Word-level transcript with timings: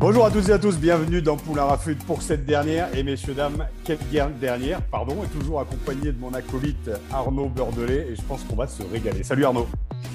Bonjour 0.00 0.24
à 0.24 0.30
toutes 0.30 0.48
et 0.48 0.52
à 0.52 0.58
tous, 0.58 0.78
bienvenue 0.78 1.20
dans 1.20 1.36
Poulain 1.36 1.64
Rafut 1.64 1.94
pour 1.94 2.22
cette 2.22 2.46
dernière. 2.46 2.88
Et 2.96 3.02
messieurs, 3.02 3.34
dames, 3.34 3.66
quelle 3.84 3.98
dernière, 4.40 4.80
pardon, 4.80 5.22
et 5.22 5.28
toujours 5.38 5.60
accompagné 5.60 6.10
de 6.10 6.18
mon 6.18 6.32
acolyte 6.32 6.90
Arnaud 7.12 7.50
Beurdelet. 7.50 8.06
Et 8.10 8.16
je 8.16 8.22
pense 8.22 8.42
qu'on 8.44 8.56
va 8.56 8.66
se 8.66 8.82
régaler. 8.82 9.22
Salut 9.22 9.44
Arnaud. 9.44 9.68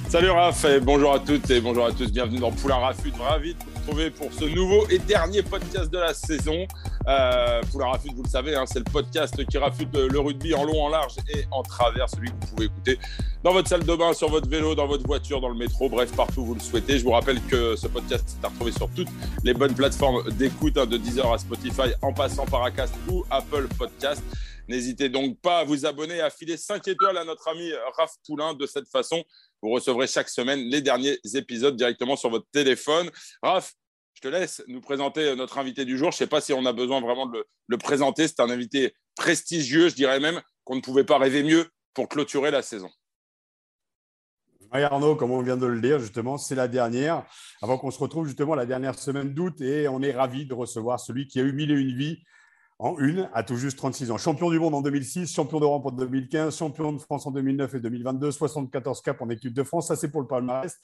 Salut 0.09 0.31
Raph 0.31 0.65
et 0.65 0.79
bonjour 0.79 1.13
à 1.13 1.19
toutes 1.19 1.51
et 1.51 1.61
bonjour 1.61 1.85
à 1.85 1.91
tous. 1.91 2.11
Bienvenue 2.11 2.39
dans 2.39 2.51
Poulain 2.51 2.77
Rafut. 2.77 3.13
Ravi 3.19 3.53
de 3.53 3.59
vous 3.59 3.79
retrouver 3.79 4.09
pour 4.09 4.33
ce 4.33 4.45
nouveau 4.45 4.87
et 4.89 4.97
dernier 4.97 5.43
podcast 5.43 5.91
de 5.91 5.99
la 5.99 6.15
saison. 6.15 6.65
Euh, 7.07 7.61
Poulain 7.71 7.87
Rafut, 7.87 8.09
vous 8.15 8.23
le 8.23 8.29
savez, 8.29 8.55
hein, 8.55 8.65
c'est 8.65 8.79
le 8.79 8.85
podcast 8.85 9.45
qui 9.45 9.57
rafute 9.57 9.95
le 9.95 10.19
rugby 10.19 10.53
en 10.55 10.63
long, 10.63 10.83
en 10.83 10.89
large 10.89 11.15
et 11.33 11.45
en 11.51 11.61
travers, 11.61 12.09
celui 12.09 12.29
que 12.29 12.33
vous 12.33 12.55
pouvez 12.55 12.65
écouter 12.65 12.99
dans 13.43 13.53
votre 13.53 13.69
salle 13.69 13.85
de 13.85 13.95
bain, 13.95 14.13
sur 14.13 14.29
votre 14.29 14.49
vélo, 14.49 14.73
dans 14.73 14.87
votre 14.87 15.05
voiture, 15.05 15.39
dans 15.39 15.49
le 15.49 15.55
métro, 15.57 15.87
bref, 15.87 16.11
partout 16.15 16.41
où 16.41 16.45
vous 16.45 16.53
le 16.55 16.59
souhaitez. 16.59 16.97
Je 16.97 17.03
vous 17.03 17.11
rappelle 17.11 17.39
que 17.43 17.75
ce 17.75 17.87
podcast 17.87 18.37
est 18.41 18.45
à 18.45 18.49
retrouver 18.49 18.71
sur 18.71 18.89
toutes 18.89 19.09
les 19.43 19.53
bonnes 19.53 19.75
plateformes 19.75 20.23
d'écoute, 20.31 20.77
hein, 20.77 20.87
de 20.87 20.97
Deezer 20.97 21.31
à 21.31 21.37
Spotify, 21.37 21.93
en 22.01 22.11
passant 22.11 22.45
par 22.45 22.63
Acast 22.63 22.95
ou 23.07 23.23
Apple 23.29 23.67
Podcast. 23.77 24.23
N'hésitez 24.67 25.09
donc 25.09 25.39
pas 25.41 25.59
à 25.59 25.63
vous 25.63 25.85
abonner 25.85 26.15
et 26.15 26.21
à 26.21 26.31
filer 26.31 26.57
5 26.57 26.87
étoiles 26.87 27.17
à 27.19 27.23
notre 27.23 27.47
ami 27.47 27.71
Raph 27.97 28.15
Poulain. 28.25 28.55
De 28.55 28.65
cette 28.65 28.87
façon, 28.87 29.23
vous 29.61 29.69
recevrez 29.69 30.07
chaque 30.07 30.29
semaine 30.29 30.59
les 30.59 30.81
derniers 30.81 31.19
épisodes 31.35 31.75
directement 31.75 32.15
sur 32.15 32.31
votre 32.31 32.47
téléphone. 32.51 33.11
Raph, 33.43 33.73
je 34.15 34.21
te 34.21 34.27
laisse 34.29 34.63
nous 34.67 34.81
présenter 34.81 35.35
notre 35.35 35.57
invité 35.57 35.85
du 35.85 35.97
jour. 35.97 36.11
Je 36.11 36.15
ne 36.15 36.19
sais 36.19 36.27
pas 36.27 36.41
si 36.41 36.53
on 36.53 36.65
a 36.65 36.73
besoin 36.73 37.01
vraiment 37.01 37.25
de 37.25 37.45
le, 37.67 37.77
présenter. 37.77 38.27
C'est 38.27 38.39
un 38.39 38.49
invité 38.49 38.95
prestigieux, 39.15 39.89
je 39.89 39.95
dirais 39.95 40.19
même 40.19 40.41
qu'on 40.63 40.75
ne 40.75 40.81
pouvait 40.81 41.03
pas 41.03 41.17
rêver 41.17 41.43
mieux 41.43 41.67
pour 41.93 42.07
clôturer 42.07 42.49
la 42.49 42.61
saison. 42.61 42.89
Oui, 44.73 44.81
Arnaud, 44.81 45.15
comme 45.15 45.31
on 45.31 45.41
vient 45.41 45.57
de 45.57 45.67
le 45.67 45.79
dire, 45.79 45.99
justement, 45.99 46.37
c'est 46.37 46.55
la 46.55 46.67
dernière. 46.67 47.25
Avant 47.61 47.77
qu'on 47.77 47.91
se 47.91 47.99
retrouve 47.99 48.25
justement 48.25 48.55
la 48.55 48.65
dernière 48.65 48.97
semaine 48.97 49.33
d'août. 49.33 49.61
Et 49.61 49.87
on 49.87 50.01
est 50.01 50.11
ravis 50.11 50.45
de 50.45 50.53
recevoir 50.53 50.99
celui 50.99 51.27
qui 51.27 51.39
a 51.39 51.43
eu 51.43 51.53
mille 51.53 51.71
et 51.71 51.75
une 51.75 51.95
vies 51.95 52.23
en 52.79 52.97
une 52.99 53.29
à 53.33 53.43
tout 53.43 53.55
juste 53.55 53.77
36 53.77 54.11
ans. 54.11 54.17
Champion 54.17 54.49
du 54.49 54.59
monde 54.59 54.75
en 54.75 54.81
2006, 54.81 55.33
champion 55.33 55.59
d'Europe 55.59 55.85
en 55.85 55.91
2015, 55.91 56.57
champion 56.57 56.91
de 56.91 56.99
France 56.99 57.25
en 57.25 57.31
2009 57.31 57.75
et 57.75 57.79
2022, 57.79 58.31
74 58.31 59.01
caps 59.01 59.21
en 59.21 59.29
équipe 59.29 59.53
de 59.53 59.63
France. 59.63 59.87
Ça, 59.87 59.95
c'est 59.95 60.11
pour 60.11 60.21
le 60.21 60.27
palmarès. 60.27 60.77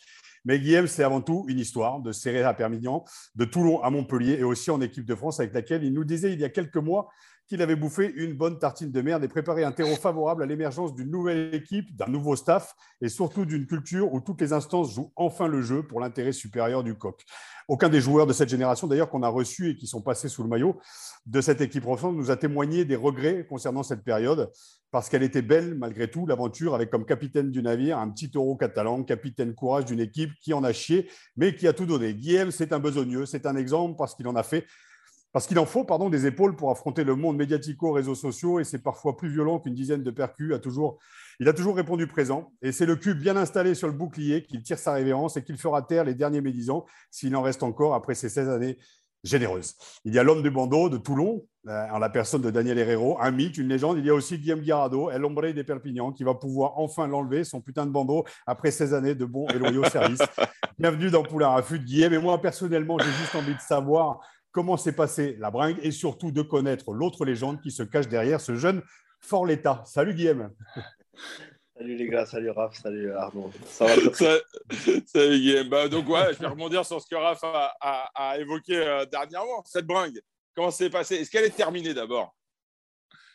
Mais 0.45 0.59
Guillaume, 0.59 0.87
c'est 0.87 1.03
avant 1.03 1.21
tout 1.21 1.45
une 1.47 1.59
histoire 1.59 1.99
de 1.99 2.11
Serré 2.11 2.43
à 2.43 2.53
Perpignan, 2.53 3.03
de 3.35 3.45
Toulon 3.45 3.81
à 3.81 3.89
Montpellier 3.89 4.37
et 4.39 4.43
aussi 4.43 4.71
en 4.71 4.81
équipe 4.81 5.05
de 5.05 5.15
France 5.15 5.39
avec 5.39 5.53
laquelle 5.53 5.83
il 5.83 5.93
nous 5.93 6.03
disait 6.03 6.33
il 6.33 6.39
y 6.39 6.45
a 6.45 6.49
quelques 6.49 6.77
mois 6.77 7.09
qu'il 7.51 7.61
avait 7.61 7.75
bouffé 7.75 8.09
une 8.15 8.31
bonne 8.31 8.59
tartine 8.59 8.91
de 8.91 9.01
merde 9.01 9.25
et 9.25 9.27
préparé 9.27 9.65
un 9.65 9.73
terreau 9.73 9.97
favorable 9.97 10.41
à 10.41 10.45
l'émergence 10.45 10.95
d'une 10.95 11.11
nouvelle 11.11 11.53
équipe, 11.53 11.93
d'un 11.97 12.07
nouveau 12.07 12.37
staff 12.37 12.73
et 13.01 13.09
surtout 13.09 13.43
d'une 13.43 13.67
culture 13.67 14.13
où 14.13 14.21
toutes 14.21 14.39
les 14.39 14.53
instances 14.53 14.93
jouent 14.93 15.11
enfin 15.17 15.47
le 15.47 15.61
jeu 15.61 15.83
pour 15.83 15.99
l'intérêt 15.99 16.31
supérieur 16.31 16.81
du 16.81 16.95
coq. 16.95 17.25
Aucun 17.71 17.87
des 17.87 18.01
joueurs 18.01 18.27
de 18.27 18.33
cette 18.33 18.49
génération, 18.49 18.85
d'ailleurs, 18.85 19.09
qu'on 19.09 19.23
a 19.23 19.29
reçus 19.29 19.69
et 19.69 19.75
qui 19.77 19.87
sont 19.87 20.01
passés 20.01 20.27
sous 20.27 20.43
le 20.43 20.49
maillot 20.49 20.77
de 21.25 21.39
cette 21.39 21.61
équipe 21.61 21.87
ensemble, 21.87 22.17
nous 22.17 22.29
a 22.29 22.35
témoigné 22.35 22.83
des 22.83 22.97
regrets 22.97 23.45
concernant 23.47 23.81
cette 23.81 24.03
période 24.03 24.51
parce 24.91 25.07
qu'elle 25.07 25.23
était 25.23 25.41
belle 25.41 25.75
malgré 25.75 26.11
tout, 26.11 26.25
l'aventure 26.25 26.75
avec 26.75 26.89
comme 26.89 27.05
capitaine 27.05 27.49
du 27.49 27.63
navire 27.63 27.97
un 27.97 28.09
petit 28.09 28.29
taureau 28.29 28.57
catalan, 28.57 29.03
capitaine 29.03 29.55
courage 29.55 29.85
d'une 29.85 30.01
équipe 30.01 30.31
qui 30.41 30.53
en 30.53 30.65
a 30.65 30.73
chié, 30.73 31.09
mais 31.37 31.55
qui 31.55 31.65
a 31.65 31.71
tout 31.71 31.85
donné. 31.85 32.13
Guillaume, 32.13 32.51
c'est 32.51 32.73
un 32.73 32.79
besogneux, 32.79 33.25
c'est 33.25 33.45
un 33.45 33.55
exemple 33.55 33.95
parce 33.97 34.15
qu'il 34.15 34.27
en 34.27 34.35
a 34.35 34.43
fait 34.43 34.65
parce 35.31 35.47
qu'il 35.47 35.57
en 35.59 35.65
faut 35.65 35.85
pardon, 35.85 36.09
des 36.09 36.25
épaules 36.25 36.57
pour 36.57 36.71
affronter 36.71 37.05
le 37.05 37.15
monde 37.15 37.37
médiatico, 37.37 37.93
réseaux 37.93 38.15
sociaux, 38.15 38.59
et 38.59 38.65
c'est 38.65 38.83
parfois 38.83 39.15
plus 39.15 39.29
violent 39.29 39.59
qu'une 39.59 39.73
dizaine 39.73 40.03
de 40.03 40.11
percus. 40.11 40.53
A 40.53 40.59
toujours, 40.59 40.99
il 41.39 41.47
a 41.47 41.53
toujours 41.53 41.75
répondu 41.75 42.07
présent, 42.07 42.53
et 42.61 42.71
c'est 42.71 42.85
le 42.85 42.95
cul 42.95 43.13
bien 43.13 43.37
installé 43.37 43.75
sur 43.75 43.87
le 43.87 43.93
bouclier 43.93 44.43
qu'il 44.43 44.61
tire 44.63 44.77
sa 44.77 44.93
révérence 44.93 45.37
et 45.37 45.43
qu'il 45.43 45.57
fera 45.57 45.81
taire 45.81 46.03
les 46.03 46.15
derniers 46.15 46.41
médisants, 46.41 46.85
s'il 47.09 47.35
en 47.35 47.41
reste 47.41 47.63
encore 47.63 47.93
après 47.93 48.15
ces 48.15 48.29
16 48.29 48.49
années 48.49 48.77
généreuses. 49.23 49.75
Il 50.03 50.13
y 50.13 50.19
a 50.19 50.23
l'homme 50.23 50.41
du 50.41 50.49
bandeau 50.49 50.89
de 50.89 50.97
Toulon, 50.97 51.45
euh, 51.67 51.87
en 51.91 51.99
la 51.99 52.09
personne 52.09 52.41
de 52.41 52.49
Daniel 52.49 52.79
Herrero, 52.79 53.17
un 53.21 53.31
mythe, 53.31 53.57
une 53.57 53.67
légende. 53.67 53.99
Il 53.99 54.05
y 54.05 54.09
a 54.09 54.13
aussi 54.13 54.39
Guillaume 54.39 54.61
Guirado, 54.61 55.11
El 55.11 55.23
Hombre 55.23 55.51
des 55.51 55.63
Perpignan, 55.63 56.11
qui 56.11 56.23
va 56.23 56.33
pouvoir 56.33 56.79
enfin 56.79 57.07
l'enlever, 57.07 57.43
son 57.43 57.61
putain 57.61 57.85
de 57.85 57.91
bandeau, 57.91 58.25
après 58.47 58.71
16 58.71 58.93
années 58.93 59.15
de 59.15 59.25
bons 59.25 59.47
et 59.49 59.59
loyaux 59.59 59.83
services. 59.89 60.23
Bienvenue 60.79 61.11
dans 61.11 61.23
Poulain 61.23 61.49
Rafut, 61.49 61.79
Guillaume. 61.79 62.13
Et 62.13 62.17
moi, 62.17 62.41
personnellement, 62.41 62.97
j'ai 62.97 63.11
juste 63.11 63.35
envie 63.35 63.53
de 63.53 63.61
savoir 63.61 64.21
comment 64.51 64.75
s'est 64.75 64.95
passée 64.95 65.37
la 65.39 65.51
bringue 65.51 65.77
et 65.83 65.91
surtout 65.91 66.31
de 66.31 66.41
connaître 66.41 66.93
l'autre 66.93 67.25
légende 67.25 67.61
qui 67.61 67.71
se 67.71 67.83
cache 67.83 68.07
derrière 68.07 68.41
ce 68.41 68.55
jeune 68.55 68.81
fort 69.19 69.45
l'état. 69.45 69.83
Salut 69.85 70.15
Guillaume. 70.15 70.49
Salut 71.77 71.95
les 71.95 72.07
gars, 72.07 72.25
salut 72.25 72.49
Raph, 72.51 72.75
salut 72.75 73.11
Arnaud. 73.13 73.51
Ça 73.65 73.85
va 73.85 73.93
Salut 75.05 75.39
Guillaume. 75.39 75.69
Bah, 75.69 75.87
donc, 75.87 76.07
ouais, 76.09 76.33
je 76.33 76.39
vais 76.39 76.47
rebondir 76.47 76.85
sur 76.85 77.01
ce 77.01 77.07
que 77.07 77.15
Raph 77.15 77.43
a, 77.43 77.73
a- 77.81 78.09
a 78.13 78.37
évoqué 78.37 78.75
euh, 78.77 79.05
dernièrement, 79.05 79.63
cette 79.65 79.85
bringue. 79.87 80.19
Comment 80.55 80.69
ça 80.69 80.77
s'est 80.85 80.89
passé? 80.89 81.15
Est-ce 81.15 81.31
qu'elle 81.31 81.45
est 81.45 81.55
terminée 81.55 81.93
d'abord? 81.93 82.35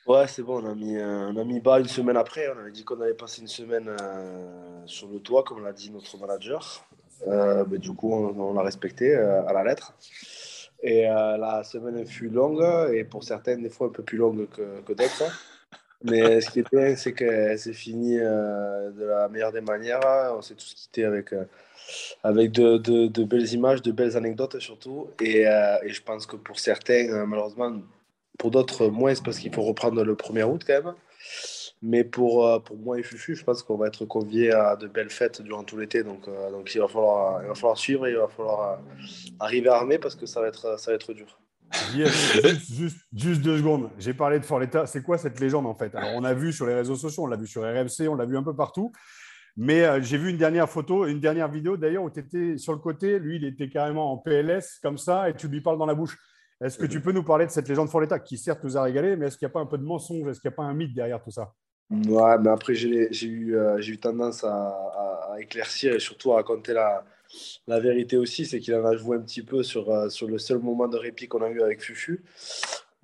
Ouais, 0.07 0.29
c'est 0.29 0.43
bon, 0.43 0.63
on 0.63 0.71
a, 0.71 0.75
mis, 0.75 0.97
euh, 0.97 1.31
on 1.33 1.37
a 1.37 1.45
mis 1.45 1.61
bas 1.61 1.81
une 1.81 1.89
semaine 1.89 2.17
après. 2.17 2.49
On 2.55 2.59
avait 2.61 2.71
dit 2.71 2.85
qu'on 2.85 3.01
avait 3.01 3.15
passé 3.15 3.41
une 3.41 3.49
semaine 3.49 3.89
euh, 4.01 4.83
sur 4.87 5.09
le 5.09 5.19
toit, 5.19 5.43
comme 5.43 5.65
l'a 5.65 5.73
dit 5.73 5.91
notre 5.91 6.17
manager. 6.19 6.87
Mais 7.27 7.79
du 7.79 7.93
coup, 7.95 8.13
on, 8.13 8.39
on 8.39 8.53
l'a 8.55 8.63
respecté 8.63 9.15
à 9.17 9.53
la 9.53 9.65
lettre. 9.65 9.95
Et 10.83 11.03
la 11.05 11.65
semaine 11.65 12.07
fut 12.07 12.29
longue, 12.29 12.63
et 12.95 13.03
pour 13.03 13.25
certaines, 13.25 13.63
des 13.63 13.71
fois 13.71 13.87
un 13.89 13.91
peu 13.91 14.03
plus 14.05 14.19
longue 14.19 14.49
que, 14.51 14.83
que 14.83 14.93
d'autres. 14.93 15.25
Mais 16.05 16.41
ce 16.41 16.51
qui 16.51 16.61
est 16.61 16.71
bien, 16.71 16.95
c'est 16.97 17.13
que 17.13 17.57
c'est 17.57 17.73
fini 17.73 18.19
euh, 18.19 18.91
de 18.91 19.05
la 19.05 19.29
meilleure 19.29 19.53
des 19.53 19.61
manières. 19.61 20.01
On 20.37 20.43
s'est 20.43 20.55
tous 20.55 20.75
quittés 20.75 21.05
avec, 21.05 21.33
euh, 21.33 21.45
avec 22.23 22.53
de, 22.53 22.77
de- 22.79 23.25
belles 23.25 23.53
images, 23.53 23.83
de 23.83 23.93
belles 23.93 24.17
anecdotes 24.17 24.59
surtout. 24.61 25.09
Et, 25.21 25.47
euh, 25.47 25.77
et 25.83 25.91
je 25.91 26.03
pense 26.03 26.27
que 26.27 26.37
pour 26.37 26.59
certains, 26.59 27.25
malheureusement, 27.27 27.81
pour 28.39 28.51
d'autres, 28.51 28.89
moins, 28.89 29.15
c'est 29.15 29.25
parce 29.25 29.39
qu'il 29.39 29.55
faut 29.55 29.63
reprendre 29.63 30.05
le 30.05 30.15
1er 30.15 30.45
août 30.45 30.63
quand 30.67 30.83
même. 30.83 30.95
Mais 31.83 32.05
pour, 32.05 32.63
pour 32.65 32.77
moi 32.77 32.99
et 32.99 33.03
Fufu, 33.03 33.35
je 33.37 33.45
pense 33.45 33.63
qu'on 33.63 33.77
va 33.77 33.87
être 33.89 34.05
conviés 34.07 34.53
à 34.53 34.77
de 34.77 34.87
belles 34.89 35.11
fêtes 35.11 35.43
durant 35.43 35.65
tout 35.65 35.77
l'été. 35.79 36.03
Donc, 36.05 36.27
donc 36.53 36.75
il, 36.75 36.81
va 36.81 36.89
falloir, 36.89 37.43
il 37.43 37.49
va 37.49 37.55
falloir 37.55 37.79
suivre 37.79 38.07
et 38.07 38.11
il 38.13 38.17
va 38.17 38.29
falloir 38.29 38.81
arriver 39.41 39.69
armé 39.69 39.99
parce 39.99 40.15
que 40.15 40.27
ça 40.27 40.41
va 40.41 40.49
être, 40.49 40.79
ça 40.79 40.91
va 40.91 40.95
être 40.95 41.13
dur. 41.13 41.39
Juste, 43.13 43.43
deux 43.43 43.59
secondes. 43.59 43.91
J'ai 43.99 44.15
parlé 44.15 44.39
de 44.39 44.45
fort 44.45 44.61
l'état. 44.61 44.87
C'est 44.87 45.03
quoi 45.03 45.19
cette 45.19 45.41
légende 45.41 45.67
en 45.67 45.75
fait? 45.75 45.95
Alors, 45.95 46.11
on 46.15 46.25
a 46.25 46.35
vu 46.35 46.53
sur 46.53 46.67
les 46.67 46.75
réseaux 46.75 46.97
sociaux, 46.97 47.25
on 47.25 47.27
l'a 47.27 47.37
vu 47.37 47.47
sur 47.47 47.63
RMC, 47.63 48.09
on 48.09 48.15
l'a 48.15 48.25
vu 48.27 48.37
un 48.37 48.43
peu 48.43 48.55
partout. 48.55 48.93
Mais 49.57 49.85
euh, 49.85 50.03
j'ai 50.03 50.19
vu 50.19 50.29
une 50.31 50.37
dernière 50.37 50.69
photo, 50.69 51.07
une 51.07 51.19
dernière 51.21 51.49
vidéo 51.49 51.77
d'ailleurs 51.77 52.03
où 52.05 52.11
tu 52.11 52.21
étais 52.21 52.59
sur 52.59 52.73
le 52.73 52.79
côté. 52.79 53.19
Lui, 53.19 53.37
il 53.37 53.45
était 53.45 53.69
carrément 53.69 54.13
en 54.13 54.19
PLS 54.19 54.79
comme 54.83 54.99
ça 54.99 55.31
et 55.31 55.35
tu 55.35 55.49
lui 55.49 55.61
parles 55.63 55.79
dans 55.79 55.87
la 55.87 55.95
bouche. 55.95 56.17
Est-ce 56.63 56.79
que 56.79 56.87
tu 56.87 57.01
peux 57.01 57.13
nous 57.13 57.23
parler 57.23 57.47
de 57.47 57.51
cette 57.51 57.69
légende 57.69 57.89
fort 57.89 58.01
l'état 58.01 58.19
qui 58.19 58.39
certes 58.39 58.65
nous 58.65 58.77
a 58.79 58.83
régalé, 58.83 59.17
mais 59.17 59.27
est-ce 59.27 59.37
qu'il 59.37 59.47
n'y 59.47 59.51
a 59.51 59.53
pas 59.53 59.61
un 59.61 59.67
peu 59.67 59.77
de 59.79 59.85
mensonge? 59.85 60.27
Est-ce 60.29 60.41
qu'il 60.41 60.49
n'y 60.51 60.55
a 60.55 60.57
pas 60.57 60.63
un 60.65 60.73
mythe 60.75 60.95
derrière 60.95 61.23
tout 61.23 61.31
ça? 61.31 61.53
Ouais, 61.91 62.39
mais 62.41 62.49
après, 62.51 62.75
j'ai 62.75 63.27
eu, 63.27 63.55
euh, 63.57 63.79
eu 63.79 63.99
tendance 63.99 64.43
à- 64.43 65.33
à 65.33 65.41
éclaircir 65.41 65.95
et 65.95 65.99
surtout 66.01 66.33
à 66.33 66.37
raconter 66.37 66.73
la, 66.73 67.05
la 67.67 67.81
vérité 67.81 68.17
aussi. 68.17 68.47
C'est 68.47 68.61
qu'il 68.61 68.75
en 68.75 68.85
a 68.85 68.97
joué 68.97 69.17
un 69.17 69.21
petit 69.21 69.43
peu 69.43 69.63
sur, 69.63 69.91
euh, 69.91 70.09
sur 70.09 70.29
le 70.29 70.39
seul 70.39 70.59
moment 70.59 70.89
de 70.89 70.97
répit 70.97 71.29
qu'on 71.29 71.43
a 71.43 71.49
eu 71.49 71.63
avec 71.63 71.81
Fufu. 71.81 72.25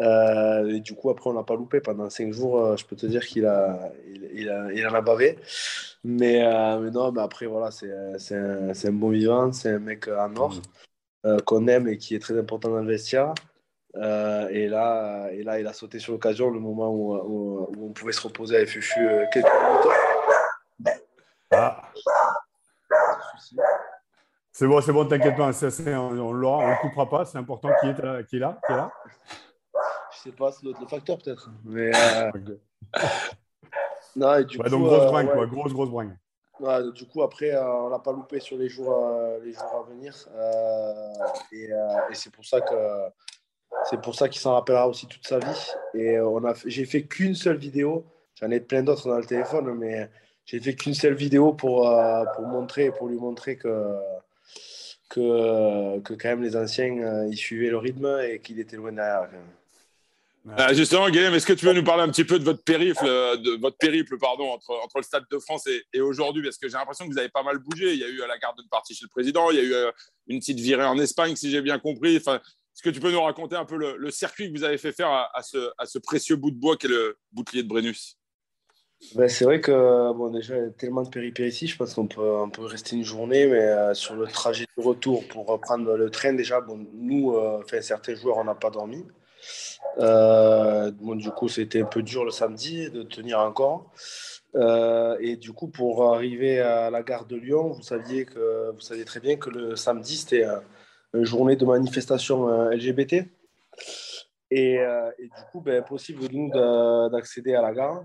Euh, 0.00 0.67
et 0.69 0.81
du 0.81 0.94
coup, 0.94 1.11
après, 1.11 1.31
on 1.31 1.34
l'a 1.34 1.43
pas 1.43 1.55
loupé. 1.55 1.81
Pendant 1.81 2.11
cinq 2.11 2.32
jours, 2.32 2.64
euh, 2.64 2.76
je 2.76 2.84
peux 2.84 2.96
te 2.96 3.06
dire 3.06 3.25
qu'il 3.25 3.46
a, 3.46 3.93
il, 4.06 4.31
il 4.34 4.49
a, 4.49 4.73
il 4.73 4.87
en 4.87 4.94
a 4.94 5.00
bavé. 5.00 5.38
Mais, 6.05 6.40
mais 6.81 6.90
non, 6.90 7.12
mais 7.12 7.20
après, 7.23 7.46
voilà, 7.46 7.70
c'est 7.70 7.93
un, 8.34 8.70
un 8.70 8.93
bon 8.93 9.11
vivant, 9.11 9.52
c'est 9.52 9.70
un 9.70 9.79
mec 9.79 10.08
en 10.08 10.34
or 10.37 10.61
qu'on 11.44 11.69
aime 11.69 11.87
et 11.87 11.99
qui 11.99 12.17
est 12.17 12.19
très 12.19 12.37
important 12.37 12.70
dans 12.70 12.81
le 12.81 12.88
vestiaire. 12.88 13.32
Et, 13.94 14.67
là, 14.69 15.29
et 15.31 15.44
là, 15.44 15.61
il 15.61 15.67
a 15.69 15.73
sauté 15.73 16.00
sur 16.00 16.12
l'occasion, 16.12 16.50
le 16.50 16.58
moment 16.58 16.90
où, 16.90 17.14
où- 17.14 17.73
on 17.81 17.93
pouvait 17.93 18.12
se 18.12 18.23
reposer 18.23 18.56
avec 18.56 18.70
Fufu 18.70 19.06
quelques 19.32 19.46
minutes. 19.46 20.96
Ah, 21.52 21.81
c'est 24.62 24.68
bon, 24.68 24.80
c'est 24.80 24.92
bon, 24.92 25.04
t'inquiète 25.06 25.36
pas. 25.36 25.50
on 25.50 26.10
ne 26.12 26.32
le 26.40 26.80
coupera 26.82 27.08
pas. 27.08 27.24
C'est 27.24 27.36
important 27.38 27.68
qui 27.80 27.88
est, 27.88 27.98
là- 28.00 28.22
qui 28.22 28.36
est 28.36 28.38
là. 28.38 28.60
Qui 28.64 28.72
est 28.72 28.76
là. 28.76 28.92
Je 30.12 30.18
sais 30.30 30.36
pas, 30.36 30.52
c'est 30.52 30.64
l'autre 30.64 30.88
facteur 30.88 31.18
peut-être. 31.18 31.50
Mais 31.64 31.90
euh, 31.92 32.30
non, 34.16 34.36
et 34.36 34.44
du 34.44 34.58
Ouais, 34.58 34.64
coup, 34.64 34.70
donc 34.70 34.84
grosse 34.84 35.02
euh, 35.02 35.06
bringue, 35.10 35.28
ouais. 35.28 35.34
quoi. 35.34 35.46
Grosse, 35.46 35.72
grosse 35.72 35.90
bringue. 35.90 36.14
du 36.94 37.06
coup, 37.08 37.22
après, 37.22 37.56
on 37.56 37.88
l'a 37.88 37.98
pas 37.98 38.12
loupé 38.12 38.38
sur 38.38 38.56
les 38.56 38.68
jours, 38.68 38.94
les 39.42 39.52
jours 39.52 39.84
à 39.84 39.90
venir. 39.90 40.14
et, 41.52 41.64
et 41.64 42.14
c'est 42.14 42.30
pour 42.30 42.44
ça 42.44 42.60
que 42.60 42.74
c'est 43.90 44.00
pour 44.00 44.14
ça 44.14 44.28
qu'il 44.28 44.40
s'en 44.40 44.52
rappellera 44.54 44.86
aussi 44.86 45.06
toute 45.08 45.26
sa 45.26 45.38
vie. 45.40 45.72
Et 45.94 46.20
on 46.20 46.44
a, 46.44 46.52
j'ai 46.66 46.84
fait 46.84 47.02
qu'une 47.02 47.34
seule 47.34 47.56
vidéo. 47.56 48.04
J'en 48.40 48.50
ai 48.50 48.60
plein 48.60 48.82
d'autres 48.84 49.08
dans 49.08 49.18
le 49.18 49.24
téléphone, 49.24 49.74
mais 49.74 50.08
j'ai 50.44 50.60
fait 50.60 50.74
qu'une 50.74 50.94
seule 50.94 51.14
vidéo 51.14 51.52
pour, 51.52 51.90
pour 52.36 52.46
montrer, 52.46 52.92
pour 52.92 53.08
lui 53.08 53.18
montrer 53.18 53.56
que 53.56 53.96
que, 55.12 56.00
que 56.00 56.14
quand 56.14 56.28
même 56.30 56.42
les 56.42 56.56
anciens 56.56 57.26
ils 57.26 57.36
suivaient 57.36 57.70
le 57.70 57.76
rythme 57.76 58.18
et 58.26 58.38
qu'il 58.38 58.58
était 58.60 58.76
loin 58.76 58.92
derrière. 58.92 59.28
Euh, 60.58 60.74
justement, 60.74 61.08
Guillaume, 61.08 61.34
est-ce 61.34 61.46
que 61.46 61.52
tu 61.52 61.66
veux 61.66 61.72
nous 61.72 61.84
parler 61.84 62.02
un 62.02 62.08
petit 62.08 62.24
peu 62.24 62.38
de 62.38 62.44
votre 62.44 62.64
périple, 62.64 63.04
euh, 63.04 63.36
de 63.36 63.52
votre 63.60 63.76
périple 63.76 64.18
pardon, 64.18 64.50
entre, 64.50 64.72
entre 64.82 64.96
le 64.96 65.02
Stade 65.02 65.24
de 65.30 65.38
France 65.38 65.68
et, 65.92 66.00
aujourd'hui? 66.00 66.42
Parce 66.42 66.58
que 66.58 66.68
j'ai 66.68 66.76
l'impression 66.76 67.06
que 67.06 67.12
vous 67.12 67.18
avez 67.18 67.28
pas 67.28 67.44
mal 67.44 67.58
bougé. 67.58 67.92
Il 67.92 68.00
y 68.00 68.04
a 68.04 68.08
eu 68.08 68.22
à 68.22 68.26
la 68.26 68.38
garde 68.38 68.56
de 68.58 68.68
partie 68.68 68.94
chez 68.94 69.04
le 69.04 69.08
président, 69.08 69.50
il 69.50 69.56
y 69.58 69.60
a 69.60 69.62
eu 69.62 69.74
euh, 69.74 69.90
une 70.26 70.40
petite 70.40 70.58
virée 70.58 70.84
en 70.84 70.98
Espagne, 70.98 71.36
si 71.36 71.50
j'ai 71.50 71.62
bien 71.62 71.78
compris. 71.78 72.16
Enfin, 72.16 72.36
est-ce 72.36 72.82
que 72.82 72.90
tu 72.90 72.98
peux 72.98 73.12
nous 73.12 73.22
raconter 73.22 73.54
un 73.54 73.64
peu 73.64 73.76
le, 73.76 74.10
circuit 74.10 74.52
que 74.52 74.58
vous 74.58 74.64
avez 74.64 74.78
fait 74.78 74.92
faire 74.92 75.10
à, 75.10 75.42
ce, 75.42 75.70
à, 75.78 75.86
ce, 75.86 75.98
précieux 75.98 76.36
bout 76.36 76.50
de 76.50 76.56
bois 76.56 76.76
qu'est 76.76 76.88
le 76.88 77.18
bouclier 77.30 77.62
de 77.62 77.68
Brennus? 77.68 78.16
Ben, 79.14 79.28
C'est 79.28 79.44
vrai 79.44 79.60
que 79.60 80.12
bon, 80.12 80.31
déjà, 80.31 80.56
il 80.56 80.62
y 80.62 80.66
a 80.66 80.70
tellement 80.70 81.02
de 81.02 81.08
péripéties, 81.08 81.66
je 81.66 81.76
pense 81.76 81.94
qu'on 81.94 82.06
peut, 82.06 82.20
on 82.20 82.50
peut 82.50 82.64
rester 82.64 82.96
une 82.96 83.04
journée, 83.04 83.46
mais 83.46 83.94
sur 83.94 84.14
le 84.14 84.26
trajet 84.26 84.66
de 84.76 84.82
retour 84.82 85.26
pour 85.28 85.46
reprendre 85.46 85.96
le 85.96 86.10
train, 86.10 86.32
déjà, 86.32 86.60
bon, 86.60 86.87
nous, 86.94 87.37
enfin, 87.37 87.81
certains 87.81 88.14
joueurs, 88.14 88.38
on 88.38 88.44
n'a 88.44 88.54
pas 88.54 88.70
dormi. 88.70 89.04
Euh, 89.99 90.90
du 90.90 91.31
coup, 91.31 91.49
c'était 91.49 91.82
un 91.82 91.87
peu 91.87 92.02
dur 92.02 92.25
le 92.25 92.31
samedi 92.31 92.90
de 92.90 93.02
tenir 93.02 93.40
encore. 93.40 93.93
Euh, 94.54 95.16
et 95.20 95.37
du 95.37 95.52
coup, 95.52 95.69
pour 95.69 96.14
arriver 96.14 96.60
à 96.60 96.90
la 96.90 97.02
gare 97.02 97.26
de 97.26 97.37
Lyon, 97.37 97.69
vous 97.70 97.82
saviez 97.82 98.25
que 98.25 98.70
vous 98.72 98.81
saviez 98.81 99.05
très 99.05 99.20
bien 99.20 99.37
que 99.37 99.50
le 99.50 99.76
samedi 99.76 100.16
c'était 100.16 100.44
une 101.14 101.25
journée 101.25 101.56
de 101.56 101.64
manifestation 101.64 102.48
euh, 102.48 102.70
LGBT. 102.70 103.26
Et, 104.50 104.78
du 105.19 105.31
coup, 105.50 105.62
ben, 105.62 105.81
impossible 105.81 106.26
nous 106.31 106.50
d'accéder 107.10 107.55
à 107.55 107.62
la 107.62 107.72
gare. 107.72 108.05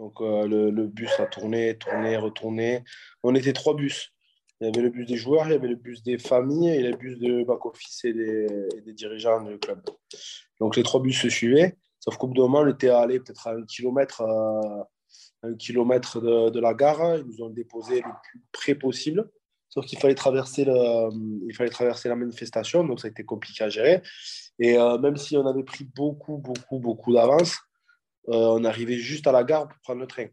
Donc 0.00 0.20
le, 0.20 0.70
le, 0.70 0.86
bus 0.86 1.10
a 1.20 1.26
tourné, 1.26 1.76
tourné, 1.76 2.16
retourné. 2.16 2.84
On 3.22 3.34
était 3.34 3.52
trois 3.52 3.74
bus. 3.74 4.14
Il 4.60 4.66
y 4.66 4.68
avait 4.68 4.80
le 4.80 4.88
bus 4.88 5.06
des 5.06 5.16
joueurs, 5.16 5.46
il 5.46 5.52
y 5.52 5.54
avait 5.54 5.68
le 5.68 5.76
bus 5.76 6.02
des 6.02 6.16
familles 6.16 6.70
et 6.70 6.82
le 6.82 6.96
bus 6.96 7.18
de 7.18 7.44
back-office 7.44 8.04
et 8.06 8.14
des, 8.14 8.92
dirigeants 8.94 9.42
du 9.42 9.58
club. 9.58 9.82
Donc 10.58 10.76
les 10.76 10.82
trois 10.82 11.00
bus 11.00 11.20
se 11.20 11.28
suivaient, 11.28 11.76
sauf 11.98 12.16
qu'au 12.16 12.28
bout 12.28 12.34
d'un 12.34 12.42
moment, 12.42 12.60
on 12.60 12.68
était 12.68 12.88
allé 12.88 13.20
peut-être 13.20 13.46
à 13.46 13.52
un 13.52 13.64
kilomètre, 13.66 14.22
euh, 14.22 14.82
un 15.42 15.54
kilomètre 15.54 16.20
de, 16.50 16.60
la 16.60 16.72
gare. 16.72 17.18
Ils 17.18 17.24
nous 17.24 17.42
ont 17.42 17.50
déposé 17.50 17.96
le 17.96 18.12
plus 18.22 18.42
près 18.52 18.74
possible. 18.74 19.30
Sauf 19.68 19.84
qu'il 19.84 19.98
fallait, 19.98 20.14
traverser 20.14 20.64
la 20.64 22.16
manifestation, 22.16 22.84
donc 22.84 23.00
ça 23.00 23.08
a 23.08 23.10
été 23.10 23.24
compliqué 23.24 23.64
à 23.64 23.68
gérer. 23.68 24.02
Et 24.58 24.78
euh, 24.78 24.98
même 24.98 25.16
si 25.16 25.36
on 25.36 25.46
avait 25.46 25.62
pris 25.62 25.84
beaucoup, 25.84 26.38
beaucoup, 26.38 26.80
beaucoup 26.80 27.12
d'avance, 27.12 27.52
euh, 27.52 27.69
on 28.26 28.64
arrivait 28.64 28.98
juste 28.98 29.26
à 29.26 29.32
la 29.32 29.44
gare 29.44 29.68
pour 29.68 29.78
prendre 29.80 30.00
le 30.00 30.06
train. 30.06 30.26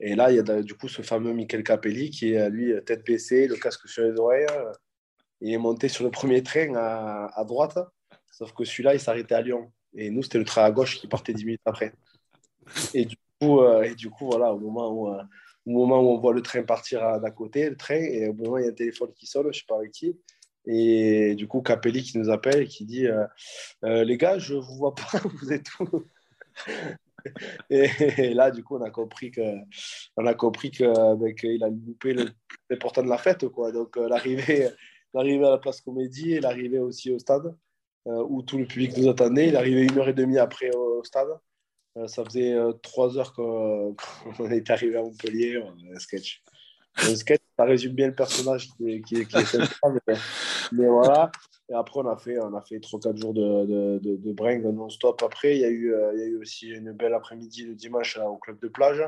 Et 0.00 0.14
là, 0.14 0.30
il 0.30 0.36
y 0.36 0.38
a 0.38 0.62
du 0.62 0.74
coup 0.74 0.88
ce 0.88 1.02
fameux 1.02 1.32
Michael 1.32 1.64
Capelli 1.64 2.10
qui 2.10 2.32
est, 2.32 2.50
lui, 2.50 2.72
tête 2.84 3.04
baissée, 3.04 3.48
le 3.48 3.56
casque 3.56 3.88
sur 3.88 4.04
les 4.04 4.18
oreilles. 4.18 4.46
Il 5.40 5.52
est 5.52 5.58
monté 5.58 5.88
sur 5.88 6.04
le 6.04 6.10
premier 6.10 6.42
train 6.42 6.74
à, 6.74 7.44
droite, 7.44 7.78
sauf 8.32 8.52
que 8.52 8.64
celui-là, 8.64 8.94
il 8.94 9.00
s'arrêtait 9.00 9.34
à 9.34 9.42
Lyon. 9.42 9.72
Et 9.94 10.10
nous, 10.10 10.22
c'était 10.22 10.38
le 10.38 10.44
train 10.44 10.64
à 10.64 10.70
gauche 10.70 10.98
qui 10.98 11.06
partait 11.06 11.32
10 11.32 11.44
minutes 11.44 11.60
après. 11.64 11.92
Et 12.94 13.04
du 13.04 13.16
coup, 13.40 13.60
euh, 13.60 13.88
voilà, 14.20 14.52
au 14.52 14.58
moment, 14.58 14.92
où, 14.92 15.08
euh, 15.08 15.22
on 15.66 16.18
voit 16.18 16.32
le 16.32 16.42
train 16.42 16.62
partir 16.62 17.20
d'à 17.20 17.30
côté, 17.30 17.70
le 17.70 17.76
train, 17.76 17.94
et 17.94 18.28
au 18.28 18.34
moment 18.34 18.52
où 18.52 18.58
il 18.58 18.64
y 18.64 18.68
a 18.68 18.70
un 18.70 18.74
téléphone 18.74 19.12
qui 19.14 19.26
sonne, 19.26 19.44
je 19.44 19.48
ne 19.48 19.52
sais 19.52 19.64
pas 19.66 19.76
avec 19.76 19.92
qui. 19.92 20.18
Et 20.66 21.34
du 21.34 21.46
coup, 21.46 21.62
Capelli 21.62 22.02
qui 22.02 22.18
nous 22.18 22.30
appelle 22.30 22.62
et 22.62 22.66
qui 22.66 22.84
dit 22.84 23.06
euh, 23.06 24.04
Les 24.04 24.18
gars, 24.18 24.38
je 24.38 24.54
ne 24.54 24.60
vous 24.60 24.76
vois 24.76 24.94
pas, 24.94 25.18
vous 25.40 25.52
êtes 25.52 25.68
où? 25.80 26.04
et, 27.70 28.34
là, 28.34 28.50
du 28.50 28.62
coup, 28.62 28.76
on 28.76 28.82
a 28.82 28.90
compris 28.90 29.30
que, 29.30 29.56
on 30.16 30.26
a 30.26 30.34
compris 30.34 30.70
que, 30.70 31.32
qu'il 31.34 31.62
a 31.62 31.68
loupé 31.68 32.12
le 32.14 32.24
plus 32.24 32.58
important 32.76 33.02
de 33.02 33.08
la 33.08 33.18
fête, 33.18 33.48
quoi. 33.48 33.72
Donc, 33.72 33.96
euh, 33.96 34.08
l'arrivée, 34.08 34.68
l'arrivée 35.14 35.46
à 35.46 35.50
la 35.50 35.58
place 35.58 35.80
Comédie 35.80 36.40
l'arrivée 36.40 36.78
aussi 36.78 37.10
au 37.10 37.18
stade, 37.18 37.54
euh, 38.06 38.24
où 38.28 38.42
tout 38.42 38.58
le 38.58 38.66
public 38.66 38.96
nous 38.96 39.08
attendait. 39.08 39.48
Il 39.48 39.56
arrivé 39.56 39.82
une 39.82 39.98
heure 39.98 40.08
et 40.08 40.14
demie 40.14 40.38
après 40.38 40.70
au, 40.74 41.02
stade. 41.04 41.28
Euh, 41.96 42.06
ça 42.06 42.24
faisait 42.24 42.56
trois 42.82 43.18
heures 43.18 43.32
qu'on, 43.32 43.96
est 44.50 44.70
arrivé 44.70 44.96
à 44.96 45.02
Montpellier. 45.02 45.62
Un 45.92 45.98
sketch, 45.98 46.42
ça 47.58 47.64
résume 47.64 47.92
bien 47.92 48.06
le 48.06 48.14
personnage 48.14 48.68
qui, 48.68 49.02
qui, 49.02 49.26
qui 49.26 49.36
est 49.36 49.58
mais, 50.06 50.14
mais 50.72 50.86
voilà. 50.86 51.30
Et 51.70 51.74
après, 51.74 52.00
on 52.00 52.08
a 52.08 52.16
fait, 52.16 52.38
on 52.38 52.54
a 52.54 52.62
fait 52.62 52.78
3-4 52.78 53.16
jours 53.16 53.34
de, 53.34 53.66
de, 53.66 53.98
de, 53.98 54.16
de 54.16 54.32
bring 54.32 54.62
non-stop. 54.62 55.22
Après, 55.22 55.56
il 55.56 55.60
y, 55.60 55.64
a 55.64 55.68
eu, 55.68 55.92
euh, 55.92 56.12
il 56.14 56.20
y 56.20 56.22
a 56.22 56.26
eu 56.26 56.36
aussi 56.38 56.68
une 56.68 56.92
belle 56.92 57.14
après-midi 57.14 57.64
le 57.64 57.74
dimanche 57.74 58.16
au 58.16 58.36
club 58.36 58.58
de 58.60 58.68
plage. 58.68 59.02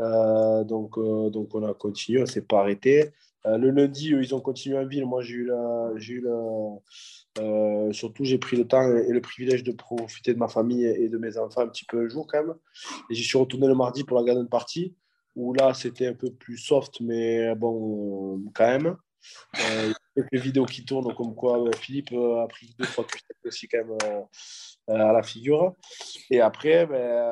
Euh, 0.00 0.64
donc, 0.64 0.98
euh, 0.98 1.30
donc, 1.30 1.54
on 1.54 1.62
a 1.62 1.72
continué, 1.72 2.18
on 2.18 2.22
ne 2.22 2.26
s'est 2.26 2.42
pas 2.42 2.60
arrêté. 2.60 3.10
le 3.44 3.70
lundi, 3.70 4.08
ils 4.08 4.34
ont 4.34 4.40
continué 4.40 4.76
en 4.76 4.86
ville. 4.86 5.06
Moi, 5.06 5.22
j'ai 5.22 5.36
eu, 5.36 5.46
la, 5.46 5.92
j'ai 5.96 6.14
eu 6.14 6.20
la, 6.20 7.92
surtout, 7.92 8.24
j'ai 8.24 8.38
pris 8.38 8.56
le 8.56 8.66
temps 8.66 8.82
et 8.82 9.12
le 9.12 9.20
privilège 9.20 9.62
de 9.62 9.72
profiter 9.72 10.34
de 10.34 10.38
ma 10.38 10.48
famille 10.48 10.84
et 10.84 11.08
de 11.08 11.16
mes 11.16 11.38
enfants 11.38 11.62
un 11.62 11.68
petit 11.68 11.84
peu 11.84 12.04
un 12.04 12.08
jour 12.08 12.26
quand 12.26 12.44
même. 12.44 12.54
Et 13.08 13.14
j'y 13.14 13.22
suis 13.22 13.38
retourné 13.38 13.68
le 13.68 13.74
mardi 13.74 14.02
pour 14.02 14.18
la 14.18 14.24
garden 14.24 14.48
party, 14.48 14.94
où 15.38 15.54
là, 15.54 15.72
c'était 15.72 16.08
un 16.08 16.14
peu 16.14 16.32
plus 16.32 16.58
soft, 16.58 17.00
mais 17.00 17.54
bon, 17.54 18.42
quand 18.54 18.66
même. 18.66 18.96
Euh, 19.56 19.84
il 19.84 19.88
y 19.88 19.92
a 19.92 19.94
quelques 20.16 20.42
vidéos 20.44 20.66
qui 20.66 20.84
tournent, 20.84 21.14
comme 21.14 21.34
quoi 21.34 21.62
euh, 21.62 21.70
Philippe 21.80 22.12
euh, 22.12 22.42
a 22.42 22.48
pris 22.48 22.74
deux 22.76 22.86
fois 22.86 23.06
aussi 23.44 23.68
quand 23.68 23.78
même 23.78 24.26
à 24.88 25.12
la 25.12 25.22
figure. 25.22 25.74
Et 26.30 26.40
après, 26.40 26.86
ben, 26.86 27.24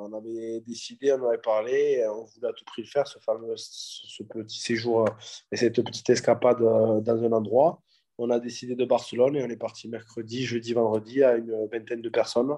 on 0.00 0.12
avait 0.12 0.60
décidé, 0.66 1.12
on 1.12 1.24
avait 1.28 1.38
parlé, 1.38 2.04
on 2.08 2.24
voulait 2.24 2.48
à 2.48 2.52
tout 2.52 2.64
prix 2.64 2.82
le 2.82 2.88
faire, 2.88 3.06
ce 3.06 3.20
fameux 3.20 3.54
ce 3.56 4.22
petit 4.24 4.58
séjour 4.58 5.08
et 5.52 5.56
cette 5.56 5.82
petite 5.82 6.10
escapade 6.10 6.58
dans 6.58 7.24
un 7.24 7.32
endroit. 7.32 7.80
On 8.18 8.30
a 8.30 8.40
décidé 8.40 8.74
de 8.74 8.84
Barcelone 8.84 9.36
et 9.36 9.44
on 9.44 9.48
est 9.48 9.56
parti 9.56 9.88
mercredi, 9.88 10.44
jeudi, 10.44 10.72
vendredi 10.72 11.22
à 11.22 11.36
une 11.36 11.68
vingtaine 11.70 12.02
de 12.02 12.08
personnes 12.08 12.56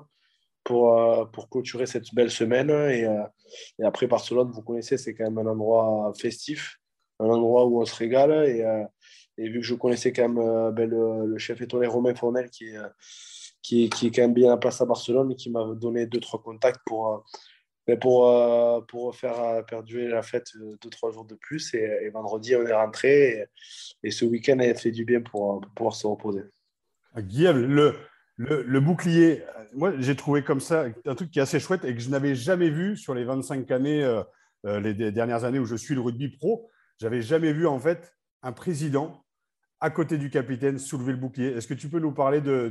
pour, 0.67 1.31
pour 1.33 1.49
clôturer 1.49 1.87
cette 1.87 2.15
belle 2.15 2.31
semaine. 2.31 2.71
Et, 2.71 3.07
et 3.79 3.85
après, 3.85 4.07
Barcelone, 4.07 4.51
vous 4.51 4.63
connaissez, 4.63 4.99
c'est 4.99 5.15
quand 5.15 5.25
même 5.25 5.39
un 5.39 5.51
endroit 5.51 6.13
festif 6.19 6.79
un 7.19 7.27
endroit 7.27 7.67
où 7.67 7.81
on 7.81 7.85
se 7.85 7.95
régale. 7.95 8.49
Et, 8.49 8.63
euh, 8.63 8.85
vu 9.39 9.61
que 9.61 9.67
je 9.67 9.75
connaissais 9.75 10.13
quand 10.13 10.29
même 10.29 10.39
euh, 10.39 10.71
ben, 10.71 10.89
le, 10.89 11.39
chef 11.39 11.61
étoilé 11.61 11.87
Romain 11.87 12.15
Fournel, 12.15 12.51
qui 12.51 12.69
est, 12.69 12.79
qui, 13.63 13.91
qui 13.91 14.07
est 14.09 14.11
quand 14.11 14.23
même 14.23 14.35
bien 14.35 14.53
à 14.53 14.57
place 14.57 14.81
à 14.81 14.87
Barcelone 14.87 15.33
et 15.33 15.37
qui 15.37 15.51
m'a 15.51 15.65
donné 15.75 16.07
deux, 16.07 16.21
trois 16.21 16.43
contacts 16.43 16.81
pour, 16.87 17.25
ben, 17.87 17.99
pour, 17.99 18.87
pour 18.87 19.15
faire 19.15 19.65
perdurer 19.67 20.09
la 20.09 20.23
fête 20.23 20.53
deux, 20.57 20.91
trois 20.91 21.11
jours 21.11 21.25
de 21.25 21.35
plus. 21.35 21.75
Et, 21.75 22.09
vendredi, 22.11 22.57
on 22.57 22.67
est 22.67 22.73
rentré. 22.73 23.47
Et, 24.03 24.11
ce 24.11 24.25
week-end 24.25 24.59
a 24.59 24.75
fait 24.75 24.93
du 24.93 25.05
bien 25.05 25.21
pour, 25.21 25.61
pouvoir 25.75 25.95
se 25.95 26.07
reposer. 26.07 26.43
Ah, 27.15 27.23
Guillaume, 27.23 27.63
le, 27.63 27.95
le, 28.37 28.81
bouclier, 28.81 29.43
moi 29.75 29.93
j'ai 29.99 30.17
trouvé 30.17 30.43
comme 30.43 30.61
ça 30.61 30.87
un 31.07 31.15
truc 31.15 31.31
qui 31.31 31.39
est 31.39 31.43
assez 31.43 31.61
chouette 31.61 31.85
et 31.85 31.95
que 31.95 32.01
je 32.01 32.11
n'avais 32.11 32.35
jamais 32.35 32.71
vu 32.71 32.97
sur 32.97 33.15
les 33.15 33.25
25 33.25 33.71
années, 33.71 34.23
les 34.65 34.95
dernières 35.13 35.45
années 35.45 35.59
où 35.59 35.67
je 35.67 35.77
suis 35.77 35.95
le 35.95 36.01
rugby 36.01 36.29
pro. 36.29 36.69
J'avais 37.01 37.23
jamais 37.23 37.53
vu 37.53 37.67
en 37.67 37.79
fait 37.79 38.15
un 38.43 38.53
président 38.53 39.25
à 39.81 39.91
côté 39.91 40.17
du 40.17 40.31
capitaine 40.31 40.79
soulever 40.79 41.13
le 41.13 41.19
bouclier. 41.19 41.49
Est-ce 41.49 41.67
que 41.67 41.75
tu 41.75 41.89
peux 41.89 41.99
nous 41.99 42.13
parler 42.13 42.41
de, 42.41 42.69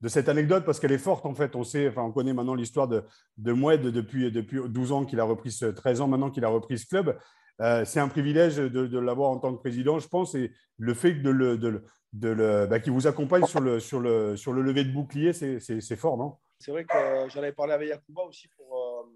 de, 0.00 0.08
cette 0.08 0.28
anecdote? 0.28 0.64
Parce 0.64 0.80
qu'elle 0.80 0.92
est 0.92 0.98
forte 0.98 1.24
en 1.26 1.34
fait. 1.34 1.54
On 1.54 1.62
sait, 1.62 1.88
enfin, 1.88 2.02
on 2.02 2.12
connaît 2.12 2.32
maintenant 2.32 2.54
l'histoire 2.54 2.88
de, 2.88 3.04
de 3.38 3.52
Moued 3.52 3.82
depuis, 3.82 4.32
depuis 4.32 4.58
12 4.68 4.92
ans 4.92 5.04
qu'il 5.04 5.20
a 5.20 5.24
repris, 5.24 5.56
13 5.74 6.00
ans 6.00 6.08
maintenant 6.08 6.30
qu'il 6.30 6.44
a 6.44 6.48
repris 6.48 6.78
ce 6.78 6.86
club. 6.86 7.16
Euh, 7.60 7.84
c'est 7.84 8.00
un 8.00 8.08
privilège 8.08 8.56
de, 8.56 8.98
l'avoir 8.98 9.30
en 9.30 9.38
tant 9.38 9.54
que 9.54 9.60
président, 9.60 9.98
je 9.98 10.08
pense, 10.08 10.34
et 10.34 10.50
le 10.78 10.94
fait 10.94 11.12
de 11.14 11.30
le, 11.30 11.58
de, 11.58 11.84
le, 12.12 12.66
bah, 12.66 12.80
qu'il 12.80 12.92
vous 12.92 13.06
accompagne 13.06 13.44
sur 13.46 13.60
le, 13.60 13.80
sur 13.80 14.00
le, 14.00 14.36
sur 14.36 14.52
le 14.52 14.62
lever 14.62 14.84
de 14.84 14.92
bouclier, 14.92 15.32
c'est 15.32 15.96
fort, 15.96 16.16
non? 16.16 16.36
C'est 16.58 16.72
vrai 16.72 16.84
que 16.84 16.92
j'en 17.28 17.40
avais 17.40 17.52
parlé 17.52 17.72
avec 17.72 17.88
Yacouba 17.88 18.22
aussi 18.22 18.48
pour, 18.48 18.76
euh, 18.76 19.10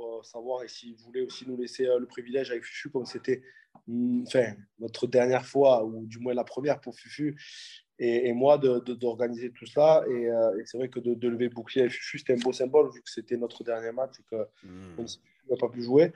euh, 0.00 0.22
savoir 0.22 0.62
et 0.62 0.68
s'il 0.68 0.94
voulait 0.96 1.22
aussi 1.22 1.48
nous 1.48 1.56
laisser 1.56 1.86
euh, 1.86 1.98
le 1.98 2.06
privilège 2.06 2.50
avec 2.50 2.64
Fufu, 2.64 2.90
comme 2.90 3.06
c'était 3.06 3.42
mm, 3.86 4.24
enfin, 4.26 4.52
notre 4.78 5.06
dernière 5.06 5.44
fois, 5.44 5.84
ou 5.84 6.06
du 6.06 6.18
moins 6.18 6.34
la 6.34 6.44
première 6.44 6.80
pour 6.80 6.94
Fufu 6.94 7.36
et, 7.98 8.32
moi, 8.32 8.56
d'organiser 8.56 9.52
tout 9.52 9.66
ça. 9.66 10.02
Euh, 10.04 10.58
et, 10.58 10.64
c'est 10.64 10.78
vrai 10.78 10.88
que 10.88 11.00
de, 11.00 11.12
de, 11.12 11.28
lever 11.28 11.50
bouclier 11.50 11.82
avec 11.82 11.92
Fufu, 11.92 12.18
c'était 12.18 12.32
un 12.32 12.38
beau 12.38 12.52
symbole, 12.52 12.90
vu 12.90 13.02
que 13.02 13.10
c'était 13.10 13.36
notre 13.36 13.62
dernier 13.62 13.92
match 13.92 14.20
et 14.20 14.22
que 14.22 14.66
mmh. 14.66 15.04
n'a 15.50 15.56
pas 15.58 15.68
pu 15.68 15.82
jouer. 15.82 16.12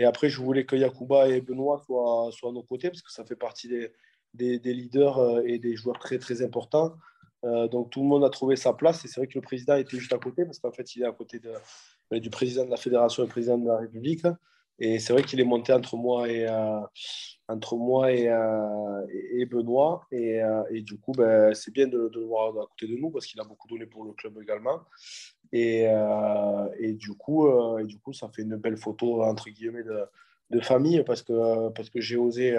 Et 0.00 0.04
après, 0.04 0.28
je 0.28 0.40
voulais 0.40 0.64
que 0.64 0.74
Yakuba 0.74 1.28
et 1.28 1.40
Benoît 1.40 1.80
soient, 1.86 2.30
soient 2.32 2.50
à 2.50 2.52
nos 2.52 2.64
côtés, 2.64 2.90
parce 2.90 3.02
que 3.02 3.12
ça 3.12 3.24
fait 3.24 3.36
partie 3.36 3.68
des, 3.68 3.92
des, 4.34 4.58
leaders 4.58 5.40
et 5.44 5.58
des 5.58 5.76
joueurs 5.76 5.98
très, 5.98 6.18
très 6.18 6.42
importants. 6.42 6.94
donc 7.42 7.90
tout 7.90 8.02
le 8.02 8.06
monde 8.06 8.24
a 8.24 8.30
trouvé 8.30 8.56
sa 8.56 8.72
place 8.72 9.04
et 9.04 9.08
c'est 9.08 9.20
vrai 9.20 9.26
que 9.26 9.38
le 9.38 9.42
président 9.42 9.76
était 9.76 9.98
juste 9.98 10.12
à 10.12 10.18
côté 10.18 10.44
parce 10.44 10.58
qu'en 10.58 10.72
fait 10.72 10.94
il 10.96 11.02
est 11.02 11.06
à 11.06 11.12
côté 11.12 11.38
de, 11.38 11.52
du 12.18 12.30
président 12.30 12.64
de 12.64 12.70
la 12.70 12.76
fédération 12.76 13.24
et 13.24 13.28
président 13.28 13.58
de 13.58 13.66
la 13.66 13.78
République. 13.78 14.24
Et 14.80 15.00
c'est 15.00 15.12
vrai 15.12 15.22
qu'il 15.22 15.40
est 15.40 15.44
monté 15.44 15.72
entre 15.72 15.96
moi 15.96 16.28
et, 16.28 16.46
entre 17.48 17.76
moi 17.76 18.12
et, 18.12 18.28
Benoît. 19.46 20.06
Et, 20.12 20.40
du 20.82 20.98
coup, 20.98 21.12
ben, 21.12 21.52
c'est 21.54 21.72
bien 21.72 21.88
de, 21.88 22.10
le 22.14 22.24
voir 22.24 22.50
à 22.50 22.66
côté 22.66 22.86
de 22.86 22.96
nous 22.96 23.10
parce 23.10 23.26
qu'il 23.26 23.40
a 23.40 23.44
beaucoup 23.44 23.66
donné 23.66 23.86
pour 23.86 24.04
le 24.04 24.12
club 24.12 24.40
également. 24.40 24.80
Et, 25.52 25.88
du, 26.94 27.14
coup, 27.14 27.48
du 27.84 27.98
coup, 27.98 28.12
ça 28.12 28.28
fait 28.28 28.42
une 28.42 28.56
belle 28.56 28.76
photo, 28.76 29.22
entre 29.22 29.50
guillemets, 29.50 29.82
de, 29.82 30.04
de 30.50 30.60
famille 30.60 31.02
parce 31.02 31.22
que, 31.22 31.70
parce 31.70 31.90
que 31.90 32.00
j'ai 32.00 32.16
osé 32.16 32.56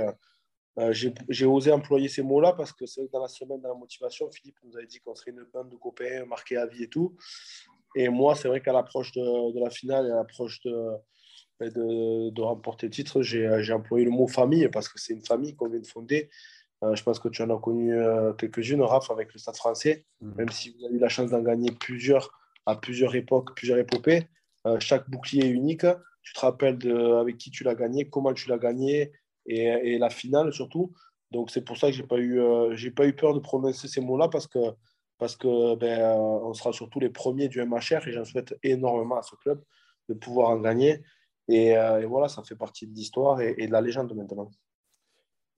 euh, 0.79 0.93
j'ai 0.93 1.45
osé 1.45 1.71
employer 1.71 2.07
ces 2.07 2.21
mots-là 2.21 2.53
parce 2.53 2.71
que 2.71 2.85
c'est 2.85 3.11
dans 3.11 3.21
la 3.21 3.27
semaine, 3.27 3.59
dans 3.59 3.69
la 3.69 3.75
motivation, 3.75 4.29
Philippe 4.31 4.57
nous 4.63 4.77
avait 4.77 4.87
dit 4.87 4.99
qu'on 4.99 5.13
serait 5.13 5.31
une 5.31 5.45
bande 5.53 5.69
de 5.69 5.75
copains 5.75 6.25
marqués 6.25 6.57
à 6.57 6.65
vie 6.65 6.83
et 6.83 6.87
tout. 6.87 7.17
Et 7.95 8.07
moi, 8.07 8.35
c'est 8.35 8.47
vrai 8.47 8.61
qu'à 8.61 8.71
l'approche 8.71 9.11
de, 9.11 9.53
de, 9.53 9.59
la 9.59 9.69
finale 9.69 10.07
et 10.07 10.11
à 10.11 10.15
l'approche 10.15 10.61
de, 10.61 10.91
ben, 11.59 11.69
de, 11.69 12.29
de, 12.29 12.41
remporter 12.41 12.87
le 12.87 12.91
titre, 12.91 13.21
j'ai 13.21 13.73
employé 13.73 14.05
le 14.05 14.11
mot 14.11 14.27
famille 14.27 14.69
parce 14.69 14.87
que 14.87 14.99
c'est 14.99 15.13
une 15.13 15.25
famille 15.25 15.55
qu'on 15.55 15.67
vient 15.67 15.79
de 15.79 15.87
fonder. 15.87 16.29
Euh, 16.83 16.95
je 16.95 17.03
pense 17.03 17.19
que 17.19 17.27
tu 17.27 17.41
en 17.41 17.49
as 17.49 17.59
connu 17.59 17.93
euh, 17.93 18.31
quelques-unes, 18.33 18.81
Raph, 18.81 19.11
avec 19.11 19.33
le 19.33 19.39
Stade 19.39 19.57
français. 19.57 20.05
Mmh. 20.21 20.31
Même 20.37 20.49
si 20.49 20.69
vous 20.69 20.85
avez 20.85 20.95
eu 20.95 20.99
la 20.99 21.09
chance 21.09 21.31
d'en 21.31 21.41
gagner 21.41 21.71
plusieurs 21.71 22.31
à 22.65 22.75
plusieurs 22.75 23.15
époques, 23.15 23.55
plusieurs 23.55 23.79
épopées, 23.79 24.27
chaque 24.79 25.09
bouclier 25.09 25.45
est 25.45 25.49
unique. 25.49 25.85
Tu 26.21 26.33
te 26.33 26.39
rappelles 26.41 26.77
de, 26.77 26.93
avec 27.15 27.37
qui 27.37 27.49
tu 27.49 27.63
l'as 27.63 27.73
gagné, 27.73 28.07
comment 28.07 28.33
tu 28.33 28.47
l'as 28.49 28.59
gagné, 28.59 29.11
et, 29.49 29.97
la 29.97 30.09
finale 30.09 30.53
surtout. 30.53 30.93
Donc 31.31 31.51
c'est 31.51 31.61
pour 31.61 31.77
ça 31.77 31.87
que 31.87 31.93
j'ai 31.93 32.03
pas 32.03 32.17
eu 32.17 32.39
euh, 32.39 32.75
j'ai 32.75 32.91
pas 32.91 33.05
eu 33.05 33.13
peur 33.13 33.33
de 33.33 33.39
prononcer 33.39 33.87
ces 33.87 34.01
mots-là 34.01 34.29
parce 34.29 34.47
que 34.47 34.59
parce 35.17 35.35
que 35.35 35.75
ben, 35.75 35.99
euh, 35.99 36.15
on 36.15 36.53
sera 36.53 36.71
surtout 36.71 36.99
les 36.99 37.09
premiers 37.09 37.49
du 37.49 37.63
MHR 37.63 38.07
et 38.07 38.11
j'en 38.13 38.25
souhaite 38.25 38.55
énormément 38.63 39.17
à 39.17 39.21
ce 39.21 39.35
club 39.35 39.61
de 40.07 40.13
pouvoir 40.13 40.49
en 40.49 40.59
gagner. 40.59 41.03
Et, 41.49 41.75
euh, 41.75 42.05
voilà, 42.07 42.29
ça 42.29 42.43
fait 42.43 42.55
partie 42.55 42.87
de 42.87 42.95
l'histoire 42.95 43.41
et, 43.41 43.55
de 43.55 43.71
la 43.71 43.81
légende 43.81 44.15
maintenant. 44.15 44.49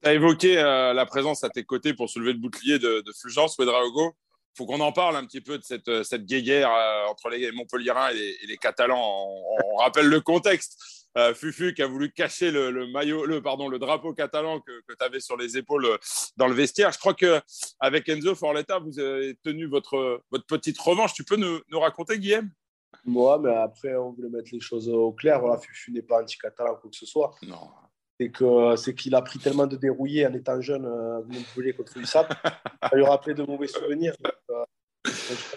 Tu 0.02 0.08
as 0.08 0.14
évoqué 0.14 0.56
la 0.56 1.06
présence 1.06 1.44
à 1.44 1.48
tes 1.48 1.64
côtés 1.64 1.94
pour 1.94 2.08
soulever 2.08 2.32
le 2.32 2.38
bouclier 2.38 2.78
de, 2.78 3.02
de 3.02 3.12
Fulgence, 3.12 3.56
Ouedraogo. 3.58 4.12
Il 4.54 4.58
faut 4.58 4.66
qu'on 4.66 4.80
en 4.80 4.90
parle 4.90 5.16
un 5.16 5.24
petit 5.24 5.40
peu 5.40 5.58
de 5.58 5.62
cette, 5.62 6.02
cette 6.02 6.24
entre 7.08 7.28
les 7.28 7.38
les, 7.38 8.36
et 8.42 8.46
les 8.46 8.56
Catalans. 8.56 9.28
on, 9.72 9.76
rappelle 9.76 10.08
le 10.08 10.20
contexte. 10.20 11.01
Euh, 11.18 11.34
Fufu 11.34 11.74
qui 11.74 11.82
a 11.82 11.86
voulu 11.86 12.10
cacher 12.10 12.50
le, 12.50 12.86
maillot, 12.90 13.26
le, 13.26 13.42
pardon, 13.42 13.68
le 13.68 13.78
drapeau 13.78 14.14
catalan 14.14 14.60
que, 14.60 14.80
que 14.88 14.94
tu 14.94 15.04
avais 15.04 15.20
sur 15.20 15.36
les 15.36 15.58
épaules 15.58 15.84
euh, 15.84 15.98
dans 16.36 16.48
le 16.48 16.54
vestiaire. 16.54 16.90
Je 16.92 16.98
crois 16.98 17.14
qu'avec 17.14 18.08
Enzo 18.08 18.34
Forletta, 18.34 18.78
vous 18.78 18.98
avez 18.98 19.36
tenu 19.42 19.66
votre, 19.66 20.22
votre 20.30 20.46
petite 20.46 20.78
revanche. 20.78 21.12
Tu 21.12 21.24
peux 21.24 21.36
nous, 21.36 21.60
nous 21.70 21.80
raconter, 21.80 22.18
Guillaume? 22.18 22.50
Moi, 23.04 23.38
mais 23.38 23.54
après, 23.54 23.94
on 23.96 24.12
voulait 24.12 24.30
mettre 24.30 24.50
les 24.52 24.60
choses 24.60 24.88
au 24.88 25.12
clair. 25.12 25.40
Voilà, 25.40 25.58
Fufu 25.58 25.92
n'est 25.92 26.02
pas 26.02 26.22
anti-catalan, 26.22 26.76
quoi 26.76 26.90
que 26.90 26.96
ce 26.96 27.06
soit. 27.06 27.34
Non. 27.42 27.68
C'est 28.76 28.94
qu'il 28.94 29.14
a 29.14 29.22
pris 29.22 29.38
tellement 29.38 29.66
de 29.66 29.76
dérouillés 29.76 30.26
en 30.26 30.34
étant 30.34 30.60
jeune, 30.60 30.84
euh, 30.86 31.22
Montpellier 31.26 31.72
contre 31.72 31.98
l'USAP, 31.98 32.32
ça 32.82 32.90
lui 32.96 33.04
rappelait 33.04 33.34
de 33.34 33.42
mauvais 33.42 33.66
souvenirs. 33.66 34.14
Euh, 34.50 34.64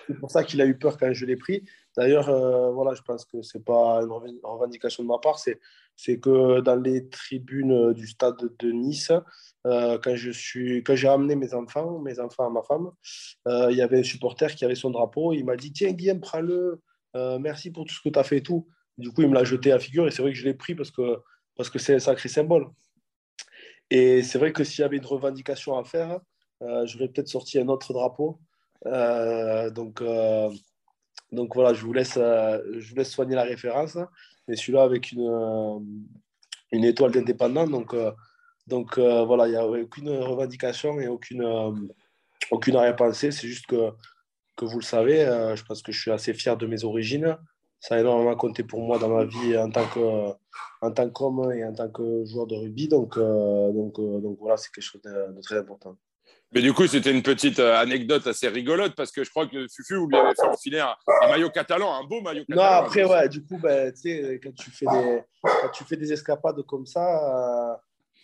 c'est 0.07 0.19
pour 0.19 0.31
ça 0.31 0.43
qu'il 0.43 0.61
a 0.61 0.65
eu 0.65 0.77
peur 0.77 0.97
quand 0.97 1.11
je 1.13 1.25
l'ai 1.25 1.35
pris. 1.35 1.63
D'ailleurs, 1.97 2.29
euh, 2.29 2.71
voilà, 2.71 2.93
je 2.93 3.01
pense 3.01 3.25
que 3.25 3.41
ce 3.41 3.57
n'est 3.57 3.63
pas 3.63 4.01
une 4.01 4.39
revendication 4.43 5.03
de 5.03 5.07
ma 5.07 5.17
part, 5.17 5.39
c'est 5.39 6.19
que 6.19 6.59
dans 6.59 6.75
les 6.75 7.07
tribunes 7.07 7.93
du 7.93 8.07
stade 8.07 8.37
de 8.59 8.71
Nice, 8.71 9.11
euh, 9.65 9.97
quand 9.97 10.15
j'ai 10.95 11.07
ramené 11.07 11.35
mes 11.35 11.53
enfants, 11.53 11.99
mes 11.99 12.19
enfants 12.19 12.47
à 12.47 12.49
ma 12.49 12.61
femme, 12.63 12.91
euh, 13.47 13.71
il 13.71 13.77
y 13.77 13.81
avait 13.81 13.99
un 13.99 14.03
supporter 14.03 14.53
qui 14.55 14.65
avait 14.65 14.75
son 14.75 14.91
drapeau. 14.91 15.33
Il 15.33 15.45
m'a 15.45 15.55
dit 15.55 15.71
Tiens, 15.71 15.91
Guillaume, 15.91 16.19
prends-le, 16.19 16.81
merci 17.39 17.71
pour 17.71 17.85
tout 17.85 17.93
ce 17.93 18.01
que 18.01 18.09
tu 18.09 18.19
as 18.19 18.23
fait 18.23 18.37
et 18.37 18.43
tout. 18.43 18.67
Du 18.97 19.11
coup, 19.11 19.21
il 19.21 19.29
me 19.29 19.33
l'a 19.33 19.43
jeté 19.43 19.71
à 19.71 19.79
figure 19.79 20.07
et 20.07 20.11
c'est 20.11 20.21
vrai 20.21 20.31
que 20.31 20.37
je 20.37 20.45
l'ai 20.45 20.53
pris 20.53 20.75
parce 20.75 20.91
que 20.91 21.17
parce 21.55 21.69
que 21.69 21.79
c'est 21.79 21.95
un 21.95 21.99
sacré 21.99 22.27
symbole. 22.27 22.67
Et 23.89 24.23
c'est 24.23 24.37
vrai 24.37 24.51
que 24.51 24.63
s'il 24.65 24.81
y 24.81 24.85
avait 24.85 24.97
une 24.97 25.05
revendication 25.05 25.77
à 25.77 25.85
faire, 25.85 26.19
j'aurais 26.83 27.07
peut-être 27.07 27.29
sorti 27.29 27.57
un 27.57 27.69
autre 27.69 27.93
drapeau. 27.93 28.39
Donc, 28.83 30.01
donc 31.31 31.53
voilà, 31.55 31.73
je 31.73 31.81
vous 31.85 31.93
laisse, 31.93 32.17
euh, 32.17 32.59
je 32.77 32.89
vous 32.89 32.95
laisse 32.95 33.11
soigner 33.11 33.35
la 33.35 33.43
référence. 33.43 33.97
Mais 34.47 34.55
celui-là 34.55 34.83
avec 34.83 35.11
une, 35.11 35.27
euh, 35.27 35.79
une 36.71 36.85
étoile 36.85 37.11
d'indépendant. 37.11 37.67
Donc, 37.67 37.93
euh, 37.93 38.11
donc 38.67 38.97
voilà, 38.97 39.47
il 39.47 39.51
n'y 39.51 39.57
a 39.57 39.67
aucune 39.67 40.09
revendication 40.09 40.99
et 40.99 41.07
aucune, 41.07 41.45
aucune 42.49 42.75
arrière-pensée. 42.75 43.31
C'est 43.31 43.47
juste 43.47 43.67
que, 43.67 43.91
que 44.55 44.65
vous 44.65 44.79
le 44.79 44.83
savez, 44.83 45.25
je 45.55 45.63
pense 45.65 45.83
que 45.83 45.91
je 45.91 46.01
suis 46.01 46.11
assez 46.11 46.33
fier 46.33 46.57
de 46.57 46.65
mes 46.65 46.83
origines. 46.83 47.37
Ça 47.79 47.95
a 47.95 47.99
énormément 47.99 48.35
compté 48.35 48.63
pour 48.63 48.81
moi 48.81 48.97
dans 48.97 49.09
ma 49.09 49.25
vie 49.25 49.55
en 49.55 49.69
tant 49.69 49.85
que 49.87 50.31
en 50.81 50.91
tant 50.91 51.09
qu'homme 51.09 51.51
et 51.51 51.63
en 51.63 51.73
tant 51.73 51.89
que 51.89 52.25
joueur 52.25 52.47
de 52.47 52.55
rugby. 52.55 52.87
Donc, 52.87 53.19
donc, 53.19 53.97
donc 53.97 54.37
voilà, 54.39 54.57
c'est 54.57 54.71
quelque 54.71 54.83
chose 54.83 55.01
de 55.03 55.41
très 55.41 55.59
important. 55.59 55.95
Mais 56.55 56.61
du 56.61 56.71
coup, 56.71 56.87
c'était 56.87 57.11
une 57.11 57.21
petite 57.21 57.59
euh, 57.59 57.75
anecdote 57.75 58.25
assez 58.27 58.47
rigolote 58.47 58.95
parce 58.95 59.11
que 59.11 59.25
je 59.25 59.29
crois 59.29 59.45
que 59.45 59.67
Fufu, 59.67 59.97
vous 59.97 60.07
lui 60.07 60.15
avez 60.15 60.33
fait 60.33 60.47
enfiler 60.47 60.79
un, 60.79 60.95
maillot 61.27 61.49
catalan, 61.49 61.93
un 61.93 62.05
beau 62.05 62.21
maillot 62.21 62.45
catalan. 62.47 62.63
Non, 62.63 62.85
après, 62.85 63.03
ouais, 63.03 63.27
du 63.27 63.43
coup, 63.43 63.57
bah, 63.57 63.87
quand, 63.91 64.55
tu 64.55 64.71
fais 64.71 64.85
des, 64.85 65.23
quand 65.43 65.69
tu 65.73 65.83
fais 65.83 65.97
des 65.97 66.13
escapades 66.13 66.61
comme 66.61 66.85
ça, 66.85 67.75
euh, 67.75 67.75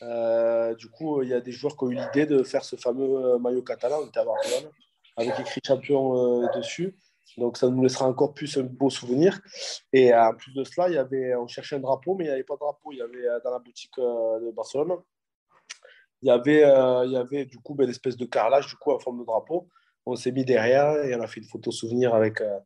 euh, 0.04 0.76
du 0.76 0.90
coup, 0.90 1.22
il 1.24 1.30
y 1.30 1.34
a 1.34 1.42
des 1.42 1.52
joueurs 1.52 1.76
qui 1.76 1.84
ont 1.84 1.92
eu 1.92 1.96
l'idée 1.96 2.26
de 2.26 2.42
faire 2.44 2.64
ce 2.64 2.78
fameux 2.78 3.38
maillot 3.38 3.64
catalan. 3.64 4.00
On 4.02 4.08
était 4.08 4.22
à 4.22 4.26
Barcelone 4.26 4.72
avec 5.18 5.38
écrit 5.38 5.60
champion 5.68 6.48
dessus. 6.56 6.96
Donc, 7.38 7.58
ça 7.58 7.68
nous 7.68 7.84
laissera 7.84 8.08
encore 8.08 8.34
plus 8.34 8.56
un 8.58 8.64
beau 8.64 8.90
souvenir. 8.90 9.42
Et 9.92 10.16
en 10.16 10.34
plus 10.36 10.54
de 10.54 10.64
cela, 10.64 10.88
il 10.88 10.96
y 10.96 10.98
avait, 10.98 11.36
on 11.36 11.48
cherchait 11.48 11.76
un 11.76 11.80
drapeau, 11.80 12.16
mais 12.16 12.24
il 12.24 12.28
n'y 12.28 12.34
avait 12.34 12.44
pas 12.44 12.56
de 12.56 12.60
drapeau. 12.60 12.94
Il 12.94 13.00
y 13.00 13.02
avait 13.02 13.42
dans 13.44 13.52
la 13.52 13.60
boutique 13.60 13.92
de 13.98 14.52
Barcelone 14.52 15.00
il 16.22 16.28
y 16.28 16.32
avait, 16.32 16.64
euh, 16.64 17.06
il 17.06 17.12
y 17.12 17.18
avait 17.18 17.46
du 17.46 17.58
coup 17.58 17.76
une 17.80 17.90
espèce 17.90 18.16
de 18.16 18.26
carrelage 18.26 18.68
du 18.68 18.76
coup 18.76 18.92
en 18.92 19.00
forme 19.00 19.20
de 19.20 19.26
drapeau. 19.26 19.68
On 20.06 20.16
s'est 20.16 20.32
mis 20.32 20.46
derrière 20.46 21.04
et 21.04 21.16
on 21.16 21.22
a 21.22 21.28
fait 21.28 21.42
une 21.42 21.48
photo 21.48 21.72
souvenir 21.72 22.16
avec, 22.16 22.42
euh, 22.42 22.58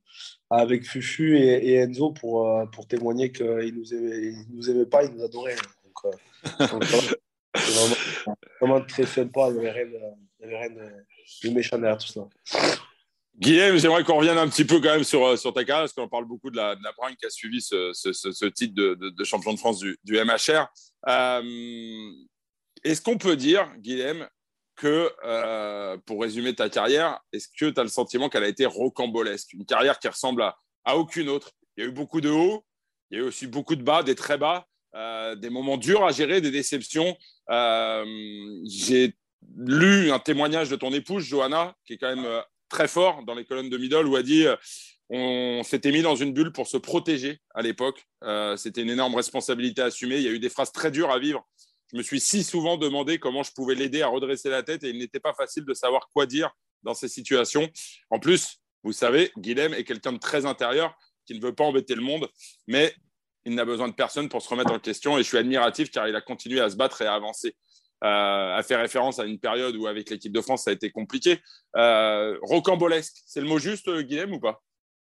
avec 0.49 0.85
Fufu 0.85 1.37
et, 1.37 1.75
Enzo 1.75 2.11
pour, 2.11 2.49
euh, 2.49 2.65
pour 2.67 2.87
témoigner 2.87 3.31
qu'ils 3.31 3.45
ne 3.45 3.71
nous, 3.71 3.93
aimaient, 3.93 4.33
nous 4.49 4.69
aimaient 4.69 4.85
pas, 4.85 5.03
ils 5.03 5.11
nous 5.11 5.23
adoraient. 5.23 5.55
Donc, 5.83 6.13
vraiment, 7.53 7.95
vraiment, 8.61 8.81
très 8.85 9.05
sympa, 9.05 9.49
il 9.49 9.59
n'y 9.59 9.67
avait 9.67 9.71
rien, 9.71 10.69
de, 10.69 11.49
méchant 11.49 11.77
derrière 11.77 11.97
tout 11.97 12.07
ça. 12.07 12.27
Guillaume, 13.37 13.77
j'aimerais 13.77 14.05
qu'on 14.05 14.15
revienne 14.15 14.37
un 14.37 14.47
petit 14.47 14.63
peu 14.63 14.79
quand 14.79 14.93
même 14.93 15.03
sur, 15.03 15.37
sur 15.37 15.53
ta 15.53 15.65
carrière, 15.65 15.83
parce 15.83 15.93
qu'on 15.93 16.07
parle 16.07 16.25
beaucoup 16.25 16.49
de 16.49 16.55
la, 16.55 16.75
de 16.75 16.81
qui 17.19 17.25
a 17.25 17.29
suivi 17.29 17.61
ce, 17.61 17.91
ce, 17.91 18.13
ce, 18.13 18.45
titre 18.45 18.75
de, 18.75 18.93
de, 19.09 19.23
champion 19.25 19.51
de 19.51 19.59
France 19.59 19.79
du, 19.79 19.97
du 20.05 20.17
MHR. 20.23 20.69
Est-ce 22.85 23.01
qu'on 23.01 23.17
peut 23.17 23.35
dire, 23.35 23.67
Guilhem, 23.79 24.29
que, 24.75 25.11
euh, 25.23 25.97
pour 26.05 26.21
résumer 26.21 26.53
ta 26.53 26.69
carrière, 26.69 27.19
est-ce 27.33 27.47
que 27.47 27.71
tu 27.71 27.79
as 27.79 27.83
le 27.83 27.89
sentiment 27.89 28.29
qu'elle 28.29 28.43
a 28.43 28.47
été 28.47 28.67
rocambolesque? 28.67 29.53
Une 29.53 29.65
carrière 29.65 29.97
qui 29.97 30.07
ressemble 30.07 30.43
à, 30.43 30.95
aucune 30.95 31.27
autre. 31.29 31.49
Il 31.75 31.83
y 31.83 31.87
a 31.87 31.89
eu 31.89 31.91
beaucoup 31.91 32.21
de 32.21 32.29
hauts, 32.29 32.63
il 33.09 33.17
y 33.17 33.19
a 33.19 33.23
eu 33.23 33.27
aussi 33.27 33.47
beaucoup 33.47 33.75
de 33.75 33.81
bas, 33.81 34.03
des 34.03 34.13
très 34.13 34.37
bas, 34.37 34.67
euh, 34.93 35.35
des 35.35 35.49
moments 35.49 35.77
durs 35.77 36.05
à 36.05 36.11
gérer, 36.11 36.41
des 36.41 36.51
déceptions. 36.51 37.17
Euh, 37.49 38.05
j'ai 38.69 39.15
lu 39.57 40.11
un 40.11 40.19
témoignage 40.19 40.69
de 40.69 40.75
ton 40.75 40.93
épouse, 40.93 41.23
Johanna, 41.23 41.75
qui 41.87 41.93
est 41.93 41.97
quand 41.97 42.15
même 42.15 42.43
très 42.69 42.87
fort 42.87 43.23
dans 43.23 43.33
les 43.33 43.45
colonnes 43.45 43.71
de 43.71 43.77
Middle, 43.79 44.05
où 44.05 44.15
a 44.15 44.21
dit 44.21 44.45
on 45.09 45.63
s'était 45.63 45.91
mis 45.91 46.03
dans 46.03 46.15
une 46.15 46.33
bulle 46.33 46.51
pour 46.51 46.67
se 46.67 46.77
protéger 46.77 47.39
à 47.55 47.63
l'époque. 47.63 48.05
C'était 48.57 48.81
une 48.81 48.89
énorme 48.89 49.15
responsabilité 49.15 49.81
à 49.81 49.85
assumer. 49.85 50.17
Il 50.17 50.23
y 50.23 50.27
a 50.27 50.31
eu 50.31 50.39
des 50.39 50.49
phrases 50.49 50.71
très 50.71 50.91
dures 50.91 51.11
à 51.11 51.19
vivre 51.19 51.47
je 51.95 51.99
me 51.99 52.03
suis 52.03 52.19
si 52.19 52.43
souvent 52.43 52.75
demandé 52.75 53.19
comment 53.19 53.41
je 53.41 53.53
pouvais 53.53 53.73
l'aider 53.73 54.01
à 54.01 54.09
redresser 54.09 54.49
la 54.49 54.63
tête 54.63 54.83
et 54.83 54.89
il 54.89 54.97
n'était 54.97 55.21
pas 55.21 55.33
facile 55.33 55.63
de 55.63 55.73
savoir 55.73 56.09
quoi 56.13 56.25
dire 56.25 56.51
dans 56.83 56.93
ces 56.93 57.07
situations. 57.07 57.69
En 58.09 58.19
plus, 58.19 58.59
vous 58.83 58.91
savez, 58.91 59.31
Guilhem 59.37 59.73
est 59.73 59.85
quelqu'un 59.85 60.11
de 60.11 60.17
très 60.17 60.45
intérieur 60.45 60.93
qui 61.25 61.35
ne 61.35 61.41
veut 61.41 61.55
pas 61.55 61.63
embêter 61.63 61.95
le 61.95 62.01
monde, 62.01 62.27
mais 62.67 62.93
il 63.45 63.55
n'a 63.55 63.63
besoin 63.63 63.87
de 63.87 63.93
personne 63.93 64.27
pour 64.27 64.41
se 64.41 64.49
remettre 64.49 64.73
en 64.73 64.79
question 64.79 65.17
et 65.17 65.23
je 65.23 65.27
suis 65.29 65.37
admiratif 65.37 65.89
car 65.89 66.05
il 66.09 66.15
a 66.17 66.21
continué 66.21 66.59
à 66.59 66.69
se 66.69 66.75
battre 66.75 67.01
et 67.01 67.05
à 67.05 67.13
avancer. 67.13 67.55
Euh, 68.03 68.57
à 68.57 68.61
faire 68.61 68.81
référence 68.81 69.19
à 69.19 69.23
une 69.23 69.39
période 69.39 69.73
où 69.77 69.87
avec 69.87 70.09
l'équipe 70.09 70.33
de 70.33 70.41
France 70.41 70.65
ça 70.65 70.71
a 70.71 70.73
été 70.73 70.91
compliqué. 70.91 71.39
Euh, 71.77 72.37
rocambolesque, 72.41 73.15
c'est 73.25 73.39
le 73.39 73.47
mot 73.47 73.57
juste, 73.57 73.89
Guilhem, 73.89 74.33
ou 74.33 74.41
pas? 74.41 74.61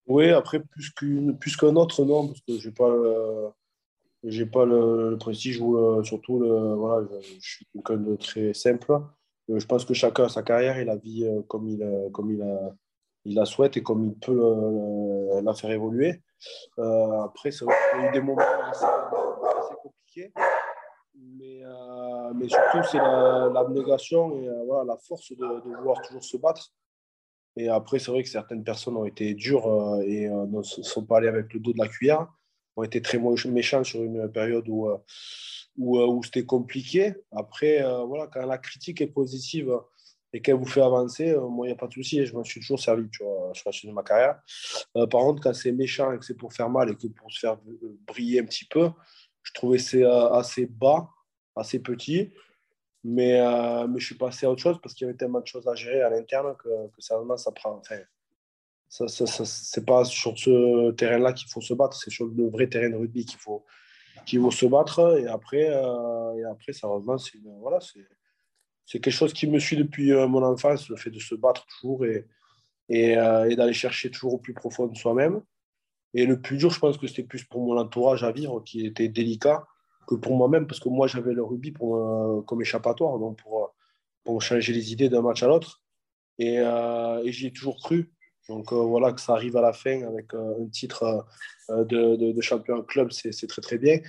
Oui, 0.08 0.32
après, 0.32 0.60
plus 0.60 1.56
qu'un 1.56 1.76
autre, 1.76 2.04
non, 2.04 2.30
parce 2.30 2.42
que 2.42 2.58
je 2.58 2.68
n'ai 2.68 2.74
pas, 2.74 2.92
j'ai 4.24 4.46
pas 4.46 4.66
le, 4.66 5.18
prestige 5.20 5.60
ou 5.62 5.78
euh, 5.78 6.04
surtout 6.04 6.40
le, 6.40 6.74
voilà, 6.74 7.08
je, 7.22 7.40
suis 7.40 7.66
quelqu'un 7.74 7.98
de 7.98 8.16
très 8.16 8.54
simple. 8.54 8.92
Euh, 9.50 9.60
je 9.60 9.66
pense 9.66 9.86
que 9.86 9.94
chacun 9.94 10.26
a 10.26 10.30
sa 10.30 10.44
carrière 10.44 10.78
et 10.78 10.86
la 10.86 10.98
vie 10.98 11.26
euh, 11.26 11.42
comme 11.48 11.68
il, 11.68 12.10
comme 12.12 12.32
il, 12.32 13.36
la 13.36 13.46
souhaite 13.46 13.78
et 13.78 13.84
comme 13.84 14.06
il 14.06 14.16
peut 14.16 15.42
la 15.44 15.54
faire 15.54 15.72
évoluer. 15.72 16.22
après, 16.78 17.52
c'est 17.52 17.66
vrai 17.66 17.76
qu'il 17.92 18.02
y 18.02 18.06
a 18.06 18.10
eu 18.10 18.14
des 18.14 18.22
moments 18.22 18.42
assez, 18.72 18.86
compliqués, 19.84 20.34
mais, 21.16 22.48
surtout 22.48 22.82
c'est 22.90 22.98
l'abnégation 22.98 24.36
et 24.36 24.50
voilà, 24.66 24.94
la 24.94 24.98
force 24.98 25.32
de, 25.32 25.76
vouloir 25.78 26.02
toujours 26.02 26.24
se 26.24 26.38
battre. 26.38 26.74
Et 27.56 27.70
après, 27.70 28.00
c'est 28.00 28.10
vrai 28.10 28.24
que 28.24 28.30
certaines 28.30 28.64
personnes 28.64 28.98
ont 28.98 29.06
été 29.06 29.34
dures 29.36 30.00
et 30.04 30.28
ne 30.28 30.64
sont 30.64 31.06
pas 31.06 31.18
allées 31.18 31.28
avec 31.28 31.54
le 31.54 31.60
dos 31.60 31.74
de 31.74 31.78
la 31.78 31.88
cuillère. 31.88 32.28
Ont 32.80 32.84
été 32.84 33.02
très 33.02 33.20
méchants 33.48 33.84
sur 33.84 34.04
une 34.04 34.32
période 34.32 34.68
où, 34.68 34.90
où, 35.78 36.00
où 36.00 36.24
c'était 36.24 36.46
compliqué. 36.46 37.14
Après, 37.32 37.84
voilà, 38.06 38.28
quand 38.28 38.46
la 38.46 38.58
critique 38.58 39.02
est 39.02 39.08
positive 39.08 39.72
et 40.34 40.42
qu'elle 40.42 40.56
vous 40.56 40.66
fait 40.66 40.82
avancer, 40.82 41.36
moi, 41.36 41.66
il 41.68 41.70
n'y 41.70 41.74
a 41.74 41.78
pas 41.78 41.88
de 41.88 41.94
souci. 41.94 42.26
Je 42.26 42.34
m'en 42.34 42.44
suis 42.44 42.60
toujours 42.60 42.80
servi 42.80 43.08
sur 43.12 43.66
la 43.66 43.72
suite 43.72 43.90
de 43.90 43.96
ma 43.96 44.04
carrière. 44.04 44.40
par 44.94 45.22
contre, 45.22 45.42
quand 45.42 45.54
c'est 45.54 45.72
méchant 45.72 46.12
et 46.12 46.20
que 46.20 46.26
c'est 46.26 46.38
pour 46.38 46.54
faire 46.54 46.70
mal 46.70 46.90
et 46.92 46.96
que 46.96 47.08
pour 47.08 47.32
se 47.32 47.40
faire 47.40 47.58
briller 48.08 48.40
un 48.40 48.46
petit 48.46 48.66
peu, 48.66 48.90
je 49.44 49.54
trouvais 49.54 49.80
c'est 49.80 50.04
assez 50.04 50.66
bas, 50.66 51.10
assez 51.56 51.80
petit. 51.80 52.32
Mais, 53.04 53.40
euh, 53.40 53.88
mais 53.88 54.00
je 54.00 54.08
suis 54.08 54.16
passé 54.16 54.46
à 54.46 54.52
autre 54.52 54.62
chose 54.62 54.80
parce 54.82 54.94
qu'il 54.94 55.06
y 55.06 55.10
avait 55.10 55.18
tellement 55.18 55.40
de 55.40 55.48
choses 55.48 55.68
à 55.68 55.76
gérer 55.76 56.02
à 56.02 56.10
l'interne 56.10 56.56
que, 56.58 56.88
que 56.90 57.02
ça 57.02 57.52
prend. 57.56 57.82
Ça, 58.90 59.08
ça, 59.08 59.26
ça 59.26 59.46
c'est 59.46 59.86
pas 59.86 60.04
sur 60.04 60.38
ce 60.38 60.92
terrain-là 60.92 61.32
qu'il 61.34 61.48
faut 61.50 61.62
se 61.62 61.74
battre, 61.74 61.96
c'est 61.96 62.10
sur 62.10 62.26
le 62.26 62.50
vrai 62.50 62.68
terrain 62.68 62.90
de 62.90 62.96
rugby 62.96 63.26
qu'il 63.26 63.40
faut, 63.40 63.64
qu'il 64.26 64.42
faut 64.42 64.52
se 64.52 64.66
battre. 64.66 65.18
Et 65.20 65.28
après, 65.28 65.70
euh, 65.70 66.36
et 66.36 66.44
après 66.44 66.74
sérieusement, 66.74 67.18
c'est 67.18 67.38
voilà, 67.62 67.80
quelque 68.92 69.12
chose 69.12 69.32
qui 69.34 69.48
me 69.48 69.60
suit 69.60 69.78
depuis 69.78 70.12
euh, 70.12 70.28
mon 70.28 70.44
enfance, 70.44 70.90
le 70.90 70.98
fait 70.98 71.12
de 71.12 71.20
se 71.20 71.36
battre 71.36 71.66
toujours 71.68 72.06
et, 72.06 72.26
et, 72.90 73.12
et 73.12 73.56
d'aller 73.56 73.74
chercher 73.74 74.12
toujours 74.12 74.34
au 74.34 74.38
plus 74.40 74.54
profond 74.54 74.88
de 74.88 74.98
soi-même. 74.98 75.42
Et 76.14 76.26
le 76.26 76.42
plus 76.42 76.58
dur, 76.58 76.72
je 76.72 76.80
pense 76.80 76.98
que 76.98 77.08
c'était 77.08 77.24
plus 77.24 77.44
pour 77.44 77.62
mon 77.62 77.78
entourage 77.78 78.24
à 78.24 78.32
vivre, 78.32 78.62
qui 78.62 78.86
était 78.86 79.10
délicat 79.10 79.68
que 80.08 80.16
pour 80.16 80.36
moi-même, 80.36 80.66
parce 80.66 80.80
que 80.80 80.90
moi, 80.90 81.06
j'avais 81.08 81.34
le 81.34 81.44
rugby 81.44 81.74
euh, 81.82 82.42
comme 82.42 82.62
échappatoire, 82.62 83.20
donc 83.20 83.38
pour, 83.38 83.64
euh, 83.64 83.68
pour 84.24 84.42
changer 84.42 84.74
les 84.74 84.92
idées 84.92 85.10
d'un 85.10 85.22
match 85.22 85.44
à 85.44 85.48
l'autre. 85.48 85.84
Et, 86.40 86.60
euh, 86.60 87.24
et 87.24 87.32
j'y 87.32 87.48
ai 87.48 87.54
toujours 87.54 87.78
cru. 87.78 88.12
Donc 88.50 88.74
voilà, 88.74 89.14
que 89.14 89.22
ça 89.22 89.34
arrive 89.34 89.56
à 89.56 89.62
la 89.62 89.74
fin 89.74 90.02
avec 90.02 90.34
un 90.34 90.68
titre 90.72 91.26
de, 91.70 92.16
de, 92.16 92.42
champion 92.42 92.82
club, 92.82 93.12
c'est 93.12 93.48
très 93.48 93.62
très 93.62 93.78
bien. 93.78 94.00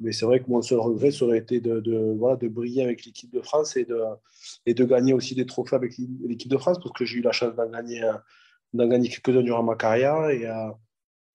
Mais 0.00 0.12
c'est 0.12 0.24
vrai 0.24 0.40
que 0.40 0.48
mon 0.48 0.62
seul 0.62 0.78
regret, 0.78 1.10
ça 1.10 1.24
aurait 1.24 1.38
été 1.38 1.60
de, 1.60 2.14
voilà, 2.16 2.36
de 2.36 2.48
briller 2.48 2.82
avec 2.82 3.04
l'équipe 3.04 3.32
de 3.32 3.40
France 3.40 3.76
et 3.76 3.84
de, 3.84 4.00
et 4.66 4.74
de 4.74 4.84
gagner 4.84 5.12
aussi 5.12 5.34
des 5.34 5.46
trophées 5.46 5.76
avec 5.76 5.94
l'équipe 5.98 6.50
de 6.50 6.58
France, 6.58 6.78
parce 6.78 6.92
que 6.92 7.04
j'ai 7.04 7.18
eu 7.18 7.22
la 7.22 7.32
chance 7.32 7.54
d'en 7.54 7.68
gagner, 8.88 9.08
quelques-uns 9.08 9.42
durant 9.42 9.62
ma 9.62 9.76
carrière. 9.76 10.30
Et 10.30 10.46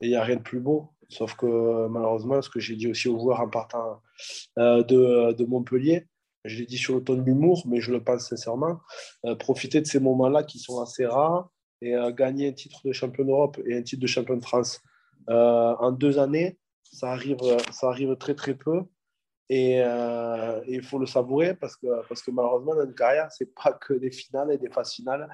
il 0.01 0.09
n'y 0.09 0.15
a 0.15 0.23
rien 0.23 0.37
de 0.37 0.41
plus 0.41 0.59
beau. 0.59 0.89
Sauf 1.09 1.35
que 1.35 1.87
malheureusement, 1.87 2.41
ce 2.41 2.49
que 2.49 2.59
j'ai 2.59 2.75
dit 2.75 2.87
aussi 2.87 3.07
aux 3.07 3.19
joueurs 3.19 3.41
en 3.41 3.49
partant 3.49 4.01
euh, 4.57 4.83
de, 4.83 5.33
de, 5.33 5.45
Montpellier, 5.45 6.07
je 6.43 6.57
l'ai 6.57 6.65
dit 6.65 6.77
sur 6.77 6.95
le 6.95 7.03
ton 7.03 7.15
de 7.15 7.21
l'humour, 7.21 7.63
mais 7.67 7.81
je 7.81 7.91
le 7.91 8.03
pense 8.03 8.29
sincèrement, 8.29 8.79
euh, 9.25 9.35
profiter 9.35 9.79
de 9.79 9.85
ces 9.85 9.99
moments-là 9.99 10.43
qui 10.43 10.59
sont 10.59 10.81
assez 10.81 11.05
rares 11.05 11.49
et 11.83 11.95
euh, 11.95 12.11
gagner 12.11 12.49
un 12.49 12.53
titre 12.53 12.81
de 12.85 12.91
champion 12.91 13.25
d'Europe 13.25 13.59
et 13.65 13.77
un 13.77 13.83
titre 13.83 14.01
de 14.01 14.07
champion 14.07 14.37
de 14.37 14.45
France 14.45 14.81
en 15.27 15.91
deux 15.91 16.19
années, 16.19 16.57
ça 16.83 17.11
arrive, 17.11 17.37
ça 17.71 17.87
arrive 17.87 18.15
très 18.17 18.35
très 18.35 18.55
peu. 18.55 18.81
Et 19.49 19.77
il 20.67 20.83
faut 20.83 20.99
le 20.99 21.05
savourer 21.05 21.53
parce 21.53 21.77
que, 21.77 21.87
parce 22.09 22.21
que 22.21 22.31
malheureusement, 22.31 22.75
dans 22.75 22.83
une 22.83 22.93
carrière, 22.93 23.31
ce 23.31 23.43
n'est 23.43 23.51
pas 23.51 23.71
que 23.71 23.93
des 23.93 24.11
finales 24.11 24.51
et 24.51 24.57
des 24.57 24.69
phases 24.69 24.91
finales 24.91 25.29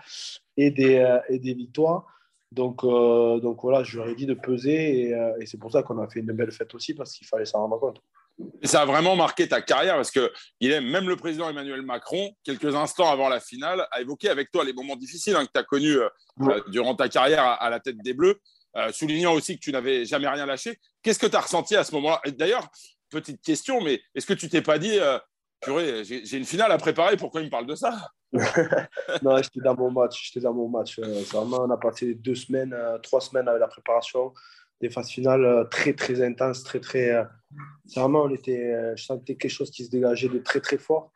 et 0.58 0.70
des, 0.70 1.20
et 1.30 1.40
des 1.40 1.56
victoires. 1.56 2.06
Donc, 2.52 2.84
euh, 2.84 3.40
donc 3.40 3.62
voilà, 3.62 3.84
je 3.84 3.98
leur 3.98 4.08
ai 4.08 4.16
dit 4.16 4.26
de 4.26 4.34
peser 4.34 5.14
euh, 5.14 5.38
et, 5.40 5.46
c'est 5.46 5.60
pour 5.60 5.72
ça 5.72 5.84
qu'on 5.84 6.00
a 6.00 6.08
fait 6.08 6.20
une 6.20 6.32
belle 6.32 6.52
fête 6.52 6.74
aussi 6.74 6.94
parce 6.94 7.14
qu'il 7.14 7.28
fallait 7.28 7.46
s'en 7.46 7.60
rendre 7.60 7.80
compte. 7.80 8.02
Ça 8.64 8.82
a 8.82 8.86
vraiment 8.86 9.16
marqué 9.16 9.48
ta 9.48 9.62
carrière 9.62 9.96
parce 9.96 10.12
que 10.12 10.32
il 10.60 10.72
est, 10.72 10.82
même 10.82 11.10
le 11.10 11.16
président 11.16 11.50
Emmanuel 11.50 11.82
Macron, 11.82 12.32
quelques 12.44 12.76
instants 12.76 13.12
avant 13.12 13.28
la 13.30 13.40
finale, 13.40 13.88
a 13.92 14.02
évoqué 14.02 14.30
avec 14.30 14.52
toi 14.52 14.64
les 14.64 14.74
moments 14.74 14.96
difficiles 14.96 15.36
hein, 15.36 15.46
que 15.46 15.52
tu 15.54 15.60
as 15.60 15.64
connus 15.64 15.98
euh, 15.98 16.62
durant 16.68 16.96
ta 16.96 17.10
carrière 17.10 17.44
à, 17.44 17.70
la 17.70 17.80
tête 17.80 17.98
des 17.98 18.14
Bleus, 18.14 18.40
soulignant 18.92 19.34
aussi 19.34 19.56
que 19.56 19.62
tu 19.62 19.72
n'avais 19.72 20.06
jamais 20.06 20.28
rien 20.28 20.46
lâché. 20.46 20.80
Qu'est-ce 21.04 21.20
que 21.20 21.28
tu 21.28 21.36
as 21.36 21.42
ressenti 21.42 21.76
à 21.76 21.84
ce 21.84 21.94
moment-là? 21.96 22.22
D'ailleurs, 22.38 22.68
petite 23.10 23.42
question, 23.42 23.82
mais 23.82 24.02
est-ce 24.16 24.26
que 24.26 24.34
tu 24.34 24.48
t'es 24.48 24.62
pas 24.62 24.78
dit, 24.80 25.00
purée, 25.62 26.04
j'ai 26.04 26.38
une 26.38 26.46
finale 26.46 26.72
à 26.72 26.78
préparer, 26.78 27.18
pourquoi 27.18 27.42
il 27.42 27.46
me 27.46 27.50
parle 27.50 27.66
de 27.66 27.76
ça? 27.76 28.12
Non, 29.24 29.38
j'étais 29.38 29.62
dans 29.62 29.76
mon 29.76 29.92
match. 29.92 30.28
J'étais 30.28 30.42
dans 30.42 30.54
mon 30.54 30.70
match. 30.70 31.00
Euh, 31.00 31.24
vraiment, 31.32 31.62
on 31.62 31.70
a 31.72 31.78
passé 31.78 32.14
deux 32.14 32.36
semaines, 32.36 32.74
euh, 32.74 32.98
trois 33.00 33.22
semaines 33.22 33.48
avec 33.48 33.60
la 33.60 33.68
préparation 33.68 34.34
des 34.82 34.90
phases 34.90 35.10
finales 35.10 35.46
euh, 35.46 35.64
très, 35.66 35.94
très 35.94 36.22
intenses, 36.22 36.64
très, 36.64 36.80
très. 36.80 37.26
vraiment, 37.96 38.24
on 38.24 38.30
était, 38.30 38.96
je 38.96 39.04
sentais 39.04 39.36
quelque 39.36 39.52
chose 39.52 39.72
qui 39.72 39.86
se 39.86 39.90
dégageait 39.90 40.30
de 40.30 40.40
très, 40.40 40.60
très 40.60 40.78
fort 40.78 41.12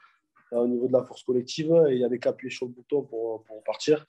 au 0.52 0.68
niveau 0.68 0.88
de 0.88 0.94
la 0.94 1.04
force 1.04 1.24
collective. 1.24 1.72
Et 1.90 1.94
il 1.94 2.00
y 2.00 2.06
avait 2.06 2.20
qu'à 2.20 2.30
appuyer 2.30 2.54
sur 2.54 2.68
le 2.68 2.74
bouton 2.74 3.04
pour, 3.04 3.44
pour 3.44 3.64
partir. 3.64 4.06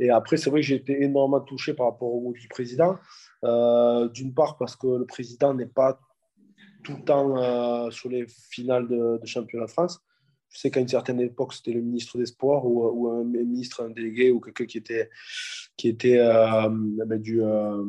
Et 0.00 0.10
après, 0.10 0.36
c'est 0.36 0.50
vrai 0.50 0.60
que 0.60 0.66
j'ai 0.66 0.76
été 0.76 1.02
énormément 1.02 1.40
touché 1.40 1.74
par 1.74 1.86
rapport 1.86 2.12
au 2.12 2.32
du 2.32 2.48
président. 2.48 2.98
D'une 3.42 4.34
part, 4.34 4.58
parce 4.58 4.74
que 4.74 4.86
le 4.86 5.06
président 5.06 5.54
n'est 5.54 5.66
pas 5.66 6.00
tout 6.82 6.96
le 6.96 7.04
temps 7.04 7.90
sur 7.90 8.08
les 8.08 8.26
finales 8.50 8.88
de, 8.88 9.18
de 9.18 9.26
championnat 9.26 9.66
de 9.66 9.70
France. 9.70 10.00
Je 10.50 10.60
sais 10.60 10.70
qu'à 10.70 10.80
une 10.80 10.88
certaine 10.88 11.20
époque, 11.20 11.52
c'était 11.52 11.72
le 11.72 11.80
ministre 11.80 12.18
des 12.18 12.26
Sports 12.26 12.64
ou, 12.66 13.08
un 13.08 13.24
ministre, 13.24 13.84
un 13.84 13.90
délégué 13.90 14.30
ou 14.30 14.40
quelqu'un 14.40 14.64
qui 14.64 14.78
était, 14.78 15.10
qui 15.76 15.88
était 15.88 16.18
euh, 16.18 16.68
ben, 16.70 17.20
du, 17.20 17.42
euh, 17.42 17.82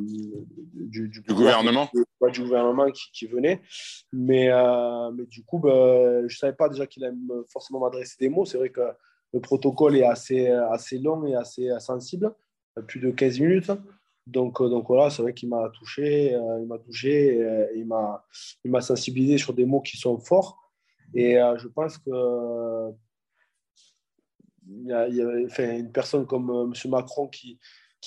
du, 0.73 1.07
du, 1.07 1.21
gouvernement, 1.21 1.89
du 1.93 2.41
gouvernement 2.41 2.91
qui, 2.91 3.11
qui 3.13 3.27
venait. 3.27 3.61
Mais, 4.11 4.49
euh, 4.51 5.11
mais 5.11 5.25
du 5.27 5.43
coup, 5.43 5.59
ben, 5.59 6.27
je 6.27 6.35
ne 6.35 6.37
savais 6.37 6.53
pas 6.53 6.67
déjà 6.67 6.87
qu'il 6.87 7.05
allait 7.05 7.15
forcément 7.49 7.79
m'adresser 7.79 8.15
des 8.19 8.29
mots. 8.29 8.45
C'est 8.45 8.57
vrai 8.57 8.69
que 8.69 8.81
le 9.33 9.39
protocole 9.39 9.95
est 9.95 10.03
assez, 10.03 10.47
assez 10.47 10.97
long 10.97 11.25
et 11.25 11.35
assez 11.35 11.69
sensible, 11.79 12.33
plus 12.87 12.99
de 12.99 13.11
15 13.11 13.39
minutes. 13.39 13.71
Donc, 14.25 14.61
donc 14.61 14.87
voilà, 14.87 15.09
c'est 15.09 15.21
vrai 15.21 15.33
qu'il 15.33 15.47
m'a 15.47 15.69
touché, 15.69 16.33
il 16.59 16.67
m'a 16.67 16.79
touché, 16.79 17.37
et, 17.75 17.77
il 17.77 17.85
m'a 18.71 18.81
sensibilisé 18.81 19.37
sur 19.37 19.53
des 19.53 19.65
mots 19.65 19.79
qui 19.79 19.95
sont 19.95 20.17
forts. 20.17 20.66
Et 21.17 21.35
euh, 21.39 21.57
je 21.57 21.67
pense 21.67 21.97
que 21.97 22.93
y 24.69 24.93
a, 24.93 25.07
une 25.07 25.91
personne 25.91 26.27
comme 26.27 26.51
euh, 26.51 26.65
M. 26.65 26.91
Macron 26.91 27.27
qui, 27.27 27.59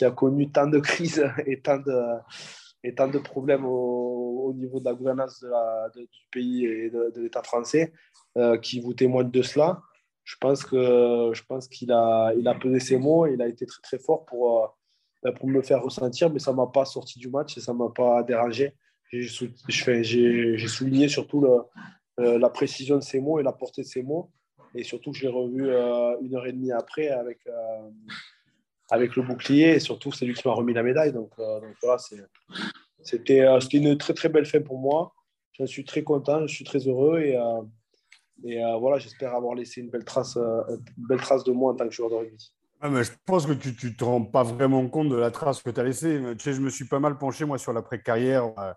a 0.02 0.12
connu 0.12 0.50
tant 0.50 0.68
de 0.68 0.78
crises 0.78 1.22
et 1.46 1.60
tant 1.60 1.78
de, 1.78 3.18
problèmes 3.18 3.66
au, 3.66 4.52
niveau 4.54 4.78
de 4.78 4.84
la 4.84 4.94
gouvernance 4.94 5.44
du 5.94 6.06
pays 6.30 6.64
et 6.64 6.88
de, 6.88 7.20
l'État 7.20 7.42
français, 7.42 7.92
euh, 8.38 8.56
qui 8.58 8.80
vous 8.80 8.94
témoigne 8.94 9.30
de 9.30 9.42
cela. 9.42 9.82
Je 10.22 10.36
pense 10.40 10.64
que 10.64 11.32
je 11.34 11.68
qu'il 11.68 11.90
a, 11.90 12.54
pesé 12.60 12.78
ses 12.78 12.96
mots, 12.96 13.26
il 13.26 13.42
a 13.42 13.48
été 13.48 13.66
très 13.66 13.82
très 13.82 13.98
fort 13.98 14.24
pour, 14.24 14.78
pour 15.36 15.48
me 15.48 15.62
faire 15.62 15.82
ressentir, 15.82 16.30
mais 16.30 16.38
ça 16.38 16.52
ne 16.52 16.56
m'a 16.58 16.68
pas 16.68 16.84
sorti 16.84 17.18
du 17.18 17.28
match 17.28 17.58
et 17.58 17.60
ça 17.60 17.72
ne 17.72 17.78
m'a 17.78 17.90
pas 17.90 18.22
dérangé. 18.22 18.76
J'ai 19.10 19.26
souligné 20.68 21.08
surtout 21.08 21.40
le, 21.40 21.50
euh, 22.20 22.38
la 22.38 22.50
précision 22.50 22.96
de 22.96 23.02
ses 23.02 23.20
mots 23.20 23.38
et 23.40 23.42
la 23.42 23.52
portée 23.52 23.82
de 23.82 23.86
ses 23.86 24.02
mots. 24.02 24.30
Et 24.74 24.84
surtout, 24.84 25.12
j'ai 25.12 25.28
revu 25.28 25.68
euh, 25.68 26.16
une 26.22 26.36
heure 26.36 26.46
et 26.46 26.52
demie 26.52 26.70
après 26.70 27.08
avec, 27.08 27.38
euh, 27.46 27.90
avec 28.90 29.16
le 29.16 29.22
bouclier. 29.22 29.70
Et 29.70 29.80
surtout, 29.80 30.12
c'est 30.12 30.26
lui 30.26 30.34
qui 30.34 30.46
m'a 30.46 30.54
remis 30.54 30.72
la 30.72 30.82
médaille. 30.82 31.12
Donc, 31.12 31.30
donc 31.38 31.74
voilà, 31.82 31.98
c'était 33.02 33.46
une 33.72 33.98
très 33.98 34.14
très 34.14 34.28
belle 34.28 34.46
fin 34.46 34.60
pour 34.60 34.78
moi. 34.78 35.12
Je 35.58 35.64
suis 35.64 35.84
très 35.84 36.02
content, 36.02 36.46
je 36.46 36.54
suis 36.54 36.64
très 36.64 36.78
heureux. 36.86 37.20
Et, 37.20 37.38
et 38.44 38.62
voilà, 38.78 38.98
j'espère 38.98 39.34
avoir 39.34 39.54
laissé 39.54 39.80
une 39.80 39.90
belle, 39.90 40.04
trace, 40.04 40.36
une 40.36 41.06
belle 41.08 41.20
trace 41.20 41.44
de 41.44 41.52
moi 41.52 41.72
en 41.72 41.76
tant 41.76 41.86
que 41.86 41.94
joueur 41.94 42.10
de 42.10 42.14
rugby. 42.14 42.52
Ah, 42.82 42.88
mais 42.88 43.04
je 43.04 43.12
pense 43.26 43.44
que 43.44 43.52
tu 43.52 43.86
ne 43.88 43.92
te 43.92 44.04
rends 44.04 44.24
pas 44.24 44.42
vraiment 44.42 44.88
compte 44.88 45.10
de 45.10 45.16
la 45.16 45.30
trace 45.30 45.62
que 45.62 45.68
tu 45.68 45.78
as 45.78 45.82
laissée. 45.82 46.18
Je 46.38 46.60
me 46.62 46.70
suis 46.70 46.86
pas 46.86 46.98
mal 46.98 47.18
penché, 47.18 47.44
moi, 47.44 47.58
sur 47.58 47.74
l'après-carrière, 47.74 48.52
euh, 48.58 48.72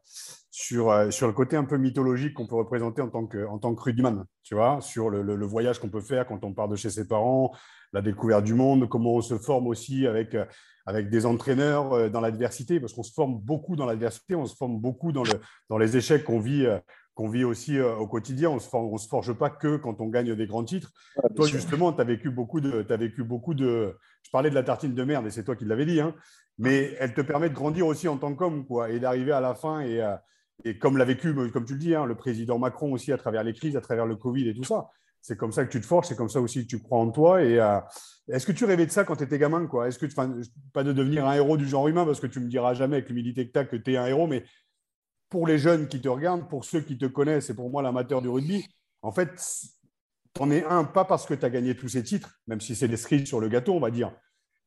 sur, 0.52 0.92
euh, 0.92 1.10
sur 1.10 1.26
le 1.26 1.32
côté 1.32 1.56
un 1.56 1.64
peu 1.64 1.78
mythologique 1.78 2.34
qu'on 2.34 2.46
peut 2.46 2.58
représenter 2.58 3.02
en 3.02 3.08
tant 3.08 3.26
que, 3.26 3.46
en 3.48 3.60
tant 3.60 3.74
que 3.74 3.82
rugbyman, 3.82 4.26
tu 4.44 4.56
vois, 4.56 4.82
sur 4.82 5.10
le, 5.10 5.22
le, 5.22 5.46
voyage 5.46 5.80
qu'on 5.80 5.90
peut 5.90 6.02
faire 6.02 6.28
quand 6.28 6.44
on 6.44 6.54
part 6.54 6.68
de 6.68 6.76
chez 6.76 6.90
ses 6.90 7.08
parents, 7.08 7.54
la 7.94 8.02
découverte 8.02 8.44
du 8.44 8.56
monde, 8.56 8.90
comment 8.90 9.14
on 9.14 9.22
se 9.22 9.38
forme 9.38 9.68
aussi 9.68 10.06
avec, 10.06 10.36
euh, 10.36 10.44
avec 10.86 11.10
des 11.10 11.26
entraîneurs 11.26 12.12
dans 12.12 12.20
l'adversité, 12.20 12.82
parce 12.82 12.92
qu'on 12.92 13.04
se 13.04 13.14
forme 13.14 13.40
beaucoup 13.40 13.78
dans 13.78 13.86
l'adversité, 13.86 14.36
on 14.36 14.46
se 14.46 14.56
forme 14.58 14.82
beaucoup 14.82 15.14
dans, 15.14 15.24
le, 15.24 15.32
dans 15.70 15.78
les 15.78 15.96
échecs 15.96 16.26
qu'on 16.26 16.42
vit 16.42 16.68
qu'on 17.16 17.30
vit 17.30 17.44
aussi 17.44 17.78
euh, 17.78 17.96
au 17.96 18.08
quotidien. 18.08 18.50
On 18.50 18.56
ne 18.56 18.98
se, 18.98 19.08
forge 19.08 19.34
pas 19.34 19.50
que 19.50 19.78
quand 19.78 20.02
on 20.02 20.08
gagne 20.08 20.36
des 20.36 20.48
grands 20.48 20.64
titres. 20.64 20.92
toi, 21.36 21.48
justement, 21.48 21.94
tu 21.94 22.02
as 22.02 22.06
vécu 22.06 22.30
beaucoup 22.30 22.62
de. 22.62 22.86
As 22.90 22.98
vécu 22.98 23.24
beaucoup 23.24 23.54
de 23.54 23.96
je 24.24 24.32
parlais 24.32 24.50
de 24.50 24.56
la 24.56 24.64
tartine 24.64 24.96
de 24.96 25.04
merde 25.04 25.28
et 25.28 25.32
c'est 25.32 25.44
toi 25.44 25.56
qui 25.56 25.66
l'avais 25.66 25.86
dit, 25.86 26.00
hein, 26.00 26.16
mais 26.58 26.96
elle 27.00 27.14
te 27.14 27.22
permet 27.22 27.50
de 27.50 27.54
grandir 27.54 27.86
aussi 27.86 28.08
en 28.08 28.18
tant 28.18 28.34
qu'homme 28.36 28.66
quoi, 28.66 28.90
et 28.90 29.00
d'arriver 29.00 29.32
à 29.32 29.42
la 29.42 29.54
fin. 29.54 29.82
Et, 29.82 30.02
euh, 30.02 30.16
et 30.64 30.78
comme 30.78 30.98
l'a 30.98 31.06
vécu, 31.06 31.34
comme 31.52 31.66
tu 31.66 31.74
le 31.74 31.80
dis, 31.80 31.94
hein, 31.94 32.06
le 32.06 32.16
président 32.16 32.58
Macron 32.58 32.94
aussi 32.94 33.12
à 33.12 33.18
travers 33.18 33.44
les 33.44 33.54
crises, 33.54 33.76
à 33.76 33.82
travers 33.82 34.06
le 34.06 34.16
Covid 34.16 34.48
et 34.48 34.54
tout 34.54 34.64
ça. 34.64 34.90
C'est 35.22 35.38
comme 35.38 35.54
ça 35.54 35.64
que 35.64 35.72
tu 35.72 35.80
te 35.80 35.86
forges, 35.86 36.08
c'est 36.08 36.18
comme 36.18 36.30
ça 36.30 36.42
aussi 36.42 36.64
que 36.64 36.68
tu 36.68 36.82
crois 36.82 37.00
en 37.00 37.10
toi. 37.10 37.42
Et 37.42 37.58
euh, 37.58 37.80
est-ce 38.28 38.46
que 38.46 38.52
tu 38.52 38.66
rêvais 38.66 38.86
de 38.86 38.92
ça 38.92 39.06
quand 39.06 39.16
tu 39.16 39.24
étais 39.24 39.40
gamin 39.40 39.66
quoi? 39.68 39.88
Est-ce 39.88 39.98
que 39.98 40.06
pas 40.74 40.84
de 40.84 40.92
devenir 40.92 41.26
un 41.26 41.34
héros 41.34 41.56
du 41.56 41.68
genre 41.68 41.88
humain 41.88 42.06
parce 42.06 42.20
que 42.20 42.28
tu 42.28 42.42
me 42.42 42.48
diras 42.48 42.74
jamais 42.74 42.98
avec 42.98 43.10
l'humilité 43.10 43.48
que 43.48 43.54
tu 43.54 43.60
as 43.60 43.66
que 43.66 43.78
tu 43.78 43.94
es 43.94 43.98
un 43.98 44.06
héros, 44.06 44.28
mais 44.28 44.44
pour 45.34 45.48
les 45.48 45.58
jeunes 45.58 45.88
qui 45.88 46.00
te 46.00 46.08
regardent, 46.08 46.48
pour 46.48 46.64
ceux 46.64 46.82
qui 46.82 46.96
te 46.96 47.08
connaissent 47.08 47.50
et 47.50 47.56
pour 47.56 47.72
moi 47.72 47.82
l'amateur 47.82 48.22
du 48.22 48.30
rugby, 48.30 48.68
en 49.02 49.12
fait, 49.12 49.32
tu 50.36 50.42
en 50.44 50.52
es 50.52 50.64
un, 50.64 50.84
pas 50.84 51.06
parce 51.06 51.26
que 51.26 51.34
tu 51.34 51.44
as 51.44 51.50
gagné 51.50 51.76
tous 51.76 51.90
ces 51.90 52.04
titres, 52.04 52.40
même 52.46 52.62
si 52.62 52.76
c'est 52.76 52.88
des 52.88 52.98
cerises 52.98 53.28
sur 53.28 53.40
le 53.40 53.50
gâteau, 53.50 53.74
on 53.74 53.80
va 53.80 53.90
dire, 53.90 54.16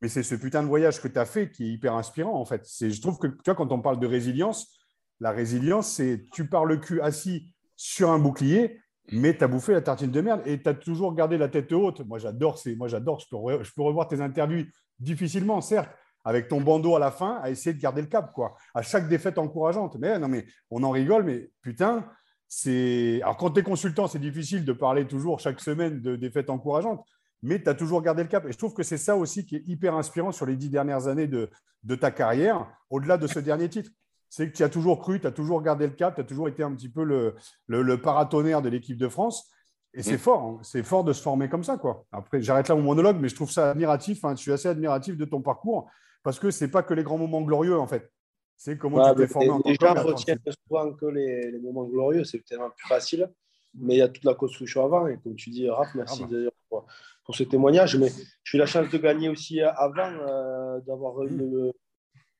mais 0.02 0.08
c'est 0.08 0.24
ce 0.24 0.34
putain 0.34 0.64
de 0.64 0.68
voyage 0.68 1.00
que 1.00 1.06
tu 1.06 1.20
as 1.20 1.24
fait 1.24 1.52
qui 1.52 1.66
est 1.66 1.72
hyper 1.74 1.94
inspirant, 1.94 2.40
en 2.40 2.44
fait. 2.44 2.66
Je 2.80 3.00
trouve 3.00 3.16
que, 3.20 3.28
tu 3.28 3.42
vois, 3.46 3.54
quand 3.54 3.70
on 3.70 3.80
parle 3.80 4.00
de 4.00 4.08
résilience, 4.08 4.76
La 5.20 5.30
résilience, 5.30 5.88
c'est 5.88 6.26
tu 6.32 6.48
pars 6.48 6.64
le 6.64 6.78
cul 6.78 7.00
assis 7.00 7.54
sur 7.76 8.10
un 8.10 8.18
bouclier, 8.18 8.80
mais 9.12 9.36
tu 9.36 9.44
as 9.44 9.48
bouffé 9.48 9.72
la 9.72 9.82
tartine 9.82 10.10
de 10.10 10.20
merde 10.20 10.42
et 10.46 10.60
tu 10.60 10.68
as 10.68 10.74
toujours 10.74 11.14
gardé 11.14 11.38
la 11.38 11.48
tête 11.48 11.72
haute. 11.72 12.00
Moi, 12.00 12.18
j'adore, 12.18 12.58
moi, 12.76 12.88
j'adore, 12.88 13.20
je 13.20 13.26
je 13.62 13.72
peux 13.72 13.82
revoir 13.82 14.08
tes 14.08 14.20
interviews 14.20 14.66
difficilement, 14.98 15.60
certes, 15.60 15.90
avec 16.26 16.48
ton 16.48 16.60
bandeau 16.60 16.96
à 16.96 16.98
la 16.98 17.12
fin, 17.12 17.38
à 17.40 17.50
essayer 17.50 17.72
de 17.72 17.80
garder 17.80 18.02
le 18.02 18.08
cap, 18.08 18.32
quoi. 18.32 18.56
À 18.74 18.82
chaque 18.82 19.08
défaite 19.08 19.38
encourageante. 19.38 19.96
Mais 20.00 20.18
non, 20.18 20.26
mais 20.26 20.44
on 20.72 20.82
en 20.82 20.90
rigole, 20.90 21.22
mais 21.22 21.52
putain, 21.62 22.04
c'est. 22.48 23.20
Alors, 23.22 23.36
quand 23.36 23.52
tu 23.52 23.60
es 23.60 23.62
consultant, 23.62 24.08
c'est 24.08 24.18
difficile 24.18 24.64
de 24.64 24.72
parler 24.72 25.06
toujours 25.06 25.38
chaque 25.38 25.60
semaine 25.60 26.02
de 26.02 26.16
défaites 26.16 26.50
encourageantes, 26.50 27.06
mais 27.42 27.62
tu 27.62 27.68
as 27.68 27.74
toujours 27.74 28.02
gardé 28.02 28.24
le 28.24 28.28
cap. 28.28 28.44
Et 28.44 28.50
je 28.50 28.58
trouve 28.58 28.74
que 28.74 28.82
c'est 28.82 28.98
ça 28.98 29.16
aussi 29.16 29.46
qui 29.46 29.54
est 29.54 29.62
hyper 29.68 29.94
inspirant 29.94 30.32
sur 30.32 30.46
les 30.46 30.56
dix 30.56 30.68
dernières 30.68 31.06
années 31.06 31.28
de, 31.28 31.48
de 31.84 31.94
ta 31.94 32.10
carrière, 32.10 32.66
au-delà 32.90 33.18
de 33.18 33.28
ce 33.28 33.38
dernier 33.38 33.68
titre. 33.68 33.92
C'est 34.28 34.50
que 34.50 34.56
tu 34.56 34.64
as 34.64 34.68
toujours 34.68 34.98
cru, 34.98 35.20
tu 35.20 35.28
as 35.28 35.32
toujours 35.32 35.62
gardé 35.62 35.86
le 35.86 35.92
cap, 35.92 36.16
tu 36.16 36.20
as 36.20 36.24
toujours 36.24 36.48
été 36.48 36.64
un 36.64 36.74
petit 36.74 36.88
peu 36.88 37.04
le, 37.04 37.36
le, 37.68 38.00
paratonnerre 38.00 38.62
de 38.62 38.68
l'équipe 38.68 38.98
de 38.98 39.08
France. 39.08 39.48
Et 39.94 40.02
c'est 40.02 40.14
mm. 40.14 40.18
fort, 40.18 40.42
hein. 40.42 40.58
c'est 40.62 40.82
fort 40.82 41.04
de 41.04 41.12
se 41.12 41.22
former 41.22 41.48
comme 41.48 41.62
ça. 41.62 41.76
Quoi. 41.76 42.04
Après, 42.10 42.42
j'arrête 42.42 42.66
là 42.66 42.74
mon 42.74 42.82
monologue, 42.82 43.18
mais 43.20 43.28
je 43.28 43.36
trouve 43.36 43.52
ça 43.52 43.70
admiratif. 43.70 44.24
Hein. 44.24 44.34
Je 44.34 44.40
suis 44.40 44.50
assez 44.50 44.66
admiratif 44.66 45.16
de 45.16 45.24
ton 45.24 45.40
parcours 45.40 45.88
parce 46.26 46.40
que 46.40 46.50
ce 46.50 46.64
n'est 46.64 46.70
pas 46.72 46.82
que 46.82 46.92
les 46.92 47.04
grands 47.04 47.18
moments 47.18 47.40
glorieux, 47.40 47.78
en 47.78 47.86
fait. 47.86 48.10
C'est 48.56 48.76
comment 48.76 49.14
tu 49.14 49.20
t'es 49.20 49.28
formé 49.28 49.48
en 49.48 49.60
tant 49.60 49.62
que 49.62 49.68
Les 49.68 49.76
gens 49.80 49.94
retiennent 49.94 50.40
souvent 50.66 50.92
que 50.92 51.06
les, 51.06 51.56
moments 51.60 51.84
glorieux, 51.84 52.24
c'est 52.24 52.44
tellement 52.44 52.70
plus 52.70 52.88
facile. 52.88 53.30
Mais 53.74 53.94
il 53.94 53.98
y 53.98 54.02
a 54.02 54.08
toute 54.08 54.24
la 54.24 54.34
construction 54.34 54.84
avant. 54.84 55.06
Et 55.06 55.18
comme 55.18 55.36
tu 55.36 55.50
dis, 55.50 55.70
Raph, 55.70 55.94
merci 55.94 56.24
ah 56.24 56.28
bah. 56.28 56.50
pour, 56.68 56.86
pour, 57.24 57.36
ce 57.36 57.44
témoignage. 57.44 57.96
Mais 57.96 58.10
j'ai 58.42 58.58
eu 58.58 58.58
la 58.58 58.66
chance 58.66 58.90
de 58.90 58.98
gagner 58.98 59.28
aussi 59.28 59.60
avant, 59.60 60.10
euh, 60.28 60.80
d'avoir 60.80 61.22
une, 61.22 61.70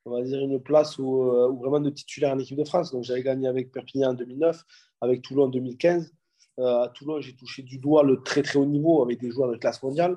on 0.05 0.11
va 0.11 0.23
dire 0.23 0.41
une 0.41 0.61
place 0.61 0.99
où, 0.99 1.23
euh, 1.23 1.53
vraiment 1.53 1.79
de 1.79 1.91
titulaire 1.91 2.33
en 2.33 2.41
équipe 2.41 2.59
de 2.59 2.65
France. 2.65 2.91
Donc 2.91 3.05
j'avais 3.05 3.23
gagné 3.23 3.47
avec 3.47 3.71
Perpignan 3.71 4.11
en 4.11 4.15
2009, 4.15 4.65
avec 5.01 5.23
Toulon 5.23 5.45
en 5.45 5.49
2015. 5.49 6.13
Euh, 6.59 6.83
à 6.83 6.89
Toulon, 6.89 7.21
j'ai 7.21 7.37
touché 7.37 7.63
du 7.63 7.79
doigt 7.79 8.03
le 8.03 8.21
très 8.25 8.43
très 8.43 8.59
haut 8.59 8.67
niveau 8.67 9.01
avec 9.05 9.21
des 9.21 9.31
joueurs 9.31 9.53
de 9.53 9.57
classe 9.59 9.81
mondiale. 9.81 10.17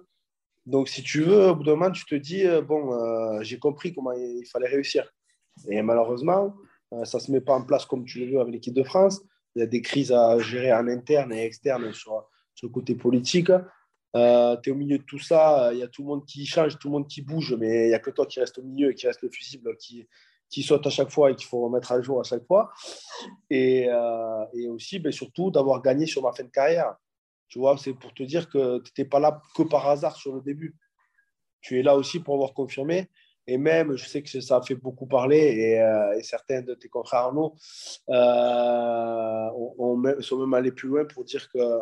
Donc, 0.70 0.88
si 0.88 1.02
tu 1.02 1.24
veux, 1.24 1.48
au 1.48 1.56
bout 1.56 1.64
d'un 1.64 1.72
moment, 1.72 1.90
tu 1.90 2.06
te 2.06 2.14
dis, 2.14 2.46
euh, 2.46 2.62
bon, 2.62 2.94
euh, 2.94 3.42
j'ai 3.42 3.58
compris 3.58 3.92
comment 3.92 4.12
il 4.12 4.46
fallait 4.46 4.68
réussir. 4.68 5.12
Et 5.68 5.82
malheureusement, 5.82 6.56
euh, 6.94 7.06
ça 7.06 7.18
ne 7.18 7.24
se 7.24 7.32
met 7.32 7.42
pas 7.42 7.54
en 7.54 7.64
place 7.64 7.88
comme 7.88 8.06
tu 8.06 8.20
le 8.20 8.34
veux 8.34 8.40
avec 8.40 8.54
l'équipe 8.54 8.76
de 8.76 8.84
France. 8.84 9.20
Il 9.56 9.62
y 9.62 9.64
a 9.64 9.66
des 9.66 9.82
crises 9.82 10.12
à 10.12 10.38
gérer 10.38 10.72
en 10.72 10.88
interne 10.88 11.34
et 11.34 11.44
externe 11.44 11.92
sur, 11.92 12.24
le 12.62 12.70
côté 12.70 12.94
politique. 12.94 13.48
tu 13.48 14.20
es 14.20 14.70
au 14.70 14.76
milieu 14.76 15.00
de 15.00 15.04
tout 15.04 15.18
ça, 15.18 15.72
il 15.74 15.80
y 15.80 15.84
a 15.84 15.88
tout 15.88 16.04
le 16.04 16.10
monde 16.10 16.26
qui 16.26 16.46
change, 16.46 16.78
tout 16.78 16.90
le 16.90 16.92
monde 16.92 17.08
qui 17.08 17.24
bouge, 17.24 17.56
mais 17.58 17.86
il 17.86 17.88
n'y 17.88 17.96
a 17.96 18.00
que 18.00 18.12
toi 18.12 18.28
qui 18.28 18.40
reste 18.40 18.60
au 18.60 18.64
milieu 18.64 18.92
et 18.92 18.96
qui 18.96 19.08
reste 19.08 19.24
le 19.24 19.30
fusible, 19.32 19.76
qui, 19.78 20.08
qui 20.50 20.62
saute 20.62 20.86
à 20.86 20.90
chaque 20.92 21.10
fois 21.10 21.32
et 21.32 21.36
qu'il 21.36 21.48
faut 21.48 21.62
remettre 21.62 21.94
à 21.94 22.02
jour 22.02 22.20
à 22.20 22.24
chaque 22.24 22.46
fois. 22.46 22.70
Et, 23.50 23.88
et 24.54 24.68
aussi, 24.68 25.00
ben, 25.00 25.12
surtout, 25.12 25.50
d'avoir 25.50 25.82
gagné 25.82 26.06
sur 26.06 26.22
ma 26.22 26.32
fin 26.32 26.44
de 26.44 26.50
carrière. 26.50 26.94
Tu 27.50 27.60
vois, 27.60 27.78
c'est 27.78 27.94
pour 27.94 28.14
te 28.14 28.24
dire 28.24 28.50
que 28.50 28.78
tu 28.78 28.92
n'étais 28.92 29.06
pas 29.06 29.20
là 29.20 29.42
que 29.56 29.64
par 29.64 29.88
hasard 29.90 30.16
sur 30.16 30.36
le 30.36 30.42
début. 30.42 30.78
Tu 31.62 31.80
es 31.80 31.84
là 31.84 31.96
aussi 31.96 32.20
pour 32.20 32.36
avoir 32.36 32.54
confirmé. 32.54 33.10
Et 33.48 33.58
même, 33.58 33.98
je 33.98 34.06
sais 34.08 34.22
que 34.22 34.30
ça 34.42 34.58
a 34.58 34.62
fait 34.62 34.76
beaucoup 34.76 35.08
parler 35.08 35.38
et, 35.40 35.82
euh, 35.82 36.22
certains 36.22 36.62
de 36.62 36.76
tes 36.76 36.88
confrères 36.88 37.22
Arnaud 37.22 37.56
euh, 38.10 39.50
sont 40.22 40.38
même 40.38 40.54
allés 40.54 40.72
plus 40.72 40.88
loin 40.88 41.06
pour 41.06 41.24
dire 41.24 41.50
que, 41.50 41.80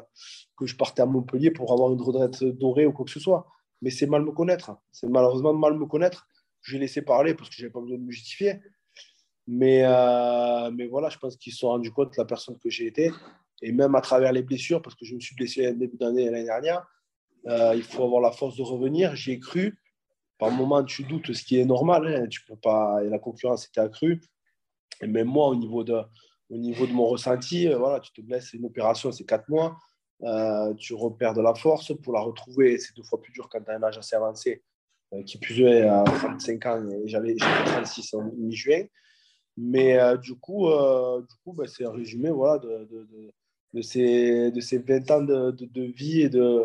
que 0.58 0.66
je 0.66 0.78
partais 0.78 1.02
à 1.02 1.06
Montpellier 1.06 1.52
pour 1.52 1.74
avoir 1.74 1.92
une 1.92 2.02
retraite 2.02 2.42
dorée 2.46 2.86
ou 2.86 2.94
quoi 2.94 3.04
que 3.04 3.12
ce 3.12 3.20
soit. 3.20 3.46
Mais 3.82 3.90
c'est 3.90 4.08
mal 4.08 4.24
me 4.24 4.32
connaître. 4.32 4.72
C'est 4.94 5.10
malheureusement 5.10 5.54
mal 5.54 5.78
me 5.78 5.86
connaître. 5.86 6.26
J'ai 6.62 6.80
laissé 6.80 7.02
parler 7.02 7.34
parce 7.34 7.50
que 7.50 7.56
je 7.58 7.64
n'avais 7.64 7.74
pas 7.74 7.82
besoin 7.82 7.98
de 7.98 8.04
me 8.04 8.12
justifier. 8.12 8.62
Mais, 9.46 9.82
euh, 9.84 10.72
mais 10.72 10.88
voilà, 10.88 11.10
je 11.10 11.18
pense 11.18 11.36
qu'ils 11.36 11.52
se 11.52 11.60
sont 11.60 11.68
rendus 11.68 11.92
compte 11.92 12.14
de 12.14 12.18
la 12.18 12.26
personne 12.26 12.58
que 12.58 12.70
j'ai 12.70 12.88
été 12.88 13.12
et 13.62 13.72
même 13.72 13.96
à 13.96 14.02
travers 14.02 14.32
les 14.32 14.44
blessures, 14.44 14.82
parce 14.82 14.96
que 14.96 15.06
je 15.06 15.16
me 15.16 15.20
suis 15.20 15.36
blessé 15.36 15.74
début 15.74 15.98
d'année 15.98 16.30
l'année 16.30 16.46
dernière, 16.46 16.86
euh, 17.48 17.74
il 17.76 17.84
faut 17.84 18.04
avoir 18.04 18.22
la 18.22 18.32
force 18.32 18.58
de 18.58 18.64
revenir. 18.64 19.16
J'y 19.16 19.34
ai 19.34 19.40
cru. 19.40 19.80
Par 20.38 20.52
moment, 20.52 20.84
tu 20.84 21.04
doutes, 21.04 21.34
ce 21.34 21.44
qui 21.44 21.60
est 21.60 21.66
normal. 21.66 22.08
Hein. 22.08 22.28
tu 22.28 22.44
peux 22.46 22.56
pas, 22.56 23.02
la 23.04 23.20
concurrence 23.20 23.68
était 23.68 23.80
accrue. 23.80 24.22
Et 25.02 25.08
même 25.08 25.28
moi, 25.28 25.48
au 25.48 25.56
niveau 25.56 25.84
de, 25.84 26.00
au 26.50 26.58
niveau 26.58 26.86
de 26.86 26.92
mon 26.92 27.08
ressenti, 27.08 27.68
euh, 27.68 27.78
voilà, 27.78 28.00
tu 28.00 28.12
te 28.12 28.22
blesses, 28.22 28.54
une 28.54 28.66
opération, 28.66 29.12
c'est 29.12 29.26
quatre 29.26 29.50
mois. 29.50 29.78
Euh, 30.24 30.74
tu 30.76 30.94
repères 30.94 31.34
de 31.34 31.42
la 31.42 31.56
force. 31.56 31.94
Pour 32.02 32.14
la 32.14 32.22
retrouver, 32.22 32.78
c'est 32.78 32.96
deux 32.96 33.04
fois 33.04 33.22
plus 33.22 33.32
dur 33.32 33.50
quand 33.50 33.62
tu 33.62 33.72
as 33.72 33.76
un 33.76 33.84
âge 33.84 33.98
assez 33.98 34.16
avancé, 34.16 34.64
qui 35.26 35.38
plus 35.38 35.62
est 35.62 35.84
à 35.84 36.04
35 36.04 36.66
ans, 36.66 36.84
j'avais 37.06 37.36
36 37.36 38.14
en 38.16 38.24
mi-juin. 38.36 38.86
Mais 39.56 39.98
du 40.18 40.36
coup, 40.36 40.68
du 40.68 41.36
coup 41.44 41.54
ben, 41.54 41.68
c'est 41.68 41.86
un 41.86 41.92
résumé 41.92 42.30
voilà, 42.32 42.58
de 42.58 43.32
ces, 43.82 44.52
de 44.52 44.60
ces 44.60 44.78
20 44.80 45.12
ans 45.12 45.22
de, 45.22 45.52
de, 45.52 45.84
vie 45.84 46.22
et 46.22 46.30
de, 46.30 46.64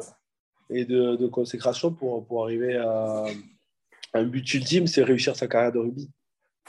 et 0.70 0.84
de, 0.84 1.16
de, 1.16 1.26
consécration 1.26 1.92
pour, 1.92 2.26
pour 2.26 2.44
arriver 2.44 2.76
à, 2.76 3.26
un 4.14 4.24
but 4.24 4.54
ultime, 4.54 4.86
c'est 4.86 5.02
réussir 5.02 5.36
sa 5.36 5.46
carrière 5.46 5.72
de 5.72 5.78
rugby. 5.78 6.10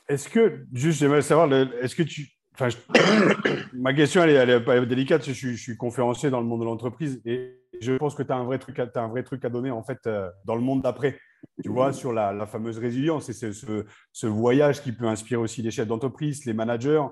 Est-ce 0.08 0.30
que, 0.30 0.66
juste, 0.74 1.00
j'aimerais 1.00 1.22
savoir, 1.22 1.52
est-ce 1.82 1.96
que 1.96 2.04
tu. 2.04 2.30
Enfin, 2.54 2.70
ma 3.74 3.94
question, 3.94 4.24
elle 4.24 4.30
est, 4.30 4.34
elle 4.34 4.50
est, 4.50 4.86
délicate. 4.86 5.26
Je 5.26 5.32
suis, 5.32 5.56
je 5.56 5.62
suis, 5.62 5.78
conférencier 5.78 6.30
dans 6.30 6.40
le 6.40 6.46
monde 6.46 6.62
de 6.62 6.66
l'entreprise 6.66 7.22
et 7.26 7.60
je 7.82 7.94
pense 7.94 8.16
que 8.16 8.24
tu 8.24 8.32
as, 8.32 8.36
un 8.36 8.44
vrai 8.44 8.60
truc 8.60 8.80
à, 8.80 8.90
as 8.94 9.00
un 9.00 9.08
vrai 9.08 9.24
truc 9.24 9.44
à 9.46 9.50
donner, 9.50 9.72
en 9.72 9.84
fait, 9.84 10.00
euh, 10.06 10.30
dans 10.46 10.56
le 10.56 10.62
monde 10.62 10.82
d'après. 10.82 11.18
Tu 11.62 11.70
vois, 11.70 11.92
sur 11.92 12.14
la, 12.14 12.32
la 12.32 12.46
fameuse 12.46 12.78
résilience 12.80 13.28
et 13.30 13.34
ce, 13.34 13.52
ce, 14.12 14.28
voyage 14.28 14.82
qui 14.82 14.94
peut 14.94 15.08
inspirer 15.08 15.42
aussi 15.42 15.62
les 15.62 15.72
chefs 15.72 15.88
d'entreprise, 15.88 16.46
les 16.46 16.54
managers, 16.54 17.04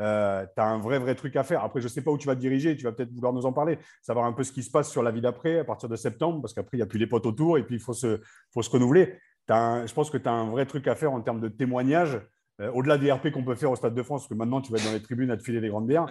euh, 0.00 0.44
tu 0.54 0.60
as 0.60 0.66
un 0.66 0.78
vrai, 0.78 0.98
vrai 0.98 1.14
truc 1.14 1.36
à 1.36 1.44
faire. 1.44 1.62
Après, 1.62 1.80
je 1.80 1.86
ne 1.86 1.90
sais 1.90 2.02
pas 2.02 2.10
où 2.10 2.18
tu 2.18 2.26
vas 2.26 2.34
te 2.34 2.40
diriger, 2.40 2.76
tu 2.76 2.84
vas 2.84 2.92
peut-être 2.92 3.12
vouloir 3.12 3.32
nous 3.32 3.46
en 3.46 3.52
parler, 3.52 3.78
savoir 4.02 4.26
un 4.26 4.32
peu 4.32 4.42
ce 4.42 4.52
qui 4.52 4.62
se 4.62 4.70
passe 4.70 4.90
sur 4.90 5.02
la 5.02 5.10
vie 5.10 5.20
d'après 5.20 5.60
à 5.60 5.64
partir 5.64 5.88
de 5.88 5.96
septembre, 5.96 6.40
parce 6.40 6.54
qu'après, 6.54 6.76
il 6.76 6.80
n'y 6.80 6.84
a 6.84 6.86
plus 6.86 6.98
les 6.98 7.06
potes 7.06 7.26
autour 7.26 7.58
et 7.58 7.62
puis 7.62 7.76
il 7.76 7.80
faut 7.80 7.92
se, 7.92 8.20
faut 8.52 8.62
se 8.62 8.70
renouveler. 8.70 9.18
je 9.48 9.92
pense 9.92 10.10
que 10.10 10.18
tu 10.18 10.28
as 10.28 10.32
un 10.32 10.50
vrai 10.50 10.66
truc 10.66 10.88
à 10.88 10.94
faire 10.94 11.12
en 11.12 11.20
termes 11.20 11.40
de 11.40 11.48
témoignage. 11.48 12.20
Euh, 12.60 12.70
au-delà 12.72 12.98
des 12.98 13.10
RP 13.10 13.30
qu'on 13.30 13.42
peut 13.42 13.54
faire 13.54 13.70
au 13.70 13.76
Stade 13.76 13.94
de 13.94 14.02
France, 14.02 14.22
parce 14.22 14.28
que 14.28 14.34
maintenant 14.34 14.60
tu 14.60 14.70
vas 14.70 14.78
être 14.78 14.84
dans 14.84 14.92
les 14.92 15.02
tribunes 15.02 15.30
à 15.30 15.36
te 15.36 15.42
filer 15.42 15.60
des 15.60 15.68
grandes 15.68 15.86
bières. 15.86 16.06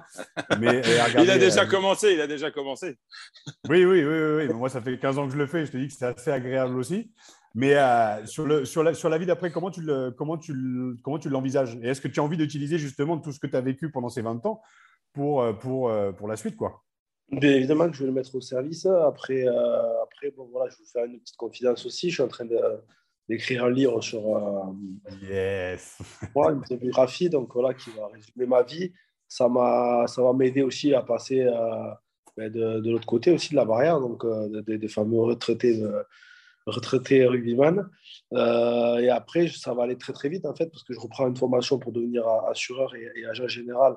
Mais, 0.59 0.81
il 1.19 1.29
a 1.29 1.37
déjà 1.37 1.67
commencé, 1.67 2.13
il 2.13 2.21
a 2.21 2.27
déjà 2.27 2.49
commencé. 2.49 2.97
oui, 3.69 3.85
oui, 3.85 4.03
oui, 4.03 4.19
oui, 4.19 4.47
oui. 4.47 4.53
moi, 4.53 4.69
ça 4.69 4.81
fait 4.81 4.97
15 4.97 5.19
ans 5.19 5.27
que 5.27 5.33
je 5.33 5.37
le 5.37 5.45
fais. 5.45 5.65
Je 5.65 5.71
te 5.71 5.77
dis 5.77 5.87
que 5.87 5.93
c'est 5.93 6.05
assez 6.05 6.31
agréable 6.31 6.75
aussi. 6.77 7.11
Mais 7.59 7.75
euh, 7.75 8.25
sur, 8.25 8.45
le, 8.45 8.63
sur, 8.63 8.83
la, 8.83 8.93
sur 8.93 9.09
la 9.09 9.17
vie 9.17 9.25
d'après, 9.25 9.51
comment 9.51 9.69
tu, 9.69 9.81
le, 9.81 10.11
comment, 10.11 10.37
tu 10.37 10.53
comment 11.03 11.19
tu 11.19 11.27
l'envisages? 11.27 11.77
Et 11.83 11.89
est-ce 11.89 11.99
que 11.99 12.07
tu 12.07 12.21
as 12.21 12.23
envie 12.23 12.37
d'utiliser 12.37 12.77
justement 12.77 13.17
tout 13.17 13.33
ce 13.33 13.39
que 13.39 13.47
tu 13.47 13.55
as 13.57 13.59
vécu 13.59 13.91
pendant 13.91 14.07
ces 14.07 14.21
20 14.21 14.45
ans 14.45 14.61
pour, 15.11 15.41
euh, 15.41 15.51
pour, 15.51 15.89
euh, 15.89 16.13
pour 16.13 16.29
la 16.29 16.37
suite 16.37 16.55
quoi? 16.55 16.85
Bien 17.29 17.51
évidemment 17.51 17.89
que 17.89 17.97
je 17.97 18.03
vais 18.03 18.07
le 18.07 18.13
mettre 18.13 18.33
au 18.33 18.39
service. 18.39 18.85
Après, 18.85 19.45
après 19.45 20.31
bon, 20.37 20.47
voilà, 20.53 20.69
je 20.69 20.77
vais 20.77 20.83
vous 20.85 20.89
faire 20.89 21.03
une 21.03 21.19
petite 21.19 21.35
confidence 21.35 21.85
aussi. 21.85 22.09
Je 22.09 22.13
suis 22.13 22.23
en 22.23 22.29
train 22.29 22.45
d'écrire 23.27 23.65
un 23.65 23.71
livre 23.71 23.99
sur 23.99 24.21
yes. 25.21 25.97
une 26.35 26.77
biographie 26.77 27.29
donc, 27.29 27.53
voilà, 27.53 27.73
qui 27.73 27.89
va 27.89 28.07
résumer 28.07 28.45
ma 28.45 28.63
vie. 28.63 28.93
Ça, 29.27 29.49
ça 30.07 30.21
va 30.23 30.31
m'aider 30.31 30.61
aussi 30.61 30.93
à 30.93 31.01
passer 31.01 31.45
ben, 32.37 32.49
de, 32.49 32.79
de 32.79 32.89
l'autre 32.89 33.05
côté 33.05 33.31
aussi 33.31 33.51
de 33.51 33.57
la 33.57 33.65
barrière, 33.65 33.99
donc 33.99 34.25
des, 34.65 34.77
des 34.77 34.87
fameux 34.87 35.19
retraités 35.19 35.77
de 35.77 35.91
retraité 36.69 37.25
rugbyman. 37.25 37.89
Euh, 38.33 38.97
et 38.97 39.09
après, 39.09 39.47
ça 39.47 39.73
va 39.73 39.83
aller 39.83 39.97
très 39.97 40.13
très 40.13 40.29
vite 40.29 40.45
en 40.45 40.55
fait, 40.55 40.67
parce 40.67 40.83
que 40.83 40.93
je 40.93 40.99
reprends 40.99 41.27
une 41.27 41.35
formation 41.35 41.79
pour 41.79 41.91
devenir 41.91 42.27
assureur 42.47 42.93
et, 42.95 43.25
agent 43.25 43.47
général 43.47 43.95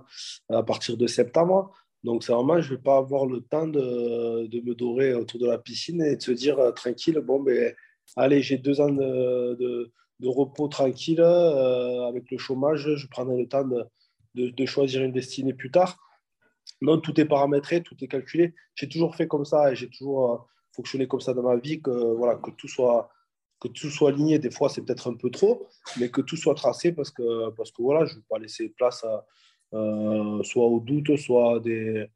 à 0.50 0.62
partir 0.62 0.96
de 0.96 1.06
septembre. 1.06 1.72
Donc, 2.04 2.24
c'est 2.24 2.32
vraiment, 2.32 2.60
je 2.60 2.72
ne 2.72 2.76
vais 2.76 2.82
pas 2.82 2.96
avoir 2.96 3.26
le 3.26 3.40
temps 3.40 3.68
de, 3.68 4.46
de, 4.46 4.60
me 4.60 4.74
dorer 4.74 5.14
autour 5.14 5.38
de 5.38 5.46
la 5.46 5.58
piscine 5.58 6.02
et 6.02 6.16
de 6.16 6.22
se 6.22 6.32
dire 6.32 6.58
euh, 6.58 6.72
tranquille, 6.72 7.20
bon, 7.20 7.40
ben, 7.40 7.72
allez, 8.16 8.42
j'ai 8.42 8.58
deux 8.58 8.80
ans 8.80 8.90
de, 8.90 9.54
de, 9.54 10.28
repos 10.28 10.68
tranquille 10.68 11.20
euh, 11.20 12.06
avec 12.06 12.30
le 12.30 12.38
chômage, 12.38 12.94
je 12.96 13.06
prendrai 13.08 13.38
le 13.38 13.48
temps 13.48 13.64
de, 14.34 14.66
choisir 14.66 15.02
une 15.02 15.12
destinée 15.12 15.54
plus 15.54 15.70
tard. 15.70 15.98
Non, 16.80 16.98
tout 16.98 17.20
est 17.20 17.24
paramétré, 17.24 17.82
tout 17.82 17.96
est 18.00 18.08
calculé. 18.08 18.54
J'ai 18.74 18.88
toujours 18.88 19.14
fait 19.14 19.28
comme 19.28 19.44
ça 19.44 19.70
et 19.70 19.76
j'ai 19.76 19.88
toujours 19.88 20.48
fonctionner 20.72 21.06
comme 21.06 21.20
ça 21.20 21.34
dans 21.34 21.42
ma 21.42 21.56
vie, 21.56 21.80
que, 21.80 21.90
voilà, 21.90 22.36
que, 22.36 22.50
tout, 22.50 22.68
soit, 22.68 23.10
que 23.60 23.68
tout 23.68 23.90
soit 23.90 24.10
aligné. 24.10 24.38
Des 24.38 24.50
fois, 24.50 24.68
c'est 24.68 24.82
peut-être 24.82 25.10
un 25.10 25.14
peu 25.14 25.30
trop, 25.30 25.66
mais 25.98 26.10
que 26.10 26.20
tout 26.20 26.36
soit 26.36 26.54
tracé 26.54 26.92
parce 26.92 27.10
que, 27.10 27.50
parce 27.50 27.70
que 27.70 27.82
voilà, 27.82 28.04
je 28.06 28.14
ne 28.14 28.18
veux 28.18 28.24
pas 28.28 28.38
laisser 28.38 28.70
place 28.70 29.04
à, 29.04 29.26
euh, 29.74 30.42
soit 30.42 30.66
au 30.66 30.80
doute, 30.80 31.16
soit 31.16 31.56
à 31.56 31.60
des, 31.60 32.06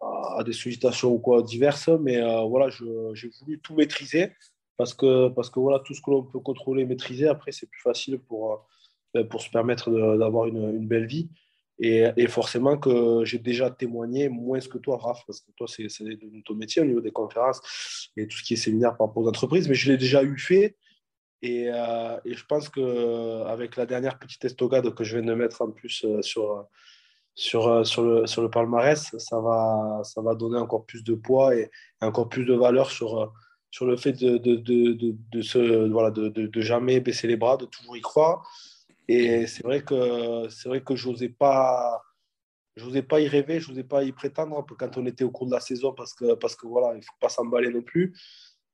à 0.00 0.42
des 0.44 0.52
sollicitations 0.52 1.12
ou 1.12 1.18
quoi 1.18 1.42
diverses. 1.42 1.88
Mais 2.00 2.20
euh, 2.20 2.42
voilà, 2.42 2.68
j'ai 2.70 3.30
voulu 3.40 3.60
tout 3.60 3.74
maîtriser 3.74 4.32
parce 4.76 4.94
que, 4.94 5.28
parce 5.28 5.50
que 5.50 5.60
voilà, 5.60 5.78
tout 5.80 5.94
ce 5.94 6.02
que 6.02 6.10
l'on 6.10 6.22
peut 6.22 6.40
contrôler, 6.40 6.84
maîtriser, 6.84 7.28
après, 7.28 7.52
c'est 7.52 7.68
plus 7.68 7.80
facile 7.80 8.18
pour, 8.18 8.66
euh, 9.16 9.24
pour 9.24 9.40
se 9.40 9.50
permettre 9.50 9.90
d'avoir 10.18 10.46
une, 10.46 10.76
une, 10.76 10.86
belle 10.86 11.06
vie. 11.06 11.28
Et, 11.80 12.26
forcément 12.28 12.78
que 12.78 13.24
j'ai 13.24 13.38
déjà 13.38 13.70
témoigné 13.70 14.28
moins 14.28 14.60
que 14.60 14.78
toi, 14.78 14.96
Raph, 14.96 15.22
parce 15.26 15.40
que 15.40 15.50
toi, 15.56 15.66
c'est 15.68 15.88
ton 16.44 16.54
métier 16.54 16.82
au 16.82 16.84
niveau 16.84 17.00
des 17.00 17.10
conférences 17.10 17.60
et 18.16 18.28
tout 18.28 18.38
ce 18.38 18.44
qui 18.44 18.54
est 18.54 18.56
séminaire 18.56 18.96
par 18.96 19.08
rapport 19.08 19.24
aux 19.24 19.28
entreprises, 19.28 19.68
mais 19.68 19.74
je 19.74 19.90
l'ai 19.90 19.98
déjà 19.98 20.22
eu 20.22 20.38
fait. 20.38 20.76
Et, 21.42 21.64
et, 21.64 22.34
je 22.34 22.44
pense 22.46 22.68
qu'avec 22.68 23.76
la 23.76 23.86
dernière 23.86 24.18
petite 24.18 24.44
estocade 24.44 24.94
que 24.94 25.04
je 25.04 25.18
viens 25.18 25.26
de 25.26 25.34
mettre 25.34 25.62
en 25.62 25.70
plus 25.70 26.06
sur, 26.22 26.66
sur, 27.34 27.86
sur, 27.86 28.02
le, 28.02 28.26
sur 28.26 28.42
le 28.42 28.50
palmarès, 28.50 29.14
ça 29.18 29.40
va, 29.40 30.00
ça 30.04 30.22
va 30.22 30.34
donner 30.34 30.58
encore 30.58 30.86
plus 30.86 31.02
de 31.02 31.14
poids 31.14 31.56
et 31.56 31.70
encore 32.00 32.28
plus 32.28 32.44
de 32.44 32.54
valeur 32.54 32.90
sur, 32.90 33.32
sur 33.74 33.86
le 33.86 33.96
fait 33.96 34.12
de, 34.12 34.38
de, 34.38 34.54
de, 34.54 34.92
de, 34.92 36.46
de, 36.46 36.60
jamais 36.60 37.00
baisser 37.00 37.26
les 37.26 37.36
bras, 37.36 37.56
de 37.56 37.66
toujours 37.66 37.96
y 37.96 38.00
croire. 38.00 38.48
Et 39.08 39.46
c'est 39.46 39.62
vrai 39.62 39.82
que 39.82 40.48
c'est 40.48 40.68
vrai 40.68 40.82
que 40.82 40.96
j'osais 40.96 41.28
pas 41.28 42.02
j'osais 42.76 43.02
pas 43.02 43.20
y 43.20 43.28
rêver, 43.28 43.60
je 43.60 43.70
n'osais 43.70 43.84
pas 43.84 44.02
y 44.02 44.12
prétendre 44.12 44.64
quand 44.78 44.96
on 44.96 45.06
était 45.06 45.24
au 45.24 45.30
cours 45.30 45.46
de 45.46 45.52
la 45.52 45.60
saison 45.60 45.92
parce 45.92 46.14
que 46.14 46.34
parce 46.34 46.56
que 46.56 46.66
voilà, 46.66 46.96
il 46.96 47.02
faut 47.02 47.14
pas 47.20 47.28
s'emballer 47.28 47.70
non 47.70 47.82
plus. 47.82 48.14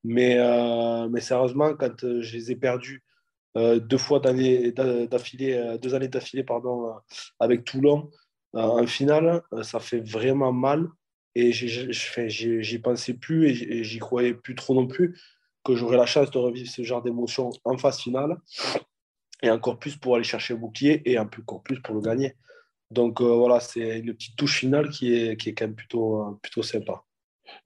Mais 0.03 0.37
euh, 0.39 1.07
mais 1.09 1.21
sérieusement, 1.21 1.75
quand 1.75 2.03
euh, 2.03 2.21
je 2.21 2.35
les 2.35 2.51
ai 2.51 2.55
perdus 2.55 3.03
euh, 3.57 3.79
deux 3.79 3.97
fois 3.97 4.19
d'affilée, 4.19 5.77
deux 5.81 5.93
années 5.93 6.07
d'affilée 6.07 6.43
pardon, 6.43 6.95
avec 7.39 7.63
Toulon 7.63 8.09
en 8.53 8.85
finale, 8.87 9.41
ça 9.63 9.79
fait 9.79 9.99
vraiment 9.99 10.51
mal. 10.51 10.87
Et 11.35 11.53
j'y 11.53 12.79
pensais 12.79 13.13
plus 13.13 13.47
et 13.49 13.83
j'y 13.83 13.99
croyais 13.99 14.33
plus 14.33 14.55
trop 14.55 14.73
non 14.75 14.87
plus 14.87 15.17
que 15.63 15.75
j'aurais 15.75 15.97
la 15.97 16.05
chance 16.05 16.31
de 16.31 16.37
revivre 16.37 16.69
ce 16.69 16.81
genre 16.83 17.01
d'émotion 17.01 17.51
en 17.63 17.77
phase 17.77 17.99
finale. 17.99 18.37
Et 19.41 19.49
encore 19.49 19.79
plus 19.79 19.97
pour 19.97 20.15
aller 20.15 20.23
chercher 20.23 20.53
le 20.53 20.59
bouclier 20.59 21.01
et 21.05 21.17
encore 21.17 21.63
plus 21.63 21.81
pour 21.81 21.95
le 21.95 22.01
gagner. 22.01 22.35
Donc 22.91 23.21
euh, 23.21 23.35
voilà, 23.35 23.59
c'est 23.59 23.99
une 23.99 24.13
petite 24.13 24.35
touche 24.35 24.59
finale 24.59 24.89
qui 24.89 25.13
est, 25.13 25.37
qui 25.37 25.49
est 25.49 25.53
quand 25.53 25.65
même 25.65 25.75
plutôt, 25.75 26.21
euh, 26.21 26.31
plutôt 26.41 26.61
sympa. 26.61 27.03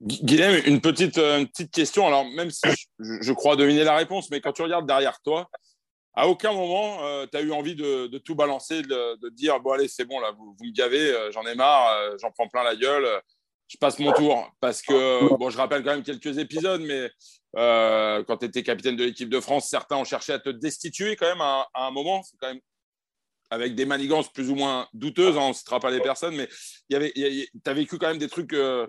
Guillaume, 0.00 0.60
une 0.66 0.80
petite, 0.80 1.18
euh, 1.18 1.44
petite 1.44 1.72
question. 1.72 2.06
Alors, 2.06 2.24
même 2.24 2.50
si 2.50 2.62
je, 2.98 3.18
je, 3.20 3.32
crois 3.32 3.56
deviner 3.56 3.84
la 3.84 3.96
réponse, 3.96 4.30
mais 4.30 4.40
quand 4.40 4.52
tu 4.52 4.62
regardes 4.62 4.86
derrière 4.86 5.20
toi, 5.20 5.48
à 6.14 6.28
aucun 6.28 6.52
moment, 6.52 6.98
tu 7.30 7.36
as 7.36 7.42
eu 7.42 7.52
envie 7.52 7.74
de, 7.74 8.06
de 8.06 8.18
tout 8.18 8.34
balancer, 8.34 8.80
de, 8.80 9.20
de, 9.20 9.28
dire 9.28 9.60
Bon, 9.60 9.72
allez, 9.72 9.86
c'est 9.86 10.06
bon, 10.06 10.18
là, 10.18 10.30
vous, 10.30 10.56
vous 10.58 10.64
me 10.64 10.72
gavez, 10.72 11.12
j'en 11.30 11.42
ai 11.42 11.54
marre, 11.54 12.16
j'en 12.18 12.30
prends 12.30 12.48
plein 12.48 12.64
la 12.64 12.74
gueule 12.74 13.06
je 13.68 13.76
passe 13.78 13.98
mon 13.98 14.12
tour 14.12 14.48
parce 14.60 14.82
que, 14.82 15.34
bon, 15.36 15.50
je 15.50 15.56
rappelle 15.56 15.82
quand 15.82 15.90
même 15.90 16.02
quelques 16.02 16.38
épisodes, 16.38 16.82
mais 16.82 17.10
euh, 17.56 18.22
quand 18.24 18.38
tu 18.38 18.46
étais 18.46 18.62
capitaine 18.62 18.96
de 18.96 19.04
l'équipe 19.04 19.28
de 19.28 19.40
France, 19.40 19.68
certains 19.68 19.96
ont 19.96 20.04
cherché 20.04 20.32
à 20.32 20.38
te 20.38 20.50
destituer 20.50 21.16
quand 21.16 21.26
même 21.26 21.40
à, 21.40 21.66
un 21.74 21.90
moment. 21.90 22.22
C'est 22.22 22.36
quand 22.38 22.48
même 22.48 22.60
avec 23.50 23.74
des 23.74 23.86
manigances 23.86 24.32
plus 24.32 24.50
ou 24.50 24.56
moins 24.56 24.88
douteuses, 24.92 25.36
hein, 25.36 25.42
on 25.42 25.48
ne 25.50 25.54
citera 25.54 25.78
pas 25.78 25.90
les 25.90 26.00
personnes, 26.00 26.36
mais 26.36 26.48
tu 26.90 27.50
as 27.64 27.74
vécu 27.74 27.98
quand 27.98 28.08
même 28.08 28.18
des 28.18 28.28
trucs 28.28 28.52
euh, 28.52 28.86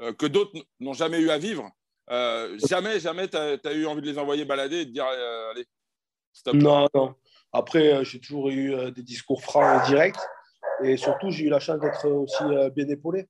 euh, 0.00 0.12
que 0.12 0.26
d'autres 0.26 0.52
n'ont 0.80 0.94
jamais 0.94 1.20
eu 1.20 1.30
à 1.30 1.38
vivre. 1.38 1.70
jamais, 2.68 3.00
jamais 3.00 3.28
tu 3.28 3.36
as, 3.36 3.72
eu 3.72 3.86
envie 3.86 4.02
de 4.02 4.06
les 4.06 4.18
envoyer 4.18 4.44
balader 4.44 4.80
et 4.80 4.86
de 4.86 4.90
dire 4.90 5.06
allez, 5.06 5.64
stop. 6.32 6.54
Non, 6.54 6.88
non. 6.94 7.14
Après, 7.52 8.04
j'ai 8.04 8.20
toujours 8.20 8.50
eu 8.50 8.74
des 8.92 9.02
discours 9.02 9.42
francs 9.42 9.82
et 9.82 9.86
directs. 9.86 10.20
Et 10.82 10.96
surtout, 10.96 11.30
j'ai 11.30 11.44
eu 11.44 11.48
la 11.48 11.60
chance 11.60 11.78
d'être 11.78 12.08
aussi 12.08 12.42
bien 12.74 12.88
épaulé. 12.88 13.28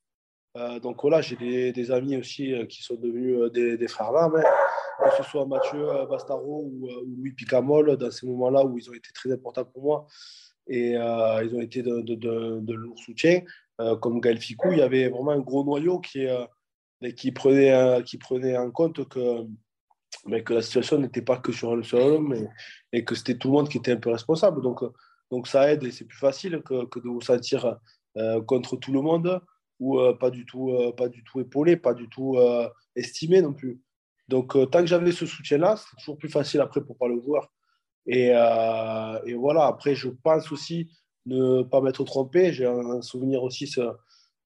Euh, 0.57 0.79
donc 0.79 1.03
voilà, 1.03 1.21
j'ai 1.21 1.73
des, 1.73 1.91
amis 1.91 2.17
aussi 2.17 2.53
euh, 2.53 2.65
qui 2.65 2.81
sont 2.81 2.95
devenus 2.95 3.39
euh, 3.41 3.51
des, 3.51 3.89
frères 3.89 4.13
là, 4.13 4.31
que 4.31 5.17
ce 5.17 5.29
soit 5.29 5.47
Mathieu 5.47 5.85
Bastaro 6.09 6.63
ou, 6.65 6.89
Louis 7.19 7.33
Picamol, 7.33 7.97
dans 7.97 8.11
ces 8.13 8.27
moments-là 8.27 8.65
où 8.65 8.79
ils 8.79 8.89
ont 8.89 8.95
été 8.95 9.11
très 9.13 9.33
importants 9.33 9.65
pour 9.65 9.83
moi 9.83 10.07
et 10.69 10.93
ils 10.93 11.55
ont 11.55 11.61
été 11.61 11.83
de, 11.83 12.01
de, 12.01 12.73
lourds 12.73 12.99
soutiens, 12.99 13.43
comme 14.01 14.21
Gaël 14.21 14.39
Ficou, 14.39 14.73
il 14.73 14.79
y 14.79 14.83
avait 14.83 15.09
vraiment 15.09 15.33
un 15.33 15.41
gros 15.41 15.63
noyau 15.63 15.99
qui, 15.99 16.27
qui, 17.17 17.33
prenait, 17.33 18.03
qui 18.05 18.17
prenait 18.17 18.57
en 18.57 18.71
compte 18.71 19.07
que, 19.09 19.45
mais 20.25 20.43
que 20.43 20.55
la 20.55 20.63
situation 20.63 20.99
n'était 20.99 21.21
pas 21.21 21.37
que 21.37 21.53
sur 21.53 21.73
un 21.73 21.83
seul 21.83 22.01
homme 22.01 22.49
et 22.93 23.05
que 23.05 23.15
c'était 23.15 23.37
tout 23.37 23.49
le 23.49 23.55
monde 23.55 23.69
qui 23.69 23.77
était 23.77 23.93
un 23.93 23.99
peu 23.99 24.11
responsable. 24.11 24.63
Donc, 24.63 24.81
donc 25.31 25.49
ça 25.49 25.71
aide 25.71 25.83
et 25.83 25.91
c'est 25.91 26.07
plus 26.07 26.19
facile 26.19 26.63
que 26.65 26.99
de 26.99 27.09
vous 27.09 27.21
sentir 27.21 27.77
contre 28.47 28.77
tout 28.77 28.93
le 28.93 29.03
monde 29.03 29.43
ou 29.85 30.01
euh, 30.01 30.15
pas, 30.15 30.31
du 30.31 30.47
tout, 30.47 30.71
euh, 30.71 30.93
pas 30.93 31.09
du 31.09 31.23
tout 31.25 31.41
épaulé, 31.41 31.77
pas 31.77 31.93
du 31.93 32.09
tout 32.09 32.39
euh, 32.39 32.67
estimé 32.97 33.43
non 33.43 33.53
plus. 33.53 33.83
Donc, 34.29 34.53
tant 34.71 34.81
que 34.81 34.87
j'avais 34.87 35.13
ce 35.13 35.27
soutien-là, 35.27 35.77
c'est 35.77 35.97
toujours 35.99 36.17
plus 36.17 36.31
facile 36.31 36.63
après 36.63 36.83
pour 36.83 36.97
parler 36.97 37.15
aux 37.15 37.23
joueurs. 37.23 37.53
Et, 38.07 38.29
et, 38.29 39.35
voilà, 39.35 39.67
après, 39.67 39.95
je 39.95 40.09
pense 40.09 40.51
aussi 40.51 40.91
ne 41.27 41.63
pas 41.63 41.83
m'être 41.83 42.03
trompé. 42.05 42.51
J'ai 42.51 42.65
un, 42.65 43.03
souvenir 43.03 43.43
aussi, 43.43 43.67
ce, 43.67 43.83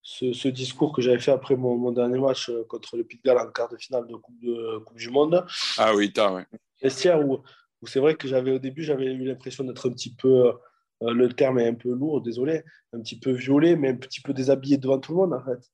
ce, 0.03 0.49
discours 0.49 0.93
que 0.93 1.01
j'avais 1.01 1.21
fait 1.21 1.31
après 1.31 1.55
mon, 1.55 1.93
dernier 1.93 2.19
match 2.19 2.51
contre 2.69 2.97
le 2.97 3.05
Pays 3.05 3.19
de 3.19 3.23
Galles 3.23 3.39
en 3.39 3.53
quart 3.53 3.69
de 3.69 3.77
finale 3.77 4.09
de 4.09 4.17
Coupe, 4.17 4.41
de, 4.41 4.79
coupe 4.79 4.99
du 4.99 5.11
Monde. 5.11 5.47
Ah 5.77 5.95
oui, 5.95 6.13
t'as, 6.13 6.35
oui. 6.35 6.43
Vestiaire 6.83 7.25
où, 7.25 7.39
où 7.81 7.87
c'est 7.87 8.01
vrai 8.01 8.17
que 8.17 8.27
j'avais 8.27 8.51
au 8.51 8.59
début, 8.59 8.83
j'avais 8.83 9.07
eu 9.07 9.25
l'impression 9.25 9.63
d'être 9.63 9.89
un 9.89 9.93
petit 9.93 10.13
peu 10.13 10.55
euh, 11.03 11.13
le 11.13 11.33
terme 11.33 11.59
est 11.59 11.69
un 11.69 11.75
peu 11.75 11.93
lourd, 11.93 12.23
désolé, 12.23 12.63
un 12.93 13.01
petit 13.01 13.19
peu 13.19 13.31
violé, 13.31 13.77
mais 13.77 13.91
un 13.91 13.97
petit 13.97 14.21
peu 14.21 14.33
déshabillé 14.33 14.79
devant 14.79 14.99
tout 14.99 15.13
le 15.13 15.19
monde, 15.19 15.35
en 15.35 15.45
fait. 15.45 15.71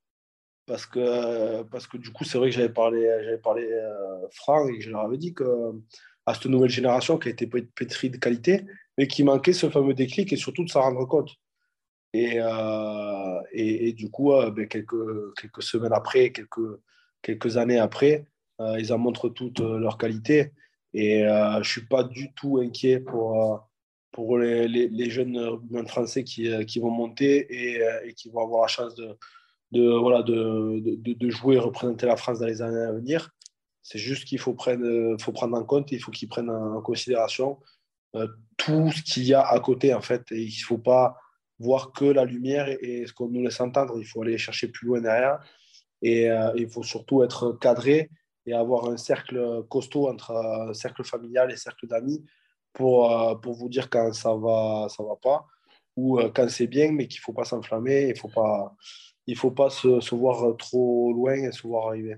Parce 0.67 0.87
que, 0.87 1.63
parce 1.65 1.87
que 1.87 1.99
du 1.99 2.11
coup, 2.11 2.25
c'est 2.25 2.39
vrai 2.39 2.49
que 2.51 2.57
j'avais 2.57 2.73
parlé, 2.73 3.07
j'avais 3.25 3.39
parlé 3.39 3.65
euh, 3.71 4.29
franc 4.33 4.67
et 4.69 4.81
je 4.81 4.91
leur 4.91 5.03
avais 5.03 5.19
dit 5.19 5.35
que 5.35 5.45
à 6.27 6.35
cette 6.35 6.47
nouvelle 6.47 6.71
génération 6.71 7.19
qui 7.19 7.29
a 7.29 7.33
été 7.33 7.47
pétrie 7.47 8.09
de 8.09 8.17
qualité, 8.17 8.65
mais 8.97 9.07
qui 9.07 9.25
manquait 9.25 9.53
ce 9.53 9.69
fameux 9.69 9.93
déclic 9.93 10.33
et 10.33 10.37
surtout 10.37 10.65
de 10.65 10.71
s'en 10.71 10.81
rendre 10.81 11.05
compte. 11.07 11.31
Et, 12.15 12.37
euh, 12.41 13.41
et, 13.53 13.93
du 13.93 14.11
coup, 14.11 14.33
ben, 14.53 14.67
quelques, 14.67 15.35
quelques 15.35 15.63
semaines 15.63 15.93
après, 15.93 16.33
quelques, 16.33 16.81
quelques 17.21 17.59
années 17.59 17.79
après, 17.79 18.25
ils 18.61 18.93
en 18.93 18.99
montrent 18.99 19.29
toutes 19.29 19.61
leurs 19.61 19.99
qualités. 19.99 20.53
Et 20.95 21.21
je 21.25 21.59
ne 21.59 21.65
suis 21.65 21.87
pas 21.87 22.05
du 22.05 22.33
tout 22.33 22.59
inquiet 22.59 23.01
pour, 23.01 23.69
pour 24.15 24.39
les, 24.39 24.69
les, 24.69 25.11
jeunes 25.11 25.59
français 25.89 26.23
qui, 26.23 26.49
euh, 26.49 26.63
qui, 26.63 26.79
vont 26.79 26.91
monter 26.91 27.47
et, 27.51 27.83
euh, 27.83 28.01
et, 28.05 28.15
qui 28.15 28.31
vont 28.31 28.45
avoir 28.45 28.63
la 28.63 28.69
chance 28.69 28.95
de, 28.95 29.19
voilà, 29.99 30.23
de, 30.23 30.81
de, 30.97 31.31
jouer 31.31 31.57
et 31.57 31.59
représenter 31.59 32.07
la 32.07 32.17
France 32.17 32.39
dans 32.39 32.47
les 32.47 32.63
années 32.63 32.85
à 32.85 32.93
venir. 32.93 33.31
C'est 33.83 33.99
juste 33.99 34.25
qu'il 34.25 34.39
faut 34.39 34.55
prendre, 34.55 35.21
faut 35.21 35.33
prendre 35.33 35.57
en 35.57 35.65
compte, 35.65 35.91
il 35.91 35.99
faut 35.99 36.13
qu'ils 36.13 36.29
prennent 36.29 36.49
en 36.49 36.81
considération 36.81 37.59
euh, 38.15 38.29
tout 38.57 38.89
ce 38.93 39.03
qu'il 39.03 39.25
y 39.25 39.35
a 39.35 39.43
à 39.43 39.59
côté, 39.59 39.93
en 39.93 40.01
fait. 40.01 40.23
Et 40.31 40.43
il 40.43 40.61
ne 40.61 40.65
faut 40.65 40.79
pas 40.79 41.19
voir 41.59 41.91
que 41.91 42.05
la 42.05 42.25
lumière 42.25 42.69
et, 42.69 43.05
ce 43.09 43.13
qu'on 43.13 43.29
nous 43.29 43.43
laisse 43.43 43.61
entendre. 43.61 43.99
Il 43.99 44.05
faut 44.05 44.23
aller 44.23 44.39
chercher 44.39 44.69
plus 44.69 44.87
loin 44.87 45.01
derrière. 45.01 45.41
Et 46.03 46.29
il 46.57 46.69
faut 46.69 46.83
surtout 46.83 47.23
être 47.23 47.53
cadré 47.53 48.11
et 48.45 48.53
avoir 48.53 48.91
un 48.91 48.99
cercle 48.99 49.65
costaud 49.71 50.07
entre 50.07 50.71
cercle 50.75 51.03
familial 51.03 51.51
et 51.51 51.57
cercle 51.57 51.87
d'amis 51.87 52.23
pour, 52.75 53.11
euh, 53.11 53.35
pour 53.37 53.55
vous 53.55 53.71
dire 53.71 53.89
quand 53.89 54.13
ça 54.13 54.35
va, 54.35 54.89
ça 54.91 55.03
va 55.03 55.17
pas, 55.17 55.47
ou 55.97 56.19
euh, 56.19 56.31
quand 56.35 56.51
c'est 56.51 56.67
bien, 56.67 56.93
mais 56.93 57.09
qu'il 57.09 57.21
ne 57.21 57.23
faut 57.23 57.33
pas 57.33 57.45
s'enflammer, 57.45 58.03
il 58.03 58.15
ne 58.15 58.19
faut 58.19 58.29
pas, 58.29 58.75
il 59.27 59.37
faut 59.37 59.53
pas 59.53 59.71
se, 59.71 60.15
voir 60.15 60.55
trop 60.59 61.13
loin 61.15 61.35
et 61.35 61.53
se 61.53 61.67
voir 61.67 61.89
arriver. 61.89 62.17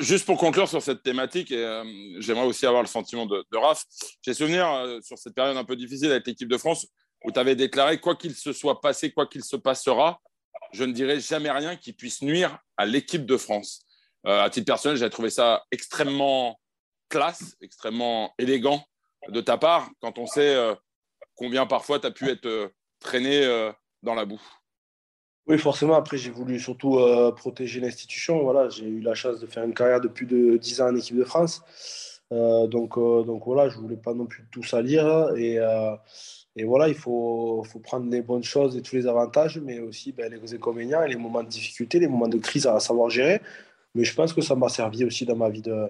Juste 0.00 0.26
pour 0.26 0.38
conclure 0.38 0.68
sur 0.68 0.82
cette 0.82 1.02
thématique, 1.02 1.50
euh, 1.52 1.84
j'aimerais 2.18 2.46
aussi 2.46 2.66
avoir 2.66 2.82
le 2.82 2.88
sentiment 2.88 3.26
de, 3.26 3.44
de 3.50 3.56
Raph. 3.56 3.84
J'ai 4.20 4.34
souvenir 4.34 4.66
sur 5.02 5.16
cette 5.18 5.34
période 5.34 5.56
un 5.56 5.64
peu 5.64 5.76
difficile 5.76 6.10
avec 6.10 6.26
l'équipe 6.26 6.48
de 6.48 6.58
France 6.58 6.86
où 7.24 7.30
tu 7.30 7.38
avais 7.38 7.54
déclaré 7.54 8.00
quoi 8.00 8.16
qu'il 8.16 8.34
se 8.34 8.52
soit 8.52 8.80
passé, 8.80 9.12
quoi 9.12 9.26
qu'il 9.26 9.44
se 9.44 9.56
passera, 9.56 10.20
je 10.72 10.82
ne 10.82 10.92
dirai 10.92 11.20
jamais 11.20 11.50
rien 11.50 11.76
qui 11.76 11.92
puisse 11.92 12.22
nuire 12.22 12.58
à 12.76 12.84
l'équipe 12.84 13.24
de 13.24 13.36
France. 13.36 13.86
à 14.24 14.50
titre 14.50 14.66
personnel, 14.66 14.96
j'ai 14.96 15.08
trouvé 15.08 15.30
ça 15.30 15.62
extrêmement 15.70 16.58
classe, 17.08 17.56
extrêmement 17.60 18.34
élégant 18.38 18.84
de 19.28 19.40
ta 19.40 19.56
part 19.58 19.90
quand 20.00 20.18
on 20.18 20.26
sait 20.26 20.54
euh, 20.54 20.74
combien 21.36 21.66
parfois 21.66 21.98
tu 21.98 22.06
as 22.06 22.10
pu 22.10 22.28
être 22.28 22.46
euh, 22.46 22.68
traîné 23.00 23.44
euh, 23.44 23.70
dans 24.02 24.14
la 24.14 24.24
boue 24.24 24.42
Oui, 25.46 25.58
forcément. 25.58 25.94
Après, 25.94 26.16
j'ai 26.16 26.30
voulu 26.30 26.58
surtout 26.58 26.98
protéger 27.36 27.80
l'institution. 27.80 28.42
Voilà, 28.42 28.68
j'ai 28.68 28.86
eu 28.86 29.00
la 29.00 29.14
chance 29.14 29.40
de 29.40 29.46
faire 29.46 29.64
une 29.64 29.74
carrière 29.74 30.00
de 30.00 30.08
plus 30.08 30.26
de 30.26 30.56
10 30.56 30.80
ans 30.80 30.88
en 30.88 30.96
équipe 30.96 31.16
de 31.16 31.24
France. 31.24 31.62
donc, 32.30 32.98
donc 32.98 33.44
voilà, 33.44 33.68
je 33.68 33.76
ne 33.76 33.82
voulais 33.82 33.96
pas 33.96 34.14
non 34.14 34.26
plus 34.26 34.46
tout 34.50 34.62
salir. 34.62 35.30
Et, 35.36 35.58
et 36.56 36.64
voilà, 36.64 36.88
il 36.88 36.94
faut, 36.94 37.64
faut, 37.64 37.78
prendre 37.78 38.10
les 38.10 38.22
bonnes 38.22 38.42
choses 38.42 38.76
et 38.76 38.82
tous 38.82 38.96
les 38.96 39.06
avantages, 39.06 39.58
mais 39.58 39.78
aussi 39.78 40.12
ben, 40.12 40.32
les 40.32 40.54
inconvénients 40.54 41.02
et 41.02 41.08
les 41.08 41.16
moments 41.16 41.42
de 41.42 41.48
difficulté, 41.48 41.98
les 42.00 42.08
moments 42.08 42.28
de 42.28 42.38
crise 42.38 42.66
à 42.66 42.78
savoir 42.80 43.08
gérer. 43.08 43.40
Mais 43.94 44.04
je 44.04 44.14
pense 44.14 44.32
que 44.32 44.40
ça 44.40 44.54
m'a 44.54 44.68
servi 44.68 45.04
aussi 45.04 45.26
dans 45.26 45.36
ma 45.36 45.50
vie 45.50 45.62
de, 45.62 45.88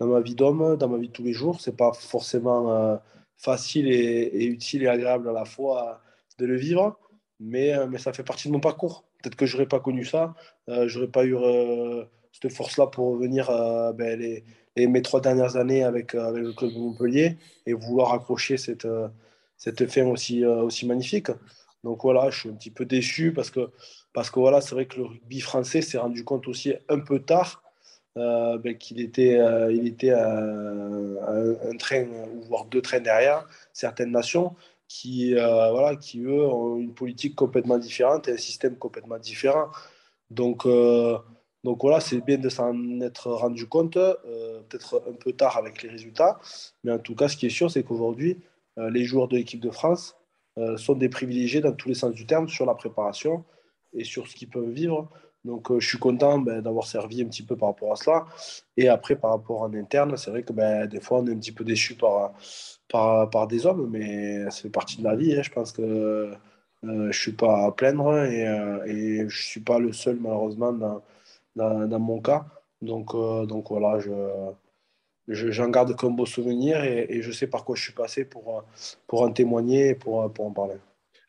dans 0.00 0.06
ma 0.06 0.20
vie 0.20 0.34
d'homme, 0.34 0.76
dans 0.76 0.88
ma 0.88 0.98
vie 0.98 1.08
de 1.08 1.12
tous 1.12 1.24
les 1.24 1.32
jours. 1.32 1.60
C'est 1.60 1.76
pas 1.76 1.92
forcément 1.92 2.72
euh, 2.72 2.96
facile 3.36 3.88
et, 3.88 4.44
utile 4.46 4.82
et 4.84 4.88
agréable 4.88 5.28
à 5.28 5.32
la 5.32 5.44
fois 5.44 6.00
de 6.38 6.46
le 6.46 6.56
vivre, 6.56 6.98
mais, 7.40 7.74
euh, 7.74 7.86
mais 7.86 7.98
ça 7.98 8.12
fait 8.12 8.24
partie 8.24 8.48
de 8.48 8.52
mon 8.52 8.60
parcours. 8.60 9.04
Peut-être 9.22 9.36
que 9.36 9.46
j'aurais 9.46 9.66
pas 9.66 9.80
connu 9.80 10.04
ça, 10.04 10.34
euh, 10.68 10.88
j'aurais 10.88 11.08
pas 11.08 11.24
eu 11.24 11.36
euh, 11.36 12.04
cette 12.32 12.52
force-là 12.52 12.86
pour 12.88 13.12
revenir 13.12 13.46
ben, 13.94 14.18
les, 14.18 14.86
mes 14.86 15.02
trois 15.02 15.20
dernières 15.20 15.56
années 15.56 15.84
avec, 15.84 16.14
avec 16.14 16.42
le 16.42 16.52
club 16.52 16.72
de 16.72 16.78
Montpellier 16.78 17.38
et 17.66 17.72
vouloir 17.72 18.12
accrocher 18.12 18.56
cette, 18.56 18.88
cette 19.56 19.86
fin 19.86 20.06
aussi, 20.06 20.44
aussi 20.44 20.86
magnifique. 20.86 21.30
Donc 21.84 22.02
voilà, 22.02 22.30
je 22.30 22.40
suis 22.40 22.48
un 22.48 22.54
petit 22.54 22.72
peu 22.72 22.84
déçu 22.84 23.32
parce 23.32 23.50
que, 23.50 23.70
parce 24.14 24.30
que 24.30 24.40
voilà, 24.40 24.62
c'est 24.62 24.74
vrai 24.74 24.86
que 24.86 24.96
le 24.96 25.04
rugby 25.04 25.40
français 25.40 25.82
s'est 25.82 25.98
rendu 25.98 26.24
compte 26.24 26.48
aussi 26.48 26.72
un 26.88 27.00
peu 27.00 27.18
tard 27.18 27.62
ben, 28.16 28.78
qu'il 28.78 29.00
était, 29.00 29.38
il 29.70 29.86
était 29.88 30.12
un 30.12 31.76
train, 31.78 32.06
voire 32.48 32.64
deux 32.66 32.80
trains 32.80 33.00
derrière 33.00 33.46
certaines 33.72 34.12
nations 34.12 34.54
qui, 34.86 35.34
voilà, 35.34 35.96
qui, 35.96 36.20
eux, 36.20 36.46
ont 36.46 36.76
une 36.78 36.94
politique 36.94 37.34
complètement 37.34 37.76
différente 37.76 38.28
et 38.28 38.32
un 38.32 38.36
système 38.36 38.76
complètement 38.76 39.18
différent. 39.18 39.68
Donc, 40.30 40.64
donc 41.64 41.80
voilà, 41.80 41.98
c'est 41.98 42.20
bien 42.20 42.38
de 42.38 42.48
s'en 42.48 43.00
être 43.00 43.32
rendu 43.32 43.66
compte, 43.66 43.94
peut-être 43.94 45.02
un 45.08 45.14
peu 45.14 45.32
tard 45.32 45.56
avec 45.56 45.82
les 45.82 45.88
résultats, 45.88 46.38
mais 46.84 46.92
en 46.92 47.00
tout 47.00 47.16
cas, 47.16 47.26
ce 47.26 47.36
qui 47.36 47.46
est 47.46 47.50
sûr, 47.50 47.68
c'est 47.68 47.82
qu'aujourd'hui, 47.82 48.38
les 48.76 49.02
joueurs 49.04 49.26
de 49.26 49.36
l'équipe 49.36 49.60
de 49.60 49.70
France 49.70 50.14
sont 50.76 50.94
des 50.94 51.08
privilégiés 51.08 51.60
dans 51.60 51.72
tous 51.72 51.88
les 51.88 51.96
sens 51.96 52.14
du 52.14 52.26
terme 52.26 52.48
sur 52.48 52.64
la 52.64 52.74
préparation 52.74 53.44
et 53.94 54.04
sur 54.04 54.26
ce 54.28 54.34
qu'ils 54.34 54.48
peuvent 54.48 54.70
vivre. 54.70 55.08
Donc, 55.44 55.70
euh, 55.70 55.78
je 55.80 55.86
suis 55.88 55.98
content 55.98 56.38
ben, 56.38 56.62
d'avoir 56.62 56.86
servi 56.86 57.22
un 57.22 57.26
petit 57.26 57.42
peu 57.42 57.56
par 57.56 57.70
rapport 57.70 57.92
à 57.92 57.96
cela. 57.96 58.26
Et 58.76 58.88
après, 58.88 59.16
par 59.16 59.30
rapport 59.32 59.62
en 59.62 59.74
interne, 59.74 60.16
c'est 60.16 60.30
vrai 60.30 60.42
que 60.42 60.52
ben, 60.52 60.86
des 60.86 61.00
fois, 61.00 61.18
on 61.18 61.26
est 61.26 61.32
un 61.32 61.36
petit 61.38 61.52
peu 61.52 61.64
déçu 61.64 61.94
par, 61.94 62.32
par, 62.88 63.28
par 63.30 63.46
des 63.46 63.66
hommes, 63.66 63.88
mais 63.90 64.44
ça 64.50 64.62
fait 64.62 64.70
partie 64.70 64.98
de 64.98 65.04
la 65.04 65.16
vie. 65.16 65.34
Hein. 65.36 65.42
Je 65.42 65.50
pense 65.50 65.72
que 65.72 65.82
euh, 65.82 66.34
je 66.82 66.88
ne 66.88 67.12
suis 67.12 67.32
pas 67.32 67.66
à 67.66 67.72
plaindre 67.72 68.24
et, 68.24 68.48
euh, 68.48 68.84
et 68.86 69.18
je 69.18 69.24
ne 69.24 69.28
suis 69.30 69.60
pas 69.60 69.78
le 69.78 69.92
seul, 69.92 70.18
malheureusement, 70.20 70.72
dans, 70.72 71.02
dans, 71.56 71.86
dans 71.88 72.00
mon 72.00 72.20
cas. 72.20 72.46
Donc, 72.82 73.12
donc 73.48 73.70
voilà, 73.70 73.98
je, 74.00 74.10
j'en 75.28 75.68
garde 75.70 75.96
comme 75.96 76.16
beau 76.16 76.26
souvenir 76.26 76.84
et, 76.84 77.06
et, 77.08 77.22
je 77.22 77.32
sais 77.32 77.46
par 77.46 77.64
quoi 77.64 77.76
je 77.76 77.82
suis 77.82 77.92
passé 77.94 78.24
pour, 78.26 78.64
pour 79.06 79.22
en 79.22 79.32
témoigner 79.32 79.90
et 79.90 79.94
pour, 79.94 80.30
pour 80.32 80.46
en 80.46 80.50
parler. 80.52 80.74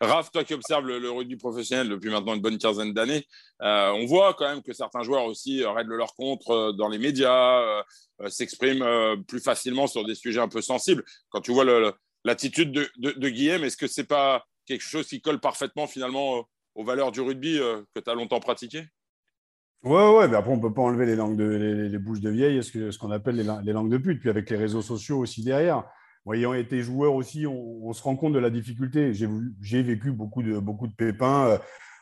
Raph, 0.01 0.31
toi 0.31 0.43
qui 0.43 0.53
observes 0.53 0.86
le, 0.86 1.10
rugby 1.10 1.38
professionnel 1.38 1.89
depuis 1.89 2.10
maintenant 2.10 2.36
une 2.36 2.41
bonne 2.41 2.58
quinzaine 2.58 2.93
d'années, 2.93 3.25
euh, 3.62 3.91
on 3.91 4.05
voit 4.05 4.34
quand 4.34 4.47
même 4.47 4.62
que 4.62 4.73
certains 4.73 5.03
joueurs 5.03 5.25
aussi 5.25 5.63
règlent 5.63 5.95
leur 5.95 6.15
compte 6.15 6.41
euh, 6.49 6.73
dans 6.73 6.89
les 6.89 6.97
médias, 6.97 7.62
euh, 7.62 8.29
s'expriment 8.29 9.23
plus 9.25 9.39
facilement 9.39 9.88
sur 9.88 10.05
des 10.05 10.15
sujets 10.15 10.41
un 10.41 10.47
peu 10.47 10.62
sensibles. 10.62 11.03
Quand 11.29 11.41
tu 11.41 11.51
vois 11.51 11.65
l'attitude 12.23 12.71
de, 12.71 13.29
Guillaume, 13.29 13.63
est-ce 13.63 13.77
que 13.77 13.88
c'est 13.88 14.08
pas 14.08 14.45
quelque 14.65 14.84
chose 14.84 15.08
qui 15.08 15.21
colle 15.21 15.39
parfaitement 15.39 15.88
finalement 15.88 16.45
aux 16.75 16.84
valeurs 16.84 17.12
du 17.12 17.21
rugby 17.21 17.60
que 17.93 17.99
tu 17.99 18.10
as 18.10 18.15
longtemps 18.15 18.39
pratiqué? 18.39 18.84
Ouais, 19.84 20.15
ouais, 20.15 20.27
mais 20.27 20.38
après, 20.38 20.51
on 20.51 20.58
ne 20.58 20.62
peut 20.62 20.73
pas 20.73 20.81
enlever 20.81 21.05
les, 21.05 21.15
langues 21.15 21.38
de, 21.38 21.45
les, 21.91 21.99
bouches 21.99 22.21
de 22.21 22.31
vieille, 22.31 22.63
ce 22.63 22.97
qu'on 22.97 23.12
appelle 23.12 23.36
les, 23.36 23.45
les, 23.63 23.71
langues 23.71 23.91
de 23.91 23.97
pute, 23.97 24.19
puis 24.19 24.29
avec 24.29 24.49
les 24.49 24.58
réseaux 24.58 24.81
sociaux 24.81 25.19
aussi 25.19 25.43
derrière 25.43 25.84
ayant 26.34 26.54
été 26.54 26.82
joueur 26.82 27.14
aussi, 27.14 27.46
on, 27.48 27.94
se 27.94 28.02
rend 28.02 28.16
compte 28.16 28.34
de 28.34 28.40
la 28.40 28.50
difficulté. 28.50 29.14
J'ai 29.14 29.84
vécu 29.84 30.12
beaucoup 30.12 30.42
de, 30.42 30.94
pépins. 30.96 31.48
Euh, 31.48 31.58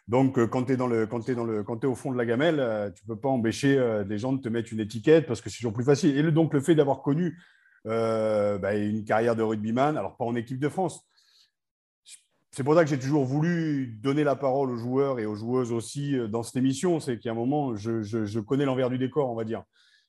donc, 0.07 0.37
euh, 0.37 0.47
quand 0.47 0.65
tu 0.65 0.73
es, 0.73 1.85
au 1.85 1.95
fond 1.95 2.11
de 2.11 2.17
la 2.17 2.25
gamelle, 2.25 2.59
euh, 2.59 2.89
tu 2.89 3.03
ne 3.03 3.13
peux 3.13 3.19
pas 3.19 3.29
empêcher 3.29 4.03
des 4.07 4.17
gens 4.17 4.33
de 4.33 4.41
te 4.41 4.49
mettre 4.49 4.71
une 4.71 4.79
étiquette 4.79 5.27
parce 5.27 5.41
que 5.41 5.49
c'est 5.49 5.57
toujours 5.57 5.73
plus 5.73 5.83
facile. 5.83 6.17
Et 6.17 6.31
donc, 6.31 6.53
le 6.53 6.61
fait 6.61 6.75
d'avoir 6.75 7.01
connu 7.01 7.37
bah, 7.85 8.75
une 8.75 9.03
carrière 9.03 9.35
de 9.35 9.43
rugbyman, 9.43 9.97
alors 9.97 10.15
pas 10.15 10.25
en 10.25 10.35
équipe 10.35 10.59
de 10.59 10.69
France, 10.69 11.05
c'est 12.51 12.63
pour 12.63 12.75
ça 12.75 12.83
que 12.83 12.89
j'ai 12.89 12.99
toujours 12.99 13.25
voulu 13.25 13.87
donner 14.01 14.23
la 14.23 14.35
parole 14.35 14.69
aux 14.69 14.77
joueurs 14.77 15.19
et 15.19 15.25
aux 15.25 15.35
joueuses 15.35 15.71
aussi 15.71 16.15
dans 16.29 16.43
cette 16.43 16.55
émission. 16.55 16.99
C'est 16.99 17.17
qu'à 17.17 17.31
un 17.31 17.33
moment, 17.33 17.75
je 17.75 18.39
connais 18.39 18.63
l'envers 18.63 18.89
du 18.89 18.97
décor, 18.97 19.29
on 19.29 19.35
va 19.35 19.43
dire 19.43 19.63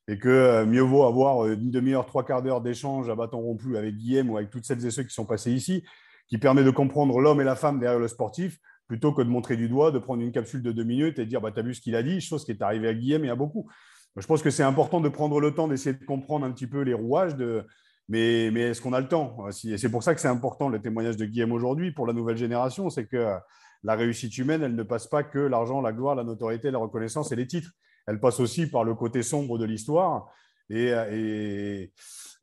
et 0.09 0.19
que 0.19 0.29
euh, 0.29 0.67
mieux 0.67 0.83
vaut 0.83 1.05
avoir 1.05 1.45
euh, 1.45 1.55
une 1.55 1.71
demi-heure, 1.71 2.07
trois 2.07 2.25
quarts 2.25 2.43
d'heure 2.43 2.61
d'échange 2.61 3.09
à 3.09 3.15
bâton 3.15 3.41
rompu 3.41 3.77
avec 3.77 3.97
Guillaume 3.97 4.31
ou 4.31 4.37
avec 4.37 4.51
toutes 4.51 4.65
celles 4.65 4.85
et 4.85 4.91
ceux 4.91 5.03
qui 5.03 5.15
sont 5.15 5.25
passés 5.25 5.53
ici, 5.53 5.85
qui 6.29 6.39
permet 6.39 6.65
de 6.65 6.71
comprendre 6.71 7.21
l'homme 7.21 7.41
et 7.41 7.45
la 7.45 7.57
femme 7.57 7.81
derrière 7.81 7.99
le 7.99 8.09
sportif, 8.09 8.59
plutôt 8.87 9.13
que 9.13 9.23
de 9.23 9.29
montrer 9.29 9.57
du 9.57 9.69
doigt, 9.69 9.91
de 9.91 9.99
prendre 9.99 10.23
une 10.23 10.33
capsule 10.33 10.63
de 10.63 10.73
deux 10.73 10.85
minutes 10.85 11.19
et 11.19 11.27
dire 11.27 11.41
bah, 11.41 11.51
Tu 11.53 11.61
as 11.61 11.63
vu 11.63 11.75
ce 11.75 11.81
qu'il 11.81 11.97
a 11.97 12.03
dit, 12.03 12.21
chose 12.21 12.45
qui 12.45 12.51
est 12.51 12.63
arrivée 12.63 12.89
à 12.89 12.95
Guillaume 12.95 13.25
et 13.25 13.31
à 13.31 13.37
beaucoup. 13.37 13.71
Je 14.17 14.27
pense 14.27 14.43
que 14.43 14.51
c'est 14.51 14.63
important 14.63 15.01
de 15.01 15.09
prendre 15.09 15.41
le 15.41 15.55
temps 15.55 15.69
d'essayer 15.69 15.97
de 15.97 16.05
comprendre 16.05 16.47
un 16.47 16.53
petit 16.53 16.69
peu 16.69 16.83
les 16.83 16.95
rouages, 16.95 17.35
de... 17.35 17.67
mais, 18.09 18.51
mais 18.53 18.61
est-ce 18.61 18.81
qu'on 18.81 18.93
a 18.93 19.01
le 19.01 19.09
temps? 19.09 19.37
Et 19.65 19.79
c'est 19.79 19.89
pour 19.89 20.03
ça 20.03 20.15
que 20.15 20.21
c'est 20.21 20.29
important 20.29 20.69
le 20.69 20.81
témoignage 20.81 21.17
de 21.17 21.25
Guillaume 21.25 21.53
aujourd'hui 21.53 21.91
pour 21.91 22.07
la 22.07 22.13
nouvelle 22.13 22.37
génération 22.37 22.91
c'est 22.91 23.07
que 23.07 23.35
la 23.83 23.95
réussite 23.97 24.39
humaine, 24.39 24.63
elle 24.63 24.77
ne 24.77 24.83
passe 24.83 25.07
pas 25.07 25.25
que 25.25 25.39
l'argent, 25.39 25.81
la 25.81 25.93
gloire, 25.93 26.15
la 26.15 26.25
notoriété, 26.25 26.71
la 26.71 26.79
reconnaissance 26.79 27.33
et 27.33 27.37
les 27.37 27.47
titres 27.47 27.73
elle 28.07 28.21
passe 28.21 28.41
aussi 28.41 28.67
par 28.67 28.85
le 28.85 28.95
côté 28.95 29.23
sombre 29.23 29.59
de 29.59 29.65
l'histoire. 29.65 30.31
Et, 30.71 31.93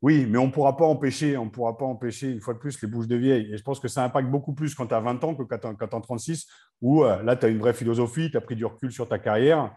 oui, 0.00 0.26
mais 0.28 0.38
on 0.38 0.46
ne 0.46 0.52
pourra 0.52 0.76
pas 0.76 0.84
empêcher, 0.84 1.36
on 1.36 1.48
pourra 1.48 1.76
pas 1.76 1.84
empêcher 1.84 2.30
une 2.30 2.40
fois 2.40 2.54
de 2.54 2.58
plus 2.58 2.80
les 2.82 2.88
bouches 2.88 3.06
de 3.06 3.16
vieille. 3.16 3.52
Et 3.52 3.56
je 3.56 3.62
pense 3.62 3.78
que 3.78 3.88
ça 3.88 4.04
impacte 4.04 4.28
beaucoup 4.28 4.52
plus 4.52 4.74
quand 4.74 4.86
tu 4.88 4.94
as 4.94 5.00
20 5.00 5.22
ans 5.24 5.34
que 5.34 5.42
quand 5.42 5.58
tu 5.58 5.66
as, 5.96 6.00
36, 6.00 6.46
où 6.80 7.04
euh, 7.04 7.22
là, 7.22 7.36
tu 7.36 7.46
as 7.46 7.48
une 7.48 7.58
vraie 7.58 7.74
philosophie, 7.74 8.30
tu 8.30 8.36
as 8.36 8.40
pris 8.40 8.56
du 8.56 8.64
recul 8.64 8.90
sur 8.90 9.08
ta 9.08 9.18
carrière. 9.18 9.74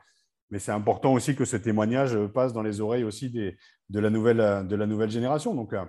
Mais 0.50 0.60
c'est 0.60 0.72
important 0.72 1.14
aussi 1.14 1.36
que 1.36 1.46
ce 1.46 1.58
témoignage 1.58 2.18
passe 2.34 2.54
dans 2.54 2.64
les 2.64 2.82
oreilles 2.82 3.04
aussi 3.04 3.30
de, 3.30 3.54
la 4.00 4.10
nouvelle, 4.10 4.68
de 4.68 4.76
la 4.76 4.86
nouvelle 4.86 5.12
génération. 5.12 5.54
Donc, 5.54 5.74
euh, 5.74 5.86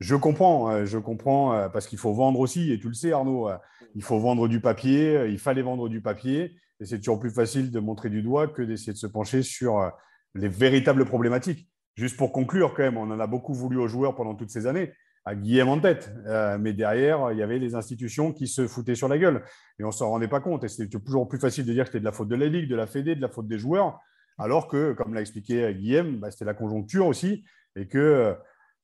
je 0.00 0.16
comprends, 0.16 0.70
euh, 0.70 0.84
je 0.84 0.98
comprends, 0.98 1.68
parce 1.72 1.86
qu'il 1.86 1.98
faut 1.98 2.12
vendre 2.12 2.40
aussi, 2.40 2.72
et 2.72 2.78
tu 2.78 2.88
le 2.88 2.94
sais, 2.94 3.12
Arnaud, 3.12 3.50
il 3.94 4.02
faut 4.02 4.18
vendre 4.18 4.48
du 4.48 4.60
papier, 4.60 5.26
il 5.28 5.38
fallait 5.38 5.62
vendre 5.62 5.88
du 5.88 6.02
papier. 6.02 6.56
Et 6.82 6.84
c'est 6.84 6.98
toujours 6.98 7.20
plus 7.20 7.30
facile 7.30 7.70
de 7.70 7.78
montrer 7.78 8.10
du 8.10 8.22
doigt 8.22 8.48
que 8.48 8.60
d'essayer 8.60 8.92
de 8.92 8.98
se 8.98 9.06
pencher 9.06 9.42
sur 9.42 9.78
euh, 9.78 9.88
les 10.34 10.48
véritables 10.48 11.04
problématiques. 11.04 11.68
Juste 11.94 12.16
pour 12.16 12.32
conclure, 12.32 12.74
quand 12.74 12.82
même, 12.82 12.96
on 12.96 13.08
en 13.08 13.20
a 13.20 13.26
beaucoup 13.28 13.54
voulu 13.54 13.78
aux 13.78 13.86
joueurs 13.86 14.16
pendant 14.16 14.34
toutes 14.34 14.50
ces 14.50 14.66
années, 14.66 14.92
à 15.24 15.36
Guillaume 15.36 15.68
en 15.68 15.78
tête. 15.78 16.12
Euh, 16.26 16.58
mais 16.58 16.72
derrière, 16.72 17.30
il 17.30 17.38
y 17.38 17.42
avait 17.42 17.60
les 17.60 17.76
institutions 17.76 18.32
qui 18.32 18.48
se 18.48 18.66
foutaient 18.66 18.96
sur 18.96 19.06
la 19.06 19.16
gueule. 19.16 19.44
Et 19.78 19.84
on 19.84 19.88
ne 19.88 19.92
s'en 19.92 20.10
rendait 20.10 20.26
pas 20.26 20.40
compte. 20.40 20.64
Et 20.64 20.68
c'était 20.68 20.98
toujours 20.98 21.28
plus 21.28 21.38
facile 21.38 21.64
de 21.66 21.72
dire 21.72 21.84
que 21.84 21.90
c'était 21.90 22.00
de 22.00 22.04
la 22.04 22.10
faute 22.10 22.28
de 22.28 22.34
la 22.34 22.46
Ligue, 22.46 22.68
de 22.68 22.74
la 22.74 22.88
Fédé, 22.88 23.14
de 23.14 23.20
la 23.20 23.28
faute 23.28 23.46
des 23.46 23.58
joueurs. 23.58 24.00
Alors 24.36 24.66
que, 24.66 24.92
comme 24.94 25.14
l'a 25.14 25.20
expliqué 25.20 25.72
Guillaume, 25.74 26.18
bah, 26.18 26.32
c'était 26.32 26.46
la 26.46 26.54
conjoncture 26.54 27.06
aussi. 27.06 27.44
Et 27.76 27.86
que 27.86 27.98
euh, 27.98 28.34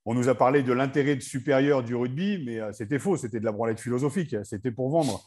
on 0.04 0.14
nous 0.14 0.28
a 0.28 0.36
parlé 0.36 0.62
de 0.62 0.72
l'intérêt 0.72 1.18
supérieur 1.18 1.82
du 1.82 1.96
rugby, 1.96 2.44
mais 2.46 2.60
c'était 2.72 3.00
faux. 3.00 3.16
C'était 3.16 3.40
de 3.40 3.44
la 3.44 3.52
branlette 3.52 3.80
philosophique. 3.80 4.36
C'était 4.44 4.70
pour 4.70 4.88
vendre. 4.88 5.26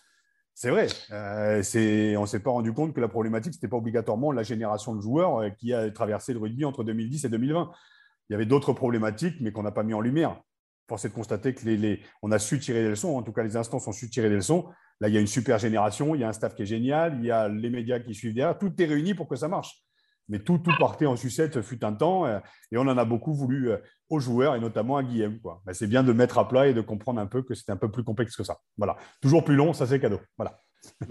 C'est 0.62 0.70
vrai. 0.70 0.86
Euh, 1.10 1.64
on 2.18 2.22
ne 2.22 2.26
s'est 2.28 2.40
pas 2.40 2.52
rendu 2.52 2.72
compte 2.72 2.94
que 2.94 3.02
la 3.02 3.08
problématique, 3.08 3.54
ce 3.54 3.58
n'était 3.58 3.68
pas 3.68 3.78
obligatoirement 3.78 4.32
la 4.32 4.44
génération 4.44 4.94
de 4.94 5.02
joueurs 5.02 5.40
euh, 5.40 5.50
qui 5.50 5.74
a 5.74 5.90
traversé 5.90 6.34
le 6.34 6.40
rugby 6.40 6.66
entre 6.66 6.84
2010 6.84 7.26
et 7.26 7.30
2020. 7.30 7.72
Il 8.30 8.34
y 8.34 8.36
avait 8.36 8.46
d'autres 8.46 8.72
problématiques, 8.72 9.38
mais 9.42 9.52
qu'on 9.52 9.64
n'a 9.64 9.72
pas 9.72 9.82
mis 9.82 9.96
en 9.96 10.02
lumière. 10.02 10.40
Force 10.88 11.04
est 11.06 11.10
de 11.10 11.16
constater 11.16 11.56
que 11.56 11.68
les, 11.68 12.00
on 12.22 12.32
a 12.32 12.38
su 12.38 12.60
tirer 12.60 12.84
des 12.84 12.90
leçons, 12.90 13.18
en 13.18 13.24
tout 13.24 13.32
cas 13.32 13.42
les 13.42 13.58
instances 13.58 13.88
ont 13.88 13.92
su 13.92 14.08
tirer 14.12 14.30
des 14.30 14.36
leçons. 14.36 14.68
Là, 15.00 15.08
il 15.08 15.16
y 15.16 15.18
a 15.18 15.20
une 15.20 15.26
super 15.26 15.58
génération, 15.58 16.14
il 16.14 16.22
y 16.22 16.24
a 16.24 16.30
un 16.30 16.34
staff 16.34 16.54
qui 16.54 16.62
est 16.62 16.68
génial, 16.68 17.18
il 17.18 17.26
y 17.26 17.32
a 17.32 17.48
les 17.48 17.72
médias 17.72 18.00
qui 18.00 18.14
suivent 18.14 18.36
derrière, 18.36 18.56
tout 18.56 18.72
est 18.80 18.86
réuni 18.86 19.16
pour 19.16 19.28
que 19.28 19.36
ça 19.36 19.48
marche. 19.48 19.84
Mais 20.30 20.40
tout, 20.40 20.58
tout 20.58 20.72
partait 20.80 21.06
en 21.06 21.16
sucette, 21.16 21.62
fut 21.62 21.84
un 21.84 21.94
temps, 21.94 22.26
euh, 22.26 22.40
et 22.72 22.78
on 22.78 22.82
en 22.82 22.98
a 22.98 23.06
beaucoup 23.06 23.34
voulu 23.34 23.72
euh, 23.72 23.78
aux 24.10 24.20
joueurs, 24.20 24.56
et 24.56 24.60
notamment 24.60 24.98
à 24.98 25.04
Guillaume. 25.04 25.40
Ben, 25.66 25.74
c'est 25.74 25.88
bien 25.88 26.04
de 26.04 26.14
mettre 26.14 26.38
à 26.38 26.48
plat 26.48 26.68
et 26.68 26.74
de 26.74 26.82
comprendre 26.82 27.20
un 27.20 27.26
peu 27.26 27.42
que 27.42 27.54
c'était 27.54 27.72
un 27.72 27.78
peu 27.78 27.92
plus 27.92 28.04
complexe 28.04 28.36
que 28.36 28.44
ça. 28.44 28.60
Voilà. 28.78 28.98
Toujours 29.22 29.44
plus 29.44 29.56
long, 29.56 29.74
ça 29.74 29.88
c'est 29.88 30.00
cadeau. 30.00 30.20
Voilà. 30.38 30.62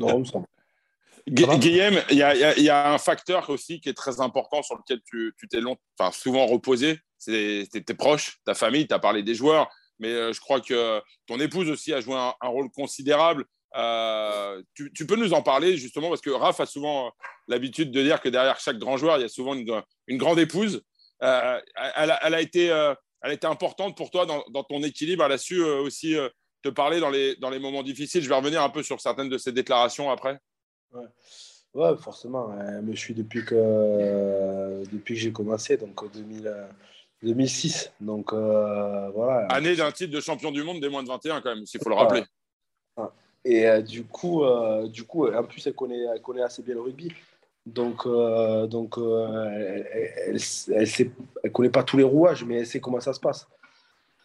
Guillaume, 1.28 2.00
il 2.10 2.16
y, 2.16 2.70
a 2.70 2.92
un 2.92 2.98
facteur 2.98 3.50
aussi 3.50 3.80
qui 3.80 3.88
est 3.88 3.94
très 3.94 4.20
important 4.20 4.62
sur 4.62 4.76
lequel 4.76 5.00
tu 5.04 5.34
t'es 5.48 5.60
enfin, 5.98 6.12
souvent 6.12 6.46
reposé. 6.46 6.98
C'est 7.18 7.68
tes 7.70 7.94
proches, 7.94 8.38
ta 8.46 8.54
famille, 8.54 8.86
tu 8.86 8.94
as 8.94 8.98
parlé 8.98 9.22
des 9.22 9.34
joueurs, 9.34 9.70
mais 9.98 10.08
euh, 10.08 10.32
je 10.32 10.40
crois 10.40 10.62
que 10.62 11.00
ton 11.26 11.38
épouse 11.38 11.68
aussi 11.68 11.92
a 11.92 12.00
joué 12.00 12.14
un 12.14 12.48
rôle 12.48 12.70
considérable 12.70 13.44
euh, 13.76 14.62
tu, 14.74 15.06
peux 15.06 15.16
nous 15.16 15.32
en 15.32 15.42
parler 15.42 15.76
justement 15.76 16.08
parce 16.08 16.20
que 16.20 16.30
Raph 16.30 16.60
a 16.60 16.66
souvent 16.66 17.12
l'habitude 17.46 17.92
de 17.92 18.02
dire 18.02 18.20
que 18.20 18.28
derrière 18.28 18.58
chaque 18.58 18.78
grand 18.78 18.96
joueur, 18.96 19.18
il 19.18 19.22
y 19.22 19.24
a 19.24 19.28
souvent 19.28 19.54
une, 19.54 19.82
grande 20.16 20.38
épouse. 20.38 20.82
Euh, 21.22 21.60
elle, 21.96 22.10
a, 22.10 22.40
été, 22.40 22.70
euh, 22.70 22.94
elle 23.22 23.30
a 23.30 23.34
été 23.34 23.46
importante 23.46 23.96
pour 23.96 24.10
toi 24.10 24.26
dans, 24.26 24.64
ton 24.64 24.82
équilibre. 24.82 25.24
Elle 25.24 25.32
a 25.32 25.38
su 25.38 25.62
aussi 25.62 26.16
te 26.62 26.68
parler 26.68 27.00
dans 27.00 27.10
les, 27.10 27.36
dans 27.36 27.50
les 27.50 27.58
moments 27.58 27.82
difficiles. 27.82 28.22
Je 28.22 28.28
vais 28.28 28.34
revenir 28.34 28.62
un 28.62 28.70
peu 28.70 28.82
sur 28.82 29.00
certaines 29.00 29.28
de 29.28 29.38
ses 29.38 29.52
déclarations 29.52 30.10
après. 30.10 30.38
Ouais, 31.72 31.96
forcément. 31.98 32.52
Elle 32.58 32.82
me 32.82 32.96
suit 32.96 33.14
depuis 33.14 33.44
que, 33.44 34.82
depuis 34.90 35.14
que 35.14 35.20
j'ai 35.20 35.32
commencé, 35.32 35.76
donc 35.76 36.12
2000. 36.12 36.52
2006. 37.22 37.92
Donc 38.00 38.32
voilà. 38.32 39.46
Année 39.50 39.76
d'un 39.76 39.92
titre 39.92 40.12
de 40.12 40.20
champion 40.20 40.50
du 40.50 40.64
monde 40.64 40.80
des 40.80 40.88
moins 40.88 41.04
de 41.04 41.08
21 41.08 41.40
quand 41.42 41.54
même, 41.54 41.66
s'il 41.66 41.80
faut 41.80 41.90
le 41.90 41.94
rappeler. 41.94 42.24
Et 43.44 43.66
euh, 43.66 43.80
du, 43.80 44.04
coup, 44.04 44.44
euh, 44.44 44.86
du 44.88 45.04
coup, 45.04 45.26
en 45.28 45.44
plus, 45.44 45.66
elle 45.66 45.74
connaît, 45.74 46.04
elle 46.14 46.20
connaît 46.20 46.42
assez 46.42 46.62
bien 46.62 46.74
le 46.74 46.82
rugby. 46.82 47.12
Donc, 47.66 48.06
euh, 48.06 48.66
donc 48.66 48.96
elle 48.96 50.34
ne 50.34 51.48
connaît 51.50 51.70
pas 51.70 51.82
tous 51.82 51.98
les 51.98 52.04
rouages, 52.04 52.44
mais 52.44 52.60
elle 52.60 52.66
sait 52.66 52.80
comment 52.80 53.00
ça 53.00 53.12
se 53.12 53.20
passe. 53.20 53.46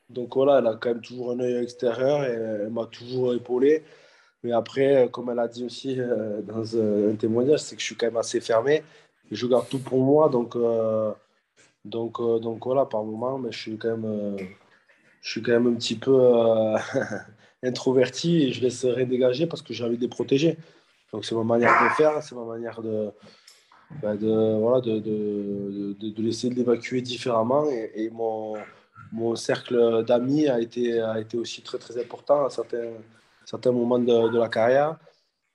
Donc 0.09 0.35
voilà, 0.35 0.59
elle 0.59 0.67
a 0.67 0.75
quand 0.75 0.89
même 0.89 1.01
toujours 1.01 1.31
un 1.31 1.39
œil 1.39 1.63
extérieur 1.63 2.23
et 2.23 2.31
elle 2.63 2.69
m'a 2.69 2.85
toujours 2.85 3.33
épaulé. 3.33 3.83
Mais 4.43 4.51
après, 4.51 5.09
comme 5.11 5.29
elle 5.29 5.39
a 5.39 5.47
dit 5.47 5.65
aussi 5.65 5.97
dans 6.43 6.77
un 6.77 7.15
témoignage, 7.15 7.59
c'est 7.61 7.75
que 7.75 7.81
je 7.81 7.87
suis 7.87 7.95
quand 7.95 8.05
même 8.07 8.17
assez 8.17 8.39
fermé. 8.39 8.83
Je 9.31 9.47
garde 9.47 9.67
tout 9.69 9.79
pour 9.79 9.99
moi. 9.99 10.29
Donc, 10.29 10.55
donc, 11.83 12.21
donc 12.41 12.65
voilà, 12.65 12.85
par 12.85 13.03
moment, 13.03 13.37
mais 13.37 13.51
je 13.51 13.59
suis 13.59 13.77
quand 13.77 13.97
même, 13.97 14.37
je 15.21 15.29
suis 15.29 15.41
quand 15.41 15.53
même 15.53 15.67
un 15.67 15.75
petit 15.75 15.95
peu 15.95 16.13
introverti 17.65 18.43
et 18.43 18.51
je 18.53 18.61
laisserai 18.61 19.05
dégager 19.05 19.47
parce 19.47 19.61
que 19.61 19.73
j'ai 19.73 19.83
envie 19.83 19.97
de 19.97 20.01
les 20.01 20.07
protéger. 20.07 20.57
Donc 21.11 21.25
c'est 21.25 21.35
ma 21.35 21.43
manière 21.43 21.71
de 21.83 21.89
faire, 21.95 22.21
c'est 22.21 22.35
ma 22.35 22.45
manière 22.45 22.81
de, 22.81 23.11
bah, 24.01 24.15
de, 24.15 24.57
voilà, 24.59 24.81
de, 24.81 24.99
de, 24.99 25.95
de, 25.99 26.21
laisser 26.21 26.49
de 26.49 26.55
l'évacuer 26.55 27.01
différemment. 27.01 27.65
Et, 27.69 28.09
mon, 28.11 28.55
mon 29.11 29.35
cercle 29.35 30.03
d'amis 30.03 30.47
a 30.47 30.59
été, 30.59 30.99
a 31.01 31.19
été 31.19 31.37
aussi 31.37 31.61
très, 31.61 31.77
très 31.77 31.99
important 32.01 32.45
à 32.45 32.49
certains, 32.49 32.91
certains 33.45 33.71
moments 33.71 33.99
de, 33.99 34.37
la 34.37 34.49
carrière. 34.49 34.97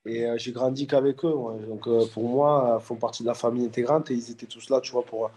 Et 0.06 0.24
euh, 0.24 0.38
j'ai 0.38 0.52
grandi 0.52 0.86
qu'avec 0.86 1.24
eux. 1.24 1.34
Donc 1.68 1.86
euh, 1.86 2.06
pour 2.14 2.26
moi, 2.28 2.78
ils 2.80 2.84
font 2.84 2.96
partie 2.96 3.22
de 3.22 3.28
la 3.28 3.34
famille 3.34 3.66
intégrante 3.66 4.11
et 4.11 4.14
ils 4.14 4.30
étaient 4.30 4.46
tous 4.46 4.70
là, 4.70 4.80
tu 4.80 4.92
vois, 4.92 5.04
pour, 5.04 5.30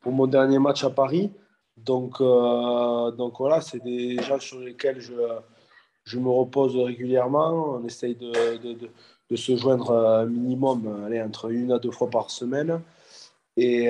pour 0.00 0.12
mon 0.12 0.26
dernier 0.26 0.58
match 0.58 0.82
à 0.82 0.90
Paris. 0.90 1.30
Donc, 1.76 2.20
euh, 2.20 3.10
donc 3.12 3.38
voilà, 3.38 3.60
c'est 3.60 3.82
des 3.82 4.20
gens 4.22 4.40
sur 4.40 4.58
lesquels 4.58 5.00
je, 5.00 5.12
je 6.04 6.18
me 6.18 6.28
repose 6.28 6.76
régulièrement. 6.76 7.76
On 7.76 7.86
essaye 7.86 8.14
de, 8.14 8.56
de, 9.28 9.36
se 9.36 9.56
joindre 9.56 9.92
un 9.92 10.26
minimum 10.26 11.04
allez, 11.06 11.22
entre 11.22 11.50
une 11.50 11.72
à 11.72 11.78
deux 11.78 11.92
fois 11.92 12.10
par 12.10 12.30
semaine. 12.30 12.80
Et, 13.56 13.86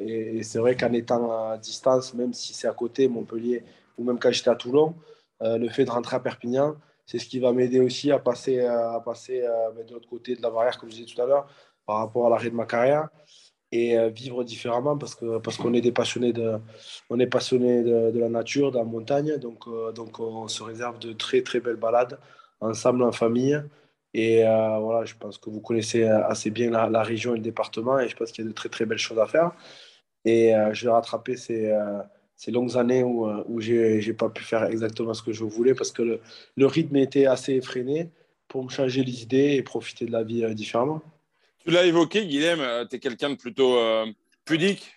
et, 0.00 0.42
c'est 0.42 0.58
vrai 0.58 0.76
qu'en 0.76 0.92
étant 0.92 1.50
à 1.50 1.58
distance, 1.58 2.14
même 2.14 2.32
si 2.32 2.52
c'est 2.54 2.68
à 2.68 2.72
côté, 2.72 3.08
Montpellier, 3.08 3.64
ou 3.98 4.04
même 4.04 4.18
quand 4.18 4.30
j'étais 4.30 4.50
à 4.50 4.54
Toulon, 4.54 4.94
le 5.40 5.68
fait 5.68 5.84
de 5.84 5.90
rentrer 5.90 6.16
à 6.16 6.20
Perpignan, 6.20 6.76
c'est 7.10 7.18
ce 7.18 7.26
qui 7.26 7.40
va 7.40 7.52
m'aider 7.52 7.80
aussi 7.80 8.12
à 8.12 8.20
passer, 8.20 8.64
à 8.64 9.02
passer 9.04 9.42
euh, 9.42 9.72
ben, 9.72 9.84
de 9.84 9.94
l'autre 9.94 10.08
côté 10.08 10.36
de 10.36 10.42
la 10.42 10.48
barrière, 10.48 10.78
comme 10.78 10.88
je 10.88 10.94
disais 10.94 11.12
tout 11.12 11.20
à 11.20 11.26
l'heure, 11.26 11.48
par 11.84 11.96
rapport 11.96 12.28
à 12.28 12.30
l'arrêt 12.30 12.50
de 12.50 12.54
ma 12.54 12.66
carrière 12.66 13.08
et 13.72 13.98
euh, 13.98 14.08
vivre 14.08 14.42
différemment 14.44 14.96
parce 14.98 15.14
que 15.14 15.38
parce 15.38 15.56
qu'on 15.56 15.74
est 15.74 15.80
des 15.80 15.92
passionnés 15.92 16.32
de 16.32 16.58
on 17.08 17.20
est 17.20 17.26
passionné 17.26 17.82
de, 17.82 18.18
la 18.18 18.28
nature, 18.28 18.72
de 18.72 18.78
la 18.78 18.84
montagne, 18.84 19.38
donc 19.38 19.66
euh, 19.68 19.92
donc 19.92 20.20
on 20.20 20.48
se 20.48 20.62
réserve 20.62 20.98
de 20.98 21.12
très 21.12 21.42
très 21.42 21.60
belles 21.60 21.76
balades 21.76 22.18
ensemble 22.60 23.02
en 23.02 23.12
famille. 23.12 23.62
Et 24.12 24.42
voilà, 24.42 25.04
je 25.04 25.14
pense 25.14 25.38
que 25.38 25.50
vous 25.50 25.60
connaissez 25.60 26.02
assez 26.04 26.50
bien 26.50 26.70
la, 26.70 27.02
région 27.04 27.34
et 27.34 27.36
le 27.36 27.42
département 27.44 28.00
et 28.00 28.08
je 28.08 28.16
pense 28.16 28.32
qu'il 28.32 28.44
y 28.44 28.46
a 28.46 28.50
de 28.50 28.54
très 28.54 28.68
très 28.68 28.84
belles 28.84 28.98
choses 28.98 29.20
à 29.20 29.26
faire. 29.26 29.52
Et 30.24 30.52
je 30.72 30.86
vais 30.86 30.92
rattraper 30.92 31.36
ces 31.36 31.72
ces 32.40 32.50
longues 32.50 32.78
années 32.78 33.02
où, 33.02 33.26
euh, 33.28 33.44
où 33.48 33.60
je 33.60 34.06
n'ai 34.06 34.14
pas 34.14 34.30
pu 34.30 34.42
faire 34.42 34.64
exactement 34.64 35.12
ce 35.12 35.22
que 35.22 35.30
je 35.30 35.44
voulais 35.44 35.74
parce 35.74 35.92
que 35.92 36.00
le, 36.00 36.20
le, 36.56 36.66
rythme 36.66 36.96
était 36.96 37.26
assez 37.26 37.52
effréné 37.52 38.08
pour 38.48 38.64
me 38.64 38.70
changer 38.70 39.04
les 39.04 39.22
idées 39.22 39.56
et 39.56 39.62
profiter 39.62 40.06
de 40.06 40.12
la 40.12 40.22
vie 40.22 40.42
euh, 40.42 40.54
différemment. 40.54 41.02
Tu 41.64 41.70
l'as 41.70 41.84
évoqué, 41.84 42.26
Guilhem, 42.26 42.60
euh, 42.60 42.84
tu 42.86 42.96
es 42.96 42.98
quelqu'un 42.98 43.30
de 43.30 43.34
plutôt 43.34 43.78
pudique, 44.46 44.94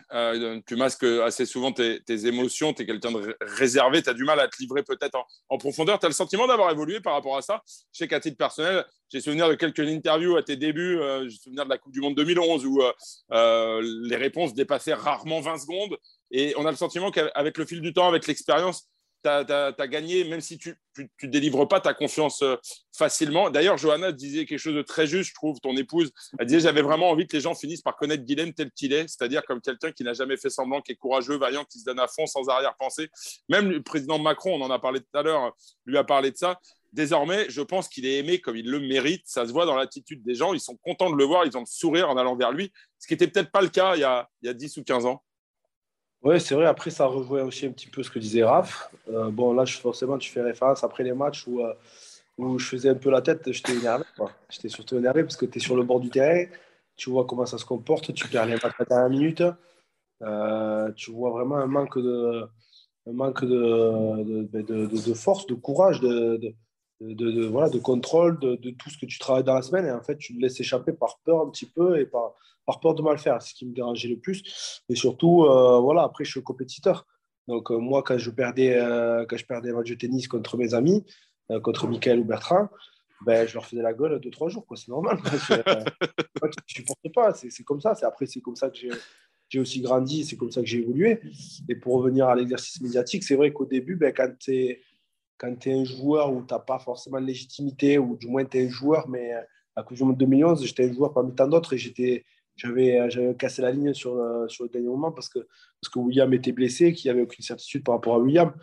tu 0.65 0.75
masques 0.75 1.03
assez 1.03 1.45
souvent 1.45 1.71
tes, 1.71 2.01
émotions, 2.25 2.73
tu 2.73 2.81
es 2.81 2.85
quelqu'un 2.85 3.11
de 3.11 3.37
réservé, 3.41 4.01
tu 4.01 4.09
as 4.09 4.13
du 4.13 4.23
mal 4.23 4.39
à 4.39 4.47
te 4.47 4.57
livrer 4.57 4.81
peut-être 4.81 5.15
en, 5.49 5.57
profondeur. 5.57 5.99
Tu 5.99 6.05
as 6.05 6.09
le 6.09 6.15
sentiment 6.15 6.47
d'avoir 6.47 6.71
évolué 6.71 7.01
par 7.01 7.13
rapport 7.13 7.37
à 7.37 7.43
ça? 7.43 7.61
Je 7.67 7.99
sais 7.99 8.07
qu'à 8.07 8.19
titre 8.19 8.37
personnel, 8.37 8.83
j'ai 9.09 9.21
souvenir 9.21 9.47
de 9.47 9.53
quelques 9.53 9.87
interviews 9.87 10.37
à 10.37 10.43
tes 10.43 10.55
débuts, 10.55 10.97
j'ai 11.27 11.37
souvenir 11.37 11.65
de 11.65 11.69
la 11.69 11.77
Coupe 11.77 11.93
du 11.93 12.01
Monde 12.01 12.15
2011 12.15 12.65
où 12.65 12.81
les 13.29 14.15
réponses 14.15 14.55
dépassaient 14.55 14.95
rarement 14.95 15.41
20 15.41 15.57
secondes. 15.59 15.97
Et 16.31 16.55
on 16.57 16.65
a 16.65 16.71
le 16.71 16.77
sentiment 16.77 17.11
qu'avec 17.11 17.57
le 17.59 17.65
fil 17.65 17.79
du 17.81 17.93
temps, 17.93 18.07
avec 18.07 18.25
l'expérience, 18.25 18.89
tu 19.23 19.29
as, 19.29 19.87
gagné, 19.87 20.23
même 20.25 20.41
si 20.41 20.57
tu 20.57 20.75
ne 20.97 21.27
délivres 21.27 21.67
pas 21.67 21.79
ta 21.79 21.93
confiance 21.93 22.41
euh, 22.41 22.55
facilement. 22.95 23.49
D'ailleurs, 23.49 23.77
Johanna 23.77 24.11
disait 24.11 24.45
quelque 24.45 24.59
chose 24.59 24.75
de 24.75 24.81
très 24.81 25.07
juste, 25.07 25.29
je 25.29 25.33
trouve, 25.33 25.59
ton 25.59 25.75
épouse. 25.75 26.11
Elle 26.37 26.47
disait 26.47 26.59
J'avais 26.59 26.81
vraiment 26.81 27.09
envie 27.09 27.25
que 27.25 27.35
les 27.35 27.41
gens 27.41 27.55
finissent 27.55 27.81
par 27.81 27.95
connaître 27.95 28.23
Guilhem 28.23 28.53
tel 28.53 28.71
qu'il 28.71 28.93
est, 28.93 29.07
c'est-à-dire 29.07 29.43
comme 29.45 29.61
quelqu'un 29.61 29.91
qui 29.91 30.03
n'a 30.03 30.13
jamais 30.13 30.37
fait 30.37 30.49
semblant, 30.49 30.81
qui 30.81 30.91
est 30.91 30.95
courageux, 30.95 31.37
vaillant, 31.37 31.65
qui 31.65 31.79
se 31.79 31.85
donne 31.85 31.99
à 31.99 32.07
fond 32.07 32.25
sans 32.27 32.47
arrière-pensée. 32.49 33.09
Même 33.49 33.71
le 33.71 33.81
président 33.81 34.19
Macron, 34.19 34.55
on 34.55 34.61
en 34.61 34.71
a 34.71 34.79
parlé 34.79 34.99
tout 34.99 35.17
à 35.17 35.23
l'heure, 35.23 35.55
lui 35.85 35.97
a 35.97 36.03
parlé 36.03 36.31
de 36.31 36.37
ça. 36.37 36.59
Désormais, 36.93 37.49
je 37.49 37.61
pense 37.61 37.89
qu'il 37.89 38.05
est 38.05 38.19
aimé 38.19 38.39
comme 38.39 38.55
il 38.55 38.69
le 38.69 38.79
mérite. 38.79 39.23
Ça 39.25 39.47
se 39.47 39.51
voit 39.51 39.65
dans 39.65 39.75
l'attitude 39.75 40.21
des 40.23 40.35
gens. 40.35 40.53
Ils 40.53 40.59
sont 40.59 40.77
contents 40.77 41.09
de 41.09 41.15
le 41.15 41.23
voir. 41.23 41.43
Ils 41.43 41.57
ont 41.57 41.61
le 41.61 41.65
sourire 41.65 42.07
en 42.07 42.17
allant 42.17 42.35
vers 42.35 42.51
lui. 42.51 42.71
Ce 42.99 43.07
qui 43.07 43.15
n'était 43.15 43.27
peut-être 43.27 43.51
pas 43.51 43.61
le 43.61 43.69
cas 43.69 43.95
il 43.95 44.01
y, 44.01 44.03
a, 44.03 44.29
il 44.43 44.45
y 44.45 44.49
a 44.49 44.53
10 44.53 44.77
ou 44.77 44.83
15 44.83 45.07
ans. 45.07 45.23
Oui, 46.23 46.39
c'est 46.39 46.55
vrai. 46.55 46.65
Après, 46.65 46.89
ça 46.89 47.05
rejoint 47.05 47.43
aussi 47.43 47.65
un 47.65 47.71
petit 47.71 47.87
peu 47.87 48.01
ce 48.01 48.09
que 48.09 48.17
disait 48.19 48.43
Raph. 48.43 48.89
Euh, 49.09 49.29
bon, 49.29 49.53
là, 49.53 49.65
je, 49.65 49.77
forcément, 49.77 50.17
tu 50.17 50.31
fais 50.31 50.41
référence 50.41 50.83
après 50.83 51.03
les 51.03 51.11
matchs 51.13 51.45
où, 51.47 51.59
euh, 51.61 51.73
où 52.37 52.57
je 52.57 52.65
faisais 52.65 52.89
un 52.89 52.95
peu 52.95 53.09
la 53.09 53.21
tête, 53.21 53.51
j'étais 53.51 53.75
énervé. 53.75 54.05
J'étais 54.49 54.69
surtout 54.69 54.97
énervé 54.97 55.23
parce 55.23 55.35
que 55.35 55.45
tu 55.45 55.57
es 55.57 55.61
sur 55.61 55.75
le 55.75 55.83
bord 55.83 55.99
du 55.99 56.09
terrain, 56.09 56.45
tu 56.95 57.09
vois 57.09 57.25
comment 57.25 57.45
ça 57.45 57.57
se 57.57 57.65
comporte, 57.65 58.13
tu 58.13 58.27
perds 58.29 58.45
les 58.45 58.53
matchs 58.53 58.73
à 58.89 59.01
la 59.01 59.09
minute. 59.09 59.43
Euh, 60.21 60.91
tu 60.93 61.11
vois 61.11 61.31
vraiment 61.31 61.57
un 61.57 61.67
manque 61.67 61.97
de, 61.97 62.47
manque 63.07 63.43
de, 63.43 64.47
de 64.49 65.13
force, 65.13 65.45
de 65.47 65.55
courage, 65.55 65.99
de, 65.99 66.55
de, 67.01 67.45
voilà, 67.45 67.69
de 67.69 67.79
contrôle 67.79 68.39
de, 68.39 68.69
tout 68.71 68.89
ce 68.89 68.97
que 68.97 69.05
tu 69.05 69.19
travailles 69.19 69.43
dans 69.43 69.55
la 69.55 69.61
semaine. 69.61 69.85
Et 69.85 69.91
en 69.91 70.01
fait, 70.01 70.17
tu 70.17 70.33
le 70.33 70.39
laisses 70.39 70.59
échapper 70.59 70.93
par 70.93 71.19
peur 71.25 71.41
un 71.41 71.49
petit 71.49 71.65
peu 71.65 71.99
et 71.99 72.05
par, 72.05 72.33
par 72.65 72.79
peur 72.79 72.95
de 72.95 73.01
mal 73.01 73.17
faire. 73.17 73.41
C'est 73.41 73.49
ce 73.49 73.55
qui 73.55 73.65
me 73.65 73.73
dérangeait 73.73 74.09
le 74.09 74.17
plus. 74.17 74.81
Et 74.89 74.95
surtout, 74.95 75.43
euh, 75.43 75.79
voilà, 75.79 76.03
après, 76.03 76.23
je 76.23 76.31
suis 76.31 76.43
compétiteur. 76.43 77.05
Donc, 77.47 77.71
euh, 77.71 77.77
moi, 77.77 78.03
quand 78.03 78.17
je, 78.17 78.29
perdais, 78.29 78.77
euh, 78.77 79.25
quand 79.27 79.37
je 79.37 79.45
perdais 79.45 79.71
un 79.71 79.75
match 79.75 79.89
de 79.89 79.95
tennis 79.95 80.27
contre 80.27 80.57
mes 80.57 80.73
amis, 80.73 81.03
contre 81.61 81.87
Michael 81.87 82.19
ou 82.19 82.23
Bertrand, 82.23 82.69
ben, 83.25 83.47
je 83.47 83.53
leur 83.53 83.65
faisais 83.65 83.81
la 83.81 83.93
gueule 83.93 84.19
deux, 84.19 84.31
trois 84.31 84.49
jours. 84.49 84.65
C'est 84.75 84.87
normal. 84.87 85.17
je 86.67 86.81
ne 86.81 87.09
pas. 87.11 87.33
C'est 87.33 87.63
comme 87.63 87.81
ça. 87.81 87.93
Après, 88.03 88.25
c'est 88.25 88.41
comme 88.41 88.55
ça 88.55 88.69
que 88.69 88.77
j'ai 89.49 89.59
aussi 89.59 89.81
grandi. 89.81 90.25
C'est 90.25 90.37
comme 90.37 90.51
ça 90.51 90.61
que 90.61 90.67
j'ai 90.67 90.79
évolué. 90.79 91.19
Et 91.67 91.75
pour 91.75 91.95
revenir 91.95 92.27
à 92.27 92.35
l'exercice 92.35 92.81
médiatique, 92.81 93.23
c'est 93.23 93.35
vrai 93.35 93.51
qu'au 93.51 93.65
début, 93.65 93.95
ben, 93.95 94.13
quand 94.13 94.29
tu 94.39 94.55
es, 94.55 94.81
es, 95.47 95.73
un 95.73 95.83
joueur 95.83 96.33
où 96.33 96.43
tu 96.43 96.53
n'as 96.53 96.59
pas 96.59 96.79
forcément 96.79 97.19
de 97.19 97.25
légitimité, 97.25 97.97
ou 97.97 98.17
du 98.17 98.27
moins 98.27 98.45
tu 98.45 98.57
es 98.57 98.65
un 98.65 98.69
joueur, 98.69 99.07
mais 99.09 99.31
à 99.75 99.83
cause 99.83 99.97
du 99.97 100.03
monde 100.03 100.17
2011, 100.17 100.65
j'étais 100.65 100.89
un 100.89 100.93
joueur 100.93 101.13
parmi 101.13 101.33
tant 101.33 101.47
d'autres 101.47 101.73
et 101.73 101.77
j'étais 101.77 102.25
euh, 102.65 103.09
j'avais 103.09 103.35
cassé 103.35 103.61
la 103.61 103.71
ligne 103.71 103.93
sur, 103.93 104.15
euh, 104.15 104.47
sur 104.47 104.63
le 104.63 104.69
dernier 104.69 104.87
moment 104.87 105.11
parce 105.11 105.29
que, 105.29 105.39
parce 105.39 105.91
que 105.91 105.99
William 105.99 106.33
était 106.33 106.51
blessé, 106.51 106.93
qu'il 106.93 107.09
n'y 107.09 107.11
avait 107.11 107.23
aucune 107.23 107.43
certitude 107.43 107.83
par 107.83 107.95
rapport 107.95 108.15
à 108.15 108.19
William. 108.19 108.53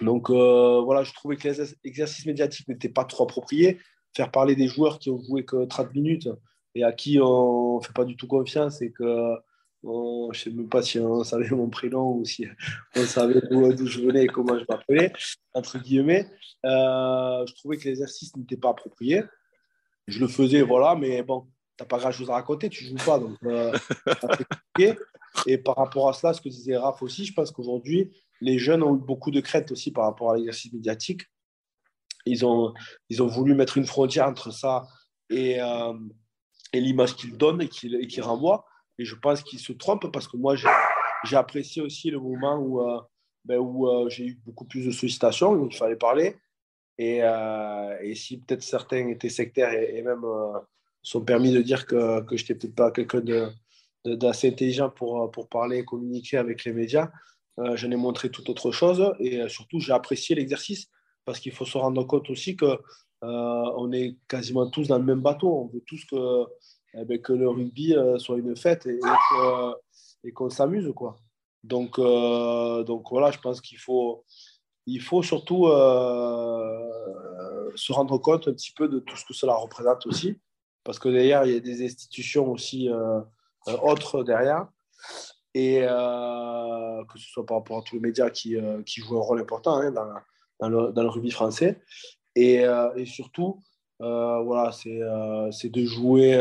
Donc 0.00 0.30
euh, 0.30 0.80
voilà, 0.80 1.04
je 1.04 1.12
trouvais 1.12 1.36
que 1.36 1.48
l'exercice 1.84 2.26
médiatique 2.26 2.68
n'était 2.68 2.88
pas 2.88 3.04
trop 3.04 3.24
approprié. 3.24 3.78
Faire 4.14 4.30
parler 4.30 4.56
des 4.56 4.68
joueurs 4.68 4.98
qui 4.98 5.10
ont 5.10 5.20
joué 5.22 5.44
que 5.44 5.64
30 5.64 5.94
minutes 5.94 6.28
et 6.74 6.84
à 6.84 6.92
qui 6.92 7.18
on 7.20 7.78
ne 7.78 7.84
fait 7.84 7.92
pas 7.92 8.04
du 8.04 8.16
tout 8.16 8.26
confiance 8.26 8.82
et 8.82 8.90
que 8.90 9.34
je 9.84 10.28
ne 10.28 10.32
sais 10.32 10.50
même 10.50 10.68
pas 10.68 10.82
si 10.82 10.98
on 10.98 11.24
savait 11.24 11.50
mon 11.50 11.68
prénom 11.68 12.16
ou 12.16 12.24
si 12.24 12.46
on 12.96 13.04
savait 13.04 13.40
d'où 13.50 13.86
je 13.86 14.00
venais 14.00 14.24
et 14.24 14.26
comment 14.28 14.58
je 14.58 14.64
m'appelais, 14.68 15.12
entre 15.54 15.78
guillemets. 15.78 16.26
je 16.64 17.54
trouvais 17.54 17.76
que 17.76 17.84
l'exercice 17.84 18.36
n'était 18.36 18.56
pas 18.56 18.70
approprié. 18.70 19.22
Je 20.08 20.18
le 20.20 20.28
faisais, 20.28 20.62
voilà, 20.62 20.96
mais 20.96 21.22
bon, 21.22 21.46
n'as 21.80 21.86
pas 21.86 21.98
grand 21.98 22.12
chose 22.12 22.30
à 22.30 22.34
raconter, 22.34 22.68
tu 22.68 22.84
joues 22.84 22.96
pas. 23.04 23.18
Donc, 23.18 23.36
euh, 23.44 23.72
et 25.46 25.58
par 25.58 25.76
rapport 25.76 26.08
à 26.08 26.12
cela, 26.12 26.32
ce 26.32 26.40
que 26.40 26.48
disait 26.48 26.76
Raph 26.76 27.02
aussi, 27.02 27.24
je 27.24 27.32
pense 27.32 27.50
qu'aujourd'hui, 27.50 28.12
les 28.40 28.58
jeunes 28.58 28.82
ont 28.82 28.96
eu 28.96 29.00
beaucoup 29.00 29.30
de 29.30 29.40
crainte 29.40 29.70
aussi 29.72 29.90
par 29.92 30.04
rapport 30.04 30.32
à 30.32 30.36
l'exercice 30.36 30.72
médiatique. 30.72 31.22
Ils 32.26 32.44
ont, 32.44 32.72
ils 33.08 33.22
ont 33.22 33.26
voulu 33.26 33.54
mettre 33.54 33.78
une 33.78 33.86
frontière 33.86 34.26
entre 34.26 34.52
ça 34.52 34.86
et, 35.28 35.60
euh, 35.60 35.94
et 36.72 36.80
l'image 36.80 37.16
qu'ils 37.16 37.36
donnent 37.36 37.62
et 37.62 37.68
qu'ils 37.68 38.22
renvoient. 38.22 38.64
Et 38.98 39.04
je 39.04 39.14
pense 39.14 39.42
qu'ils 39.42 39.58
se 39.58 39.72
trompent 39.72 40.12
parce 40.12 40.28
que 40.28 40.36
moi, 40.36 40.54
j'ai 40.56 41.36
apprécié 41.36 41.82
aussi 41.82 42.10
le 42.10 42.20
moment 42.20 42.56
où, 42.56 42.80
euh, 42.80 43.00
ben, 43.44 43.58
où 43.58 44.08
j'ai 44.08 44.26
eu 44.26 44.40
beaucoup 44.44 44.64
plus 44.64 44.86
de 44.86 44.90
sollicitations, 44.90 45.52
où 45.52 45.66
il 45.66 45.76
fallait 45.76 45.96
parler. 45.96 46.36
Et, 46.98 47.20
et 48.02 48.14
si 48.14 48.38
peut-être 48.38 48.62
certains 48.62 49.08
étaient 49.08 49.30
sectaires 49.30 49.72
et, 49.72 50.02
même 50.02 50.24
sont 51.02 51.22
permis 51.22 51.52
de 51.52 51.62
dire 51.62 51.86
que, 51.86 52.20
que 52.20 52.36
je 52.36 52.42
n'étais 52.42 52.54
peut-être 52.54 52.74
pas 52.74 52.90
quelqu'un 52.92 53.52
d'assez 54.04 54.48
intelligent 54.48 54.90
pour, 54.90 55.30
pour 55.30 55.48
parler 55.48 55.78
et 55.78 55.84
communiquer 55.84 56.36
avec 56.36 56.64
les 56.64 56.72
médias. 56.72 57.10
Euh, 57.58 57.76
je 57.76 57.86
n'ai 57.86 57.96
montré 57.96 58.30
tout 58.30 58.48
autre 58.50 58.72
chose 58.72 59.14
et 59.18 59.42
euh, 59.42 59.48
surtout 59.48 59.78
j'ai 59.78 59.92
apprécié 59.92 60.34
l'exercice 60.34 60.88
parce 61.26 61.38
qu'il 61.38 61.52
faut 61.52 61.66
se 61.66 61.76
rendre 61.76 62.02
compte 62.04 62.30
aussi 62.30 62.56
que 62.56 62.64
euh, 62.64 62.78
on 63.76 63.92
est 63.92 64.16
quasiment 64.26 64.68
tous 64.68 64.88
dans 64.88 64.98
le 64.98 65.04
même 65.04 65.20
bateau. 65.20 65.48
On 65.48 65.66
veut 65.66 65.82
tous 65.86 66.04
que, 66.06 66.44
eh 66.94 67.04
ben, 67.04 67.20
que 67.20 67.32
le 67.32 67.48
rugby 67.48 67.94
soit 68.18 68.38
une 68.38 68.56
fête 68.56 68.86
et, 68.86 69.00
et 70.24 70.32
qu'on 70.32 70.50
s'amuse. 70.50 70.92
quoi. 70.94 71.16
Donc, 71.64 71.98
donc 71.98 73.10
voilà, 73.10 73.30
je 73.30 73.38
pense 73.38 73.60
qu'il 73.60 73.78
faut, 73.78 74.24
il 74.86 75.00
faut 75.00 75.22
surtout 75.22 75.66
se 77.74 77.92
rendre 77.92 78.18
compte 78.18 78.48
un 78.48 78.52
petit 78.52 78.72
peu 78.72 78.88
de 78.88 78.98
tout 78.98 79.16
ce 79.16 79.24
que 79.24 79.34
cela 79.34 79.54
représente 79.54 80.06
aussi 80.06 80.36
parce 80.84 80.98
que 80.98 81.08
derrière, 81.08 81.44
il 81.44 81.52
y 81.52 81.56
a 81.56 81.60
des 81.60 81.84
institutions 81.84 82.50
aussi 82.50 82.88
euh, 82.88 83.20
euh, 83.68 83.76
autres 83.82 84.24
derrière. 84.24 84.66
Et 85.54 85.80
euh, 85.82 87.04
que 87.04 87.18
ce 87.18 87.28
soit 87.28 87.44
par 87.44 87.58
rapport 87.58 87.78
à 87.78 87.82
tous 87.82 87.96
les 87.96 88.00
médias 88.00 88.30
qui, 88.30 88.56
qui 88.86 89.00
jouent 89.00 89.18
un 89.18 89.22
rôle 89.22 89.40
important 89.40 89.76
hein, 89.76 89.90
dans, 89.90 90.08
dans, 90.60 91.02
le, 91.02 91.08
rugby 91.08 91.30
français. 91.30 91.82
Et 92.34 92.64
surtout, 93.04 93.62
voilà, 93.98 94.72
c'est 94.72 95.68
de 95.68 95.84
jouer, 95.84 96.36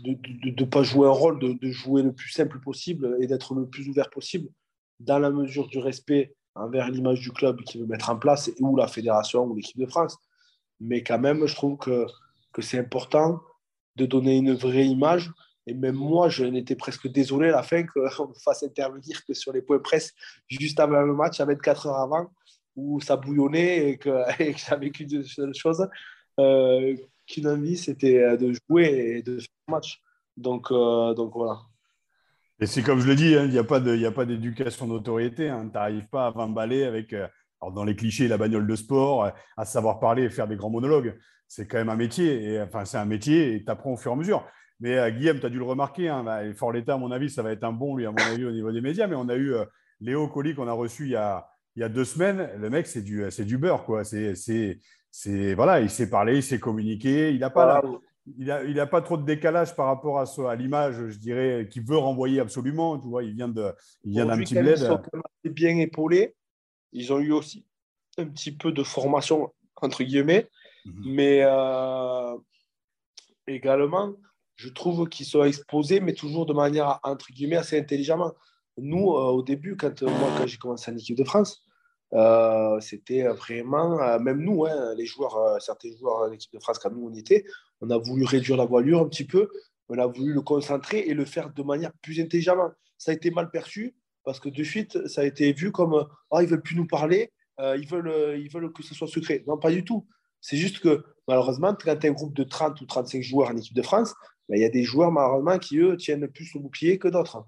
de 0.00 0.60
ne 0.60 0.64
pas 0.64 0.82
jouer 0.82 1.06
un 1.06 1.12
rôle, 1.12 1.38
de, 1.38 1.70
jouer 1.70 2.02
le 2.02 2.12
plus 2.12 2.30
simple 2.30 2.60
possible 2.60 3.16
et 3.20 3.26
d'être 3.26 3.54
le 3.54 3.66
plus 3.66 3.88
ouvert 3.88 4.10
possible 4.10 4.48
dans 5.00 5.18
la 5.18 5.30
mesure 5.30 5.66
du 5.68 5.78
respect 5.78 6.34
envers 6.54 6.88
l'image 6.90 7.20
du 7.20 7.32
club 7.32 7.62
qui 7.62 7.78
veut 7.78 7.86
mettre 7.86 8.10
en 8.10 8.16
place 8.16 8.50
ou 8.60 8.76
la 8.76 8.86
fédération 8.86 9.44
ou 9.44 9.56
l'équipe 9.56 9.78
de 9.78 9.86
France. 9.86 10.16
Mais 10.80 11.02
quand 11.02 11.18
même, 11.18 11.46
je 11.46 11.54
trouve 11.54 11.78
que 11.78 12.06
que 12.54 12.62
c'est 12.62 12.78
important 12.78 13.42
de 13.96 14.06
donner 14.06 14.36
une 14.36 14.54
vraie 14.54 14.86
image. 14.86 15.30
Et 15.66 15.74
même 15.74 15.96
moi, 15.96 16.28
je 16.28 16.44
n'étais 16.44 16.76
presque 16.76 17.08
désolé 17.08 17.48
à 17.48 17.52
la 17.52 17.62
fin 17.62 17.84
qu'on 17.84 18.32
fasse 18.34 18.62
intervenir 18.62 19.24
que 19.26 19.34
sur 19.34 19.52
les 19.52 19.60
points 19.60 19.78
presse 19.78 20.12
juste 20.48 20.80
avant 20.80 21.02
le 21.02 21.14
match, 21.14 21.40
à 21.40 21.44
24 21.44 21.86
heures 21.86 21.98
avant, 21.98 22.30
où 22.76 23.00
ça 23.00 23.16
bouillonnait 23.16 23.90
et 23.90 23.98
que, 23.98 24.10
j'avais 24.56 24.90
qu'une 24.90 25.24
seule 25.24 25.54
chose, 25.54 25.88
euh, 26.40 26.96
qu'une 27.26 27.48
envie, 27.48 27.76
c'était 27.76 28.36
de 28.36 28.52
jouer 28.52 29.16
et 29.16 29.22
de 29.22 29.38
faire 29.38 29.48
le 29.68 29.72
match. 29.72 30.02
Donc, 30.36 30.70
euh, 30.70 31.14
donc 31.14 31.32
voilà. 31.34 31.60
Et 32.60 32.66
c'est 32.66 32.82
comme 32.82 33.00
je 33.00 33.06
le 33.06 33.14
dis, 33.14 33.34
hein, 33.34 33.44
il 33.44 33.50
n'y 33.50 33.58
a 33.58 33.64
pas 33.64 34.24
d'éducation 34.24 34.86
d'autorité. 34.86 35.48
Hein. 35.48 35.68
Tu 35.68 35.74
n'arrives 35.74 36.08
pas 36.08 36.26
à 36.26 36.30
20 36.30 36.48
balais 36.48 36.84
avec, 36.84 37.12
euh, 37.12 37.26
alors 37.60 37.72
dans 37.72 37.84
les 37.84 37.96
clichés, 37.96 38.28
la 38.28 38.38
bagnole 38.38 38.66
de 38.66 38.76
sport, 38.76 39.32
à 39.56 39.64
savoir 39.64 39.98
parler 39.98 40.24
et 40.24 40.30
faire 40.30 40.46
des 40.46 40.56
grands 40.56 40.70
monologues. 40.70 41.18
C'est 41.48 41.66
quand 41.66 41.78
même 41.78 41.88
un 41.88 41.96
métier. 41.96 42.44
Et, 42.44 42.60
enfin, 42.62 42.84
c'est 42.84 42.98
un 42.98 43.04
métier 43.04 43.54
et 43.54 43.64
tu 43.64 43.70
apprends 43.70 43.92
au 43.92 43.96
fur 43.96 44.12
et 44.12 44.14
à 44.14 44.16
mesure. 44.16 44.46
Mais 44.80 44.98
euh, 44.98 45.10
Guillaume, 45.10 45.40
tu 45.40 45.46
as 45.46 45.50
dû 45.50 45.58
le 45.58 45.64
remarquer, 45.64 46.08
hein, 46.08 46.24
bah, 46.24 46.40
Fort 46.54 46.72
l'État, 46.72 46.94
à 46.94 46.98
mon 46.98 47.10
avis, 47.10 47.30
ça 47.30 47.42
va 47.42 47.52
être 47.52 47.64
un 47.64 47.72
bon, 47.72 47.96
lui, 47.96 48.06
à 48.06 48.10
mon 48.10 48.18
avis, 48.18 48.44
au 48.44 48.50
niveau 48.50 48.72
des 48.72 48.80
médias. 48.80 49.06
Mais 49.06 49.16
on 49.16 49.28
a 49.28 49.34
eu 49.34 49.54
euh, 49.54 49.64
Léo 50.00 50.28
Colli 50.28 50.54
qu'on 50.54 50.68
a 50.68 50.72
reçu 50.72 51.04
il 51.04 51.10
y 51.10 51.16
a, 51.16 51.48
il 51.76 51.80
y 51.80 51.82
a 51.82 51.88
deux 51.88 52.04
semaines. 52.04 52.50
Le 52.58 52.70
mec, 52.70 52.86
c'est 52.86 53.02
du, 53.02 53.24
du 53.40 53.58
beurre, 53.58 53.84
quoi. 53.84 54.04
C'est, 54.04 54.34
c'est, 55.10 55.54
voilà, 55.54 55.80
il 55.80 55.90
sait 55.90 56.08
parler, 56.08 56.36
il 56.36 56.42
sait 56.42 56.58
communiquer. 56.58 57.30
Il 57.30 57.40
n'a 57.40 57.50
pas, 57.50 57.82
il 58.38 58.50
a, 58.50 58.64
il 58.64 58.78
a 58.80 58.86
pas 58.86 59.02
trop 59.02 59.16
de 59.16 59.24
décalage 59.24 59.74
par 59.76 59.86
rapport 59.86 60.18
à, 60.18 60.24
à 60.50 60.54
l'image, 60.56 60.96
je 61.08 61.18
dirais, 61.18 61.68
qu'il 61.70 61.84
veut 61.84 61.96
renvoyer 61.96 62.40
absolument. 62.40 62.98
Tu 62.98 63.08
vois, 63.08 63.24
il 63.24 63.34
vient, 63.34 63.48
de, 63.48 63.72
il 64.04 64.12
vient 64.12 64.26
d'un 64.26 64.38
petit 64.38 64.54
bled. 64.54 64.78
Ils 64.78 64.86
sont 64.86 65.02
bien 65.44 65.76
épaulés. 65.78 66.34
Ils 66.92 67.12
ont 67.12 67.18
eu 67.18 67.32
aussi 67.32 67.66
un 68.18 68.26
petit 68.26 68.52
peu 68.52 68.70
de 68.70 68.82
formation, 68.82 69.52
entre 69.76 70.04
guillemets. 70.04 70.48
Mhm. 70.84 71.02
Mais 71.06 71.40
euh, 71.42 72.36
également, 73.48 74.14
je 74.54 74.68
trouve 74.68 75.08
qu'ils 75.08 75.26
sont 75.26 75.42
exposés, 75.42 75.98
mais 75.98 76.12
toujours 76.12 76.46
de 76.46 76.52
manière, 76.52 77.00
entre 77.02 77.32
guillemets, 77.32 77.56
assez 77.56 77.78
intelligemment. 77.78 78.32
Nous, 78.76 79.10
euh, 79.10 79.30
au 79.30 79.42
début, 79.42 79.76
quand, 79.76 80.02
euh, 80.02 80.06
moi, 80.06 80.30
quand 80.36 80.46
j'ai 80.46 80.58
commencé 80.58 80.92
en 80.92 80.96
équipe 80.96 81.16
de 81.16 81.24
France, 81.24 81.63
euh, 82.14 82.80
c'était 82.80 83.22
vraiment, 83.24 84.18
même 84.20 84.40
nous, 84.40 84.64
hein, 84.66 84.94
les 84.96 85.06
joueurs, 85.06 85.60
certains 85.60 85.90
joueurs 85.98 86.26
de 86.26 86.32
l'équipe 86.32 86.52
de 86.52 86.58
France, 86.58 86.78
quand 86.78 86.90
nous 86.90 87.08
on 87.08 87.12
y 87.12 87.18
était, 87.18 87.44
on 87.80 87.90
a 87.90 87.98
voulu 87.98 88.24
réduire 88.24 88.56
la 88.56 88.64
voilure 88.64 89.00
un 89.00 89.08
petit 89.08 89.26
peu, 89.26 89.48
on 89.88 89.98
a 89.98 90.06
voulu 90.06 90.32
le 90.32 90.40
concentrer 90.40 91.00
et 91.00 91.14
le 91.14 91.24
faire 91.24 91.52
de 91.52 91.62
manière 91.62 91.92
plus 92.02 92.20
intelligemment. 92.20 92.70
Ça 92.98 93.10
a 93.10 93.14
été 93.14 93.30
mal 93.30 93.50
perçu 93.50 93.94
parce 94.24 94.40
que 94.40 94.48
de 94.48 94.64
suite, 94.64 95.06
ça 95.08 95.22
a 95.22 95.24
été 95.24 95.52
vu 95.52 95.72
comme 95.72 96.06
oh, 96.30 96.40
ils 96.40 96.46
veulent 96.46 96.62
plus 96.62 96.76
nous 96.76 96.86
parler, 96.86 97.32
ils, 97.58 97.86
veulent, 97.86 98.38
ils 98.38 98.50
veulent 98.50 98.72
que 98.72 98.82
ce 98.82 98.94
soit 98.94 99.08
secret. 99.08 99.44
Non, 99.46 99.58
pas 99.58 99.70
du 99.70 99.84
tout. 99.84 100.06
C'est 100.40 100.56
juste 100.56 100.78
que 100.80 101.04
malheureusement, 101.26 101.74
quand 101.74 101.96
tu 101.96 102.06
as 102.06 102.10
un 102.10 102.12
groupe 102.12 102.34
de 102.34 102.44
30 102.44 102.80
ou 102.80 102.86
35 102.86 103.22
joueurs 103.22 103.50
en 103.50 103.56
équipe 103.56 103.74
de 103.74 103.82
France, 103.82 104.14
il 104.50 104.58
y 104.60 104.64
a 104.64 104.68
des 104.68 104.82
joueurs, 104.82 105.10
malheureusement, 105.10 105.58
qui, 105.58 105.78
eux, 105.78 105.96
tiennent 105.96 106.28
plus 106.28 106.54
au 106.54 106.60
bouclier 106.60 106.98
que 106.98 107.08
d'autres. 107.08 107.46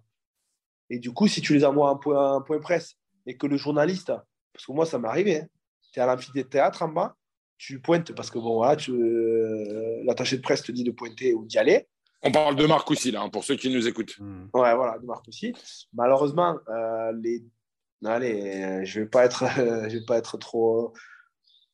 Et 0.88 0.98
du 0.98 1.12
coup, 1.12 1.28
si 1.28 1.40
tu 1.40 1.52
les 1.52 1.64
envoies 1.64 1.90
un 1.90 1.96
point, 1.96 2.36
un 2.36 2.40
point 2.40 2.58
presse 2.58 2.96
et 3.26 3.36
que 3.36 3.46
le 3.46 3.56
journaliste, 3.56 4.12
parce 4.56 4.66
que 4.66 4.72
moi, 4.72 4.86
ça 4.86 4.98
m'est 4.98 5.08
arrivé, 5.08 5.40
hein, 5.40 5.46
tu 5.92 6.00
es 6.00 6.02
à 6.02 6.06
l'amphithéâtre 6.06 6.82
en 6.82 6.88
bas, 6.88 7.16
tu 7.58 7.80
pointes 7.80 8.12
parce 8.12 8.30
que 8.30 8.38
bon, 8.38 8.56
voilà, 8.56 8.80
euh, 8.88 10.02
l'attaché 10.04 10.36
de 10.36 10.42
presse 10.42 10.62
te 10.62 10.72
dit 10.72 10.84
de 10.84 10.90
pointer 10.90 11.34
ou 11.34 11.44
d'y 11.44 11.58
aller. 11.58 11.86
On 12.22 12.32
parle 12.32 12.56
de 12.56 12.66
Marc 12.66 12.90
aussi, 12.90 13.10
là, 13.10 13.22
hein, 13.22 13.28
pour 13.28 13.44
ceux 13.44 13.56
qui 13.56 13.70
nous 13.70 13.86
écoutent. 13.86 14.18
Hmm. 14.18 14.46
Ouais, 14.54 14.74
voilà, 14.74 14.98
de 14.98 15.04
Marc 15.04 15.28
aussi. 15.28 15.52
Malheureusement, 15.92 16.58
euh, 16.68 17.12
les... 17.22 17.44
Allez, 18.04 18.84
je 18.84 18.98
ne 18.98 19.04
vais, 19.04 19.10
pas 19.10 19.24
être, 19.24 19.44
je 19.56 19.98
vais 19.98 20.04
pas 20.04 20.16
être 20.16 20.38
trop, 20.38 20.92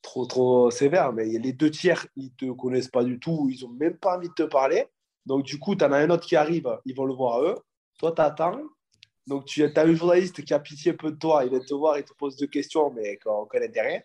trop, 0.01 0.25
trop 0.25 0.71
sévère, 0.71 1.13
mais 1.13 1.25
les 1.25 1.53
deux 1.53 1.71
tiers, 1.71 2.05
ils 2.15 2.25
ne 2.25 2.51
te 2.51 2.51
connaissent 2.51 2.89
pas 2.89 3.03
du 3.03 3.19
tout, 3.19 3.49
ils 3.49 3.63
n'ont 3.63 3.73
même 3.73 3.97
pas 3.97 4.17
envie 4.17 4.29
de 4.29 4.33
te 4.33 4.43
parler. 4.43 4.85
Donc, 5.25 5.45
du 5.45 5.59
coup, 5.59 5.75
tu 5.75 5.83
en 5.85 5.91
as 5.91 5.97
un 5.97 6.09
autre 6.09 6.25
qui 6.25 6.35
arrive, 6.35 6.67
ils 6.85 6.95
vont 6.95 7.05
le 7.05 7.13
voir 7.13 7.37
à 7.37 7.41
eux. 7.43 7.55
Toi, 7.99 8.11
tu 8.11 8.21
attends. 8.21 8.61
Donc, 9.27 9.45
tu 9.45 9.63
as 9.63 9.81
un 9.81 9.93
journaliste 9.93 10.43
qui 10.43 10.53
a 10.53 10.59
pitié 10.59 10.91
un 10.91 10.95
peu 10.95 11.11
de 11.11 11.17
toi, 11.17 11.43
il 11.43 11.49
vient 11.49 11.59
te 11.59 11.73
voir, 11.73 11.97
il 11.97 12.03
te 12.03 12.13
pose 12.13 12.35
deux 12.35 12.47
questions, 12.47 12.91
mais 12.91 13.17
qu'on 13.17 13.45
connaît 13.45 13.71
rien. 13.75 14.01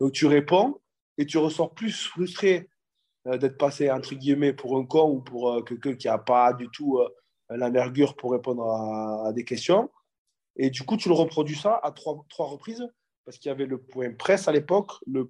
Donc, 0.00 0.12
tu 0.12 0.26
réponds 0.26 0.80
et 1.18 1.26
tu 1.26 1.38
ressors 1.38 1.74
plus 1.74 2.06
frustré 2.06 2.68
euh, 3.26 3.38
d'être 3.38 3.58
passé, 3.58 3.90
entre 3.90 4.14
guillemets, 4.14 4.52
pour 4.52 4.76
un 4.76 4.84
con 4.84 5.10
ou 5.10 5.20
pour 5.20 5.50
euh, 5.50 5.62
quelqu'un 5.62 5.94
qui 5.94 6.06
n'a 6.06 6.18
pas 6.18 6.52
du 6.52 6.68
tout 6.70 6.98
euh, 6.98 7.08
l'envergure 7.50 8.16
pour 8.16 8.32
répondre 8.32 8.64
à, 8.64 9.32
des 9.32 9.44
questions. 9.44 9.90
Et 10.56 10.70
du 10.70 10.82
coup, 10.84 10.96
tu 10.96 11.08
le 11.08 11.14
reproduis 11.14 11.56
ça 11.56 11.80
à 11.82 11.92
trois, 11.92 12.24
trois 12.28 12.46
reprises 12.46 12.86
parce 13.24 13.38
qu'il 13.38 13.48
y 13.48 13.52
avait 13.52 13.66
le 13.66 13.80
point 13.80 14.12
presse 14.12 14.48
à 14.48 14.52
l'époque, 14.52 14.90
le 15.06 15.28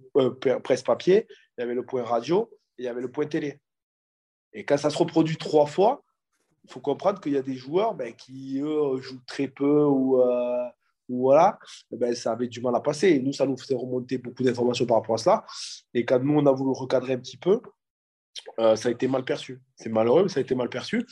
presse 0.60 0.82
papier, 0.82 1.26
il 1.28 1.60
y 1.60 1.64
avait 1.64 1.74
le 1.74 1.84
point 1.84 2.02
radio 2.02 2.48
et 2.78 2.82
il 2.82 2.84
y 2.86 2.88
avait 2.88 3.02
le 3.02 3.10
point 3.10 3.26
télé. 3.26 3.60
Et 4.54 4.64
quand 4.64 4.78
ça 4.78 4.88
se 4.88 4.96
reproduit 4.96 5.36
trois 5.36 5.66
fois, 5.66 6.02
il 6.64 6.72
faut 6.72 6.80
comprendre 6.80 7.20
qu'il 7.20 7.32
y 7.32 7.36
a 7.36 7.42
des 7.42 7.56
joueurs 7.56 7.94
ben, 7.94 8.14
qui, 8.14 8.60
eux, 8.60 9.00
jouent 9.00 9.24
très 9.26 9.48
peu 9.48 9.84
ou, 9.84 10.20
euh, 10.20 10.68
voilà, 11.08 11.58
eh 11.90 11.96
ben, 11.96 12.14
ça 12.14 12.32
avait 12.32 12.48
du 12.48 12.60
mal 12.60 12.74
à 12.74 12.80
passer. 12.80 13.08
Et 13.08 13.20
nous, 13.20 13.32
ça 13.32 13.46
nous 13.46 13.56
faisait 13.56 13.74
remonter 13.74 14.18
beaucoup 14.18 14.42
d'informations 14.42 14.86
par 14.86 14.98
rapport 14.98 15.16
à 15.16 15.18
cela. 15.18 15.44
Et 15.92 16.04
quand 16.04 16.20
nous, 16.20 16.38
on 16.38 16.46
a 16.46 16.52
voulu 16.52 16.72
recadrer 16.72 17.14
un 17.14 17.18
petit 17.18 17.36
peu, 17.36 17.60
euh, 18.60 18.76
ça 18.76 18.88
a 18.88 18.92
été 18.92 19.08
mal 19.08 19.24
perçu. 19.24 19.60
C'est 19.76 19.90
malheureux, 19.90 20.22
mais 20.22 20.28
ça 20.28 20.38
a 20.38 20.42
été 20.42 20.54
mal 20.54 20.68
perçu. 20.68 21.06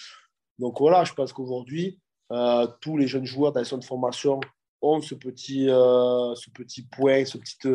Donc 0.59 0.79
voilà, 0.79 1.05
je 1.05 1.13
pense 1.13 1.33
qu'aujourd'hui, 1.33 2.01
euh, 2.33 2.67
tous 2.81 2.97
les 2.97 3.09
jeunes 3.09 3.27
joueurs 3.27 3.53
dans 3.53 3.61
les 3.61 3.67
centres 3.67 3.83
de 3.83 3.87
formation 3.87 4.41
ont 4.81 5.03
ce 5.03 5.15
petit, 5.15 5.67
ce 5.67 6.51
petit 6.51 6.83
point, 6.83 7.25
ce 7.27 7.37
petite 7.37 7.69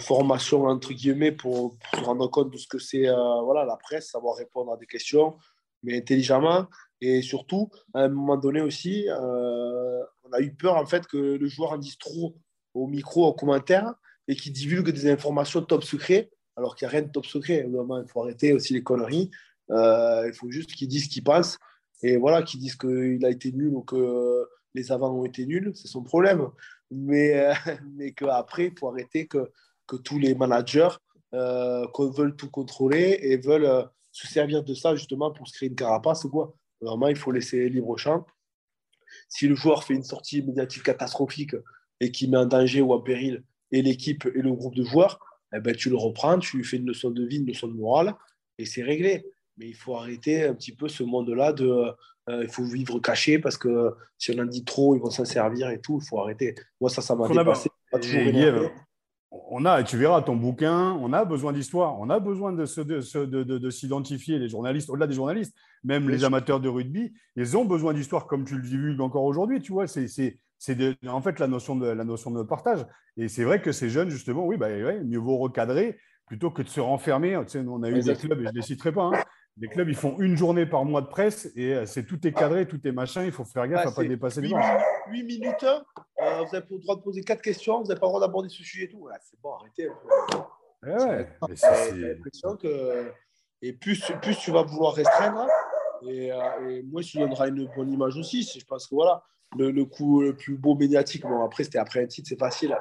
formation 0.00 0.64
entre 0.64 0.92
guillemets 0.92 1.32
pour, 1.32 1.76
se 1.94 2.00
rendre 2.00 2.26
compte 2.28 2.50
de 2.50 2.58
ce 2.58 2.66
que 2.66 2.78
c'est 2.78 3.06
voilà, 3.44 3.64
la 3.64 3.76
presse, 3.76 4.10
savoir 4.10 4.36
répondre 4.36 4.72
à 4.72 4.76
des 4.76 4.86
questions, 4.86 5.38
mais 5.82 5.96
intelligemment. 5.96 6.66
Et 7.00 7.22
surtout, 7.22 7.70
à 7.94 8.02
un 8.02 8.08
moment 8.08 8.36
donné 8.36 8.60
aussi, 8.60 9.06
euh, 9.08 10.02
on 10.24 10.32
a 10.32 10.40
eu 10.40 10.52
peur 10.54 10.76
en 10.76 10.86
fait 10.86 11.06
que 11.06 11.16
le 11.16 11.46
joueur 11.46 11.72
en 11.72 11.78
dise 11.78 11.98
trop 11.98 12.36
au 12.74 12.86
micro, 12.86 13.26
en 13.26 13.32
commentaire, 13.32 13.94
et 14.26 14.36
qu'il 14.36 14.52
divulgue 14.52 14.90
des 14.90 15.10
informations 15.10 15.62
top 15.62 15.84
secret, 15.84 16.30
alors 16.56 16.76
qu'il 16.76 16.86
n'y 16.86 16.94
a 16.94 16.98
rien 16.98 17.02
de 17.02 17.12
top 17.12 17.26
secret. 17.26 17.62
Vraiment, 17.62 18.00
il 18.02 18.08
faut 18.08 18.22
arrêter 18.22 18.52
aussi 18.52 18.74
les 18.74 18.82
conneries. 18.82 19.30
Euh, 19.70 20.24
il 20.26 20.34
faut 20.34 20.50
juste 20.50 20.72
qu'il 20.72 20.88
dise 20.88 21.04
ce 21.04 21.08
qu'il 21.08 21.24
pense. 21.24 21.58
Et 22.02 22.16
voilà, 22.16 22.42
qu'il 22.42 22.60
dise 22.60 22.76
qu'il 22.76 23.24
a 23.24 23.30
été 23.30 23.52
nul 23.52 23.74
ou 23.74 23.82
que 23.82 24.46
les 24.74 24.92
avants 24.92 25.12
ont 25.12 25.24
été 25.24 25.46
nuls, 25.46 25.72
c'est 25.74 25.88
son 25.88 26.02
problème. 26.02 26.48
Mais, 26.90 27.52
mais 27.96 28.12
qu'après, 28.12 28.66
il 28.66 28.78
faut 28.78 28.88
arrêter 28.88 29.26
que, 29.26 29.50
que 29.86 29.96
tous 29.96 30.18
les 30.18 30.34
managers 30.34 30.88
euh, 31.34 31.86
veulent 31.98 32.36
tout 32.36 32.50
contrôler 32.50 33.18
et 33.22 33.36
veulent 33.36 33.88
se 34.12 34.26
servir 34.26 34.64
de 34.64 34.74
ça 34.74 34.94
justement 34.94 35.30
pour 35.30 35.48
se 35.48 35.54
créer 35.54 35.68
une 35.68 35.76
carapace 35.76 36.24
ou 36.24 36.30
quoi. 36.30 36.54
Normalement, 36.80 37.08
il 37.08 37.16
faut 37.16 37.30
laisser 37.30 37.68
libre 37.68 37.96
champ. 37.96 38.26
Si 39.28 39.48
le 39.48 39.54
joueur 39.54 39.84
fait 39.84 39.94
une 39.94 40.04
sortie 40.04 40.42
médiatique 40.42 40.82
catastrophique 40.82 41.56
et 42.00 42.12
qui 42.12 42.28
met 42.28 42.36
en 42.36 42.46
danger 42.46 42.82
ou 42.82 42.92
en 42.92 43.00
péril 43.00 43.42
et 43.72 43.82
l'équipe 43.82 44.26
et 44.34 44.42
le 44.42 44.52
groupe 44.52 44.74
de 44.74 44.84
joueurs, 44.84 45.18
eh 45.54 45.60
ben, 45.60 45.74
tu 45.74 45.88
le 45.88 45.96
reprends, 45.96 46.38
tu 46.38 46.58
lui 46.58 46.64
fais 46.64 46.76
une 46.76 46.86
leçon 46.86 47.10
de 47.10 47.24
vie, 47.24 47.38
une 47.38 47.46
leçon 47.46 47.68
de 47.68 47.74
morale 47.74 48.14
et 48.58 48.64
c'est 48.64 48.82
réglé. 48.82 49.26
Mais 49.56 49.68
il 49.68 49.74
faut 49.74 49.96
arrêter 49.96 50.44
un 50.44 50.54
petit 50.54 50.74
peu 50.74 50.88
ce 50.88 51.02
monde-là 51.02 51.52
de 51.52 51.92
euh, 52.28 52.42
il 52.42 52.48
faut 52.48 52.64
vivre 52.64 53.00
caché 53.00 53.38
parce 53.38 53.56
que 53.56 53.94
si 54.18 54.30
on 54.32 54.38
en 54.38 54.44
dit 54.44 54.64
trop, 54.64 54.94
ils 54.94 55.00
vont 55.00 55.10
s'en 55.10 55.24
servir 55.24 55.70
et 55.70 55.80
tout. 55.80 55.98
Il 56.02 56.06
faut 56.06 56.20
arrêter. 56.20 56.54
Moi, 56.80 56.90
ça, 56.90 57.00
ça 57.00 57.14
m'a 57.14 57.26
dépassé. 57.26 57.70
Pas 57.90 57.98
toujours 57.98 58.20
on 59.30 59.64
a, 59.64 59.82
tu 59.82 59.96
verras 59.96 60.22
ton 60.22 60.36
bouquin, 60.36 60.92
on 61.00 61.12
a 61.12 61.24
besoin 61.24 61.52
d'histoire, 61.52 61.98
on 62.00 62.08
a 62.08 62.18
besoin 62.18 62.52
de, 62.52 62.64
de, 63.24 63.70
s'identifier, 63.70 64.38
les 64.38 64.48
journalistes, 64.48 64.88
au-delà 64.88 65.06
des 65.06 65.14
journalistes, 65.14 65.54
même 65.84 66.08
les 66.08 66.24
amateurs 66.24 66.60
de 66.60 66.68
rugby, 66.68 67.12
ils 67.36 67.56
ont 67.56 67.64
besoin 67.64 67.92
d'histoire 67.92 68.26
comme 68.26 68.44
tu 68.44 68.56
le 68.56 68.62
divulgues 68.62 69.00
encore 69.00 69.24
aujourd'hui, 69.24 69.60
tu 69.60 69.72
vois, 69.72 69.86
c'est 69.86 70.38
en 71.06 71.22
fait 71.22 71.38
la 71.38 71.46
notion, 71.46 71.76
de, 71.76 71.86
la 71.86 72.04
notion 72.04 72.30
de 72.30 72.42
partage. 72.42 72.84
Et 73.16 73.28
c'est 73.28 73.44
vrai 73.44 73.60
que 73.60 73.72
ces 73.72 73.90
jeunes, 73.90 74.10
justement, 74.10 74.46
oui, 74.46 74.56
bah, 74.56 74.68
mieux 74.68 75.18
vaut 75.18 75.38
recadrer 75.38 75.98
plutôt 76.26 76.50
que 76.50 76.62
de 76.62 76.68
se 76.68 76.80
renfermer. 76.80 77.38
Tu 77.46 77.52
sais, 77.52 77.64
on 77.66 77.82
a 77.82 77.90
eu 77.90 78.00
des 78.00 78.14
clubs, 78.14 78.40
et 78.40 78.44
je 78.44 78.50
ne 78.50 78.54
les 78.54 78.62
citerai 78.62 78.92
pas, 78.92 79.04
hein, 79.04 79.22
les 79.60 79.68
clubs, 79.68 79.88
ils 79.88 79.96
font 79.96 80.16
une 80.18 80.36
journée 80.36 80.66
par 80.66 80.84
mois 80.84 81.00
de 81.00 81.06
presse 81.06 81.50
et 81.56 81.74
euh, 81.74 81.86
c'est 81.86 82.04
tout 82.04 82.24
est 82.26 82.32
cadré, 82.32 82.66
tout 82.66 82.80
est 82.86 82.92
machin. 82.92 83.24
Il 83.24 83.32
faut 83.32 83.44
faire 83.44 83.66
gaffe 83.66 83.86
à 83.86 83.90
ne 83.90 83.94
pas 83.94 84.04
dépasser 84.04 84.40
les 84.40 84.48
8 84.48 85.22
minutes, 85.24 85.64
euh, 85.64 86.42
vous 86.44 86.54
avez 86.54 86.66
le 86.70 86.78
droit 86.78 86.96
de 86.96 87.02
poser 87.02 87.22
4 87.22 87.40
questions, 87.40 87.80
vous 87.80 87.88
n'avez 87.88 87.98
pas 87.98 88.06
le 88.06 88.10
droit 88.10 88.20
d'aborder 88.20 88.48
ce 88.48 88.62
sujet 88.62 88.84
et 88.84 88.88
tout. 88.88 89.08
c'est 89.20 89.40
bon, 89.40 89.52
arrêtez. 89.54 89.88
Eh 90.86 90.90
ouais, 90.90 91.28
l'impression 91.94 92.56
que. 92.56 93.12
Et 93.60 93.72
plus, 93.72 94.00
plus 94.22 94.38
tu 94.38 94.52
vas 94.52 94.62
vouloir 94.62 94.94
restreindre, 94.94 95.48
et, 96.08 96.30
euh, 96.30 96.68
et 96.68 96.82
moi, 96.84 97.02
tu 97.02 97.18
donneras 97.18 97.48
une 97.48 97.68
bonne 97.74 97.90
image 97.90 98.16
aussi. 98.16 98.44
Je 98.44 98.64
pense 98.64 98.86
que 98.86 98.94
voilà, 98.94 99.24
le, 99.58 99.72
le, 99.72 99.84
coup 99.84 100.20
le 100.20 100.36
plus 100.36 100.56
beau 100.56 100.76
médiatique, 100.76 101.22
bon, 101.22 101.44
après, 101.44 101.64
c'était 101.64 101.78
après 101.78 102.00
un 102.00 102.06
titre, 102.06 102.28
c'est 102.28 102.38
facile. 102.38 102.76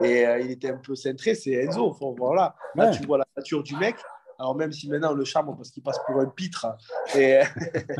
Et 0.00 0.24
il 0.40 0.50
était 0.50 0.70
un 0.70 0.78
peu 0.78 0.94
centré, 0.94 1.34
c'est 1.34 1.52
Enzo. 1.52 1.94
voilà. 2.16 2.56
Là, 2.74 2.90
tu 2.90 3.04
vois 3.04 3.18
la 3.18 3.26
nature 3.36 3.62
du 3.62 3.76
mec. 3.76 3.96
Alors 4.38 4.54
même 4.54 4.72
si 4.72 4.88
maintenant 4.88 5.12
on 5.12 5.14
le 5.14 5.24
charme 5.24 5.56
parce 5.56 5.70
qu'il 5.70 5.82
passe 5.82 5.98
pour 6.06 6.20
un 6.20 6.26
pitre. 6.26 6.66
Et... 7.14 7.40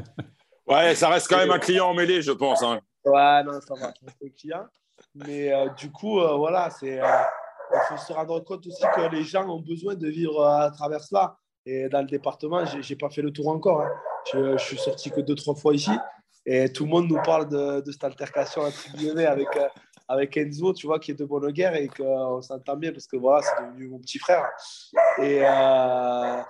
ouais, 0.66 0.94
ça 0.94 1.08
reste 1.08 1.28
quand 1.28 1.38
même 1.38 1.50
un 1.50 1.58
client 1.58 1.86
emmêlé, 1.86 2.22
je 2.22 2.32
pense. 2.32 2.62
Hein. 2.62 2.80
Ouais, 3.04 3.42
non, 3.44 3.60
ça 3.60 3.74
va, 3.74 3.92
c'est 3.94 4.26
un 4.26 4.30
client. 4.30 4.66
Mais 5.14 5.52
euh, 5.52 5.68
du 5.70 5.90
coup, 5.90 6.20
euh, 6.20 6.36
voilà, 6.36 6.70
c'est. 6.70 7.00
Euh, 7.00 7.06
il 7.72 7.80
faut 7.88 7.96
se 7.96 8.12
rendre 8.12 8.40
compte 8.40 8.66
aussi 8.66 8.82
que 8.94 9.10
les 9.10 9.24
gens 9.24 9.48
ont 9.48 9.60
besoin 9.60 9.94
de 9.94 10.08
vivre 10.08 10.44
à 10.44 10.70
travers 10.70 11.00
cela. 11.00 11.36
Et 11.66 11.88
dans 11.88 12.00
le 12.00 12.06
département, 12.06 12.64
je 12.64 12.76
n'ai 12.76 12.96
pas 12.96 13.10
fait 13.10 13.22
le 13.22 13.32
tour 13.32 13.48
encore. 13.48 13.82
Hein. 13.82 13.90
Je, 14.32 14.56
je, 14.56 14.64
suis 14.64 14.78
sorti 14.78 15.10
que 15.10 15.20
deux, 15.20 15.34
trois 15.34 15.54
fois 15.54 15.74
ici. 15.74 15.90
Et 16.46 16.70
tout 16.72 16.84
le 16.84 16.90
monde 16.90 17.08
nous 17.08 17.22
parle 17.22 17.48
de, 17.48 17.90
cette 17.90 18.04
altercation 18.04 18.62
avec, 18.64 19.56
euh, 19.56 19.68
avec 20.08 20.36
Enzo, 20.36 20.74
tu 20.74 20.86
vois, 20.86 20.98
qui 20.98 21.12
est 21.12 21.14
de 21.14 21.24
bonne 21.24 21.50
guerre 21.52 21.74
et 21.74 21.88
qu'on 21.88 22.42
s'entend 22.42 22.76
bien 22.76 22.92
parce 22.92 23.06
que 23.06 23.16
voilà, 23.16 23.42
c'est 23.42 23.64
devenu 23.64 23.88
mon 23.88 23.98
petit 23.98 24.18
frère. 24.18 24.46
Et, 25.18 25.40
euh, 25.42 26.42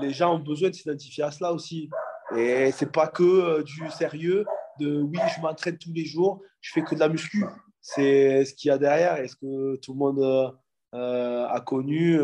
les 0.00 0.12
gens 0.12 0.34
ont 0.34 0.38
besoin 0.38 0.68
de 0.68 0.74
s'identifier 0.74 1.24
à 1.24 1.30
cela 1.30 1.52
aussi. 1.52 1.88
Et 2.36 2.70
c'est 2.72 2.92
pas 2.92 3.06
que 3.06 3.22
euh, 3.22 3.62
du 3.62 3.90
sérieux 3.90 4.44
de 4.78 5.00
oui, 5.00 5.18
je 5.34 5.40
m'entraîne 5.40 5.78
tous 5.78 5.92
les 5.94 6.04
jours, 6.04 6.42
je 6.60 6.72
fais 6.72 6.82
que 6.82 6.94
de 6.94 7.00
la 7.00 7.08
muscu. 7.08 7.44
C'est 7.80 8.44
ce 8.44 8.52
qu'il 8.52 8.68
y 8.68 8.70
a 8.70 8.76
derrière 8.76 9.18
et 9.18 9.28
ce 9.28 9.36
que 9.36 9.76
tout 9.76 9.94
le 9.94 9.98
monde 9.98 10.54
a 10.92 11.60
connu 11.60 12.20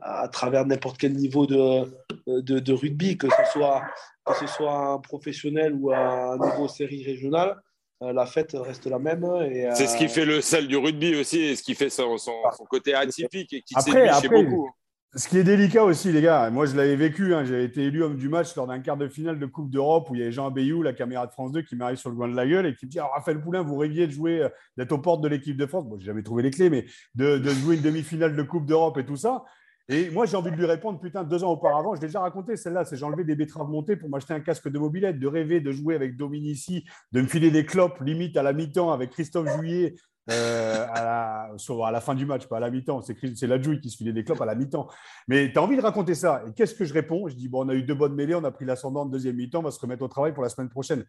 à 0.00 0.28
travers 0.28 0.66
n'importe 0.66 0.98
quel 0.98 1.14
niveau 1.14 1.46
de, 1.46 1.84
de, 2.26 2.58
de, 2.58 2.72
rugby, 2.72 3.16
que 3.16 3.28
ce, 3.28 3.52
soit, 3.52 3.82
que 4.24 4.34
ce 4.34 4.46
soit 4.46 4.74
un 4.74 4.98
professionnel 4.98 5.74
ou 5.74 5.92
un 5.92 6.38
niveau 6.38 6.68
série 6.68 7.04
régionale, 7.04 7.56
euh, 8.02 8.12
la 8.12 8.26
fête 8.26 8.54
reste 8.54 8.86
la 8.86 8.98
même. 8.98 9.26
C'est 9.74 9.86
ce 9.86 9.96
qui 9.96 10.04
euh, 10.04 10.08
fait 10.08 10.24
le 10.24 10.40
sel 10.40 10.68
du 10.68 10.76
rugby 10.76 11.16
aussi, 11.16 11.40
et 11.40 11.56
ce 11.56 11.62
qui 11.62 11.74
fait 11.74 11.90
son, 11.90 12.16
son, 12.16 12.32
son 12.56 12.64
côté 12.64 12.94
atypique 12.94 13.52
et 13.52 13.62
qui 13.62 13.74
après, 13.74 14.08
après, 14.08 14.20
chez 14.20 14.28
beaucoup. 14.28 14.70
Ce 15.14 15.26
qui 15.26 15.38
est 15.38 15.44
délicat 15.44 15.84
aussi, 15.84 16.12
les 16.12 16.20
gars, 16.20 16.50
moi 16.50 16.66
je 16.66 16.76
l'avais 16.76 16.94
vécu, 16.94 17.34
hein, 17.34 17.42
j'ai 17.42 17.64
été 17.64 17.84
élu 17.84 18.02
homme 18.02 18.16
du 18.16 18.28
match 18.28 18.54
lors 18.56 18.66
d'un 18.66 18.78
quart 18.78 18.98
de 18.98 19.08
finale 19.08 19.38
de 19.38 19.46
Coupe 19.46 19.70
d'Europe 19.70 20.10
où 20.10 20.14
il 20.14 20.18
y 20.18 20.22
avait 20.22 20.32
Jean 20.32 20.50
Bayou, 20.50 20.82
la 20.82 20.92
caméra 20.92 21.26
de 21.26 21.32
France 21.32 21.50
2, 21.50 21.62
qui 21.62 21.76
m'arrive 21.76 21.96
sur 21.96 22.10
le 22.10 22.16
coin 22.16 22.28
de 22.28 22.36
la 22.36 22.46
gueule 22.46 22.66
et 22.66 22.74
qui 22.74 22.84
me 22.84 22.90
dit 22.90 23.00
oh, 23.00 23.06
Raphaël 23.14 23.40
Poulain, 23.40 23.62
vous 23.62 23.76
rêviez 23.76 24.06
de 24.06 24.12
jouer, 24.12 24.42
euh, 24.42 24.48
d'être 24.76 24.92
aux 24.92 24.98
portes 24.98 25.22
de 25.22 25.28
l'équipe 25.28 25.56
de 25.56 25.64
France. 25.64 25.86
Bon, 25.86 25.98
j'ai 25.98 26.04
jamais 26.04 26.22
trouvé 26.22 26.42
les 26.42 26.50
clés, 26.50 26.68
mais 26.68 26.84
de, 27.14 27.38
de 27.38 27.50
jouer 27.50 27.76
une 27.76 27.82
demi-finale 27.82 28.36
de 28.36 28.42
Coupe 28.42 28.66
d'Europe 28.66 28.98
et 28.98 29.06
tout 29.06 29.16
ça. 29.16 29.44
Et 29.90 30.10
moi, 30.10 30.26
j'ai 30.26 30.36
envie 30.36 30.50
de 30.50 30.56
lui 30.56 30.66
répondre, 30.66 31.00
putain, 31.00 31.24
deux 31.24 31.42
ans 31.44 31.52
auparavant, 31.52 31.94
je 31.94 32.02
l'ai 32.02 32.08
déjà 32.08 32.20
raconté, 32.20 32.56
celle-là, 32.56 32.84
c'est 32.84 32.96
j'ai 32.96 33.04
enlevé 33.06 33.24
des 33.24 33.34
betteraves 33.34 33.68
montées 33.68 33.96
pour 33.96 34.10
m'acheter 34.10 34.34
un 34.34 34.40
casque 34.40 34.68
de 34.68 34.78
mobilette, 34.78 35.18
de 35.18 35.26
rêver 35.26 35.60
de 35.60 35.72
jouer 35.72 35.94
avec 35.94 36.16
Dominici, 36.16 36.84
de 37.12 37.22
me 37.22 37.26
filer 37.26 37.50
des 37.50 37.64
clopes, 37.64 37.98
limite 38.00 38.36
à 38.36 38.42
la 38.42 38.52
mi-temps 38.52 38.92
avec 38.92 39.10
Christophe 39.10 39.48
Juillet 39.58 39.94
euh, 40.30 40.86
à, 40.90 41.56
la, 41.90 42.00
fin 42.02 42.14
du 42.14 42.26
match, 42.26 42.46
pas 42.46 42.58
à 42.58 42.60
la 42.60 42.70
mi-temps. 42.70 43.00
C'est, 43.00 43.16
c'est 43.34 43.46
la 43.46 43.60
Jouy 43.60 43.80
qui 43.80 43.88
se 43.88 43.96
filait 43.96 44.12
des 44.12 44.24
clopes 44.24 44.42
à 44.42 44.44
la 44.44 44.54
mi-temps. 44.54 44.88
Mais 45.26 45.50
tu 45.50 45.58
as 45.58 45.62
envie 45.62 45.76
de 45.76 45.80
raconter 45.80 46.14
ça. 46.14 46.42
Et 46.46 46.52
qu'est-ce 46.52 46.74
que 46.74 46.84
je 46.84 46.92
réponds? 46.92 47.28
Je 47.28 47.34
dis, 47.34 47.48
bon, 47.48 47.64
on 47.64 47.68
a 47.70 47.74
eu 47.74 47.82
deux 47.82 47.94
bonnes 47.94 48.14
mêlées, 48.14 48.34
on 48.34 48.44
a 48.44 48.50
pris 48.50 48.66
l'ascendant 48.66 49.06
de 49.06 49.12
deuxième 49.12 49.36
mi-temps, 49.36 49.60
on 49.60 49.62
va 49.62 49.70
se 49.70 49.80
remettre 49.80 50.04
au 50.04 50.08
travail 50.08 50.34
pour 50.34 50.42
la 50.42 50.50
semaine 50.50 50.68
prochaine 50.68 51.04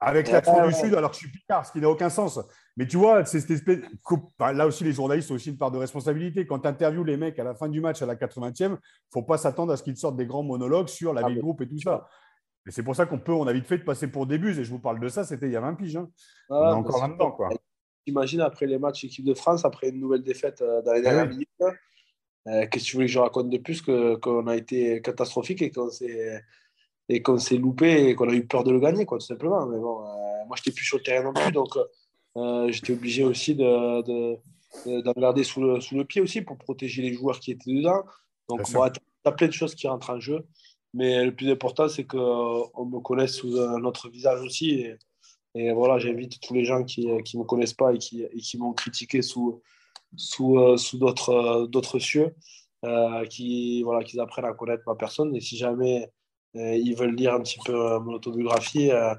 avec 0.00 0.30
l'accent 0.30 0.66
du 0.66 0.72
Sud, 0.74 0.94
alors 0.94 1.10
que 1.10 1.16
je 1.16 1.20
suis 1.20 1.30
Picard, 1.30 1.64
ce 1.64 1.72
qui 1.72 1.80
n'a 1.80 1.88
aucun 1.88 2.10
sens. 2.10 2.38
Mais 2.76 2.86
tu 2.86 2.96
vois, 2.96 3.24
c'est 3.24 3.40
cette 3.40 3.50
espèce. 3.50 3.78
Là 4.38 4.66
aussi, 4.66 4.84
les 4.84 4.92
journalistes 4.92 5.30
ont 5.30 5.34
aussi 5.34 5.50
une 5.50 5.56
part 5.56 5.70
de 5.70 5.78
responsabilité. 5.78 6.46
Quand 6.46 6.58
tu 6.60 6.68
interviews 6.68 7.04
les 7.04 7.16
mecs 7.16 7.38
à 7.38 7.44
la 7.44 7.54
fin 7.54 7.68
du 7.68 7.80
match, 7.80 8.02
à 8.02 8.06
la 8.06 8.16
80e, 8.16 8.54
il 8.60 8.68
ne 8.70 8.76
faut 9.12 9.22
pas 9.22 9.38
s'attendre 9.38 9.72
à 9.72 9.76
ce 9.76 9.82
qu'ils 9.82 9.96
sortent 9.96 10.16
des 10.16 10.26
grands 10.26 10.42
monologues 10.42 10.88
sur 10.88 11.14
la 11.14 11.22
ah, 11.24 11.28
vie 11.28 11.36
de 11.36 11.40
groupe 11.40 11.62
et 11.62 11.68
tout 11.68 11.78
ça. 11.78 12.06
Et 12.66 12.70
c'est 12.70 12.82
pour 12.82 12.96
ça 12.96 13.06
qu'on 13.06 13.18
peut, 13.18 13.32
on 13.32 13.46
a 13.46 13.52
vite 13.52 13.66
fait 13.66 13.78
de 13.78 13.84
passer 13.84 14.08
pour 14.08 14.26
des 14.26 14.38
buses. 14.38 14.58
Et 14.58 14.64
je 14.64 14.70
vous 14.70 14.78
parle 14.78 14.98
de 15.00 15.08
ça, 15.08 15.24
c'était 15.24 15.46
il 15.46 15.52
y 15.52 15.56
a 15.56 15.60
20 15.60 15.74
piges. 15.74 15.96
Hein. 15.96 16.08
Ah, 16.50 16.74
on 16.74 16.78
encore 16.78 17.06
là-dedans. 17.06 17.32
Quoi. 17.32 17.50
Imagine 18.06 18.40
après 18.40 18.66
les 18.66 18.78
matchs 18.78 19.04
équipe 19.04 19.24
de 19.24 19.34
France, 19.34 19.64
après 19.64 19.90
une 19.90 20.00
nouvelle 20.00 20.22
défaite 20.22 20.60
euh, 20.60 20.82
dans 20.82 20.92
les 20.92 21.00
ah 21.00 21.02
dernières 21.02 21.28
minutes, 21.28 21.48
euh, 22.46 22.66
qu'est-ce 22.66 22.84
que 22.84 22.90
tu 22.90 22.96
voulais 22.96 23.06
que 23.06 23.12
je 23.12 23.18
raconte 23.18 23.48
de 23.48 23.58
plus 23.58 23.80
qu'on 23.80 24.46
a 24.46 24.56
été 24.56 25.00
catastrophique 25.00 25.62
et 25.62 25.70
qu'on 25.70 25.88
s'est 25.88 26.42
et 27.08 27.22
qu'on 27.22 27.38
s'est 27.38 27.56
loupé 27.56 28.08
et 28.08 28.14
qu'on 28.14 28.28
a 28.28 28.34
eu 28.34 28.46
peur 28.46 28.64
de 28.64 28.72
le 28.72 28.80
gagner, 28.80 29.04
quoi, 29.04 29.18
tout 29.18 29.26
simplement. 29.26 29.66
Mais 29.66 29.78
bon, 29.78 30.00
euh, 30.00 30.44
moi, 30.46 30.56
je 30.56 30.62
n'étais 30.62 30.72
plus 30.72 30.84
sur 30.84 30.98
le 30.98 31.02
terrain 31.02 31.24
non 31.24 31.32
plus, 31.32 31.52
donc 31.52 31.76
euh, 32.36 32.70
j'étais 32.70 32.92
obligé 32.92 33.24
aussi 33.24 33.54
d'en 33.54 34.00
de, 34.00 34.38
de, 34.86 35.20
garder 35.20 35.44
sous 35.44 35.60
le, 35.60 35.80
sous 35.80 35.96
le, 35.96 36.04
pied 36.04 36.20
aussi 36.20 36.42
pour 36.42 36.56
protéger 36.56 37.02
les 37.02 37.12
joueurs 37.12 37.40
qui 37.40 37.52
étaient 37.52 37.72
dedans. 37.72 38.02
Donc, 38.48 38.70
bon, 38.72 38.90
tu 38.90 39.00
as 39.24 39.32
plein 39.32 39.46
de 39.46 39.52
choses 39.52 39.74
qui 39.74 39.86
rentrent 39.86 40.10
en 40.10 40.20
jeu. 40.20 40.46
Mais 40.92 41.24
le 41.24 41.34
plus 41.34 41.50
important, 41.50 41.88
c'est 41.88 42.04
qu'on 42.04 42.86
me 42.86 43.00
connaisse 43.00 43.34
sous 43.34 43.58
un 43.60 43.82
autre 43.84 44.08
visage 44.08 44.40
aussi. 44.42 44.70
Et, 44.70 44.96
et 45.56 45.72
voilà, 45.72 45.98
j'invite 45.98 46.40
tous 46.40 46.54
les 46.54 46.64
gens 46.64 46.84
qui 46.84 47.06
ne 47.06 47.38
me 47.38 47.44
connaissent 47.44 47.74
pas 47.74 47.92
et 47.92 47.98
qui, 47.98 48.22
et 48.22 48.38
qui 48.38 48.58
m'ont 48.58 48.72
critiqué 48.72 49.22
sous, 49.22 49.60
sous, 50.16 50.58
euh, 50.58 50.76
sous 50.76 50.98
d'autres 50.98 51.98
cieux, 51.98 52.34
euh, 52.84 53.24
qui 53.26 53.82
voilà, 53.82 54.04
qu'ils 54.04 54.20
apprennent 54.20 54.44
à 54.44 54.52
connaître 54.52 54.82
ma 54.86 54.94
personne. 54.94 55.34
Et 55.34 55.40
si 55.40 55.56
jamais 55.56 56.02
euh, 56.02 56.06
ils 56.54 56.94
veulent 56.94 57.14
lire 57.14 57.34
un 57.34 57.40
petit 57.40 57.58
peu 57.64 57.74
euh, 57.74 58.00
mon 58.00 58.14
autobiographie, 58.14 58.90
euh, 58.90 59.14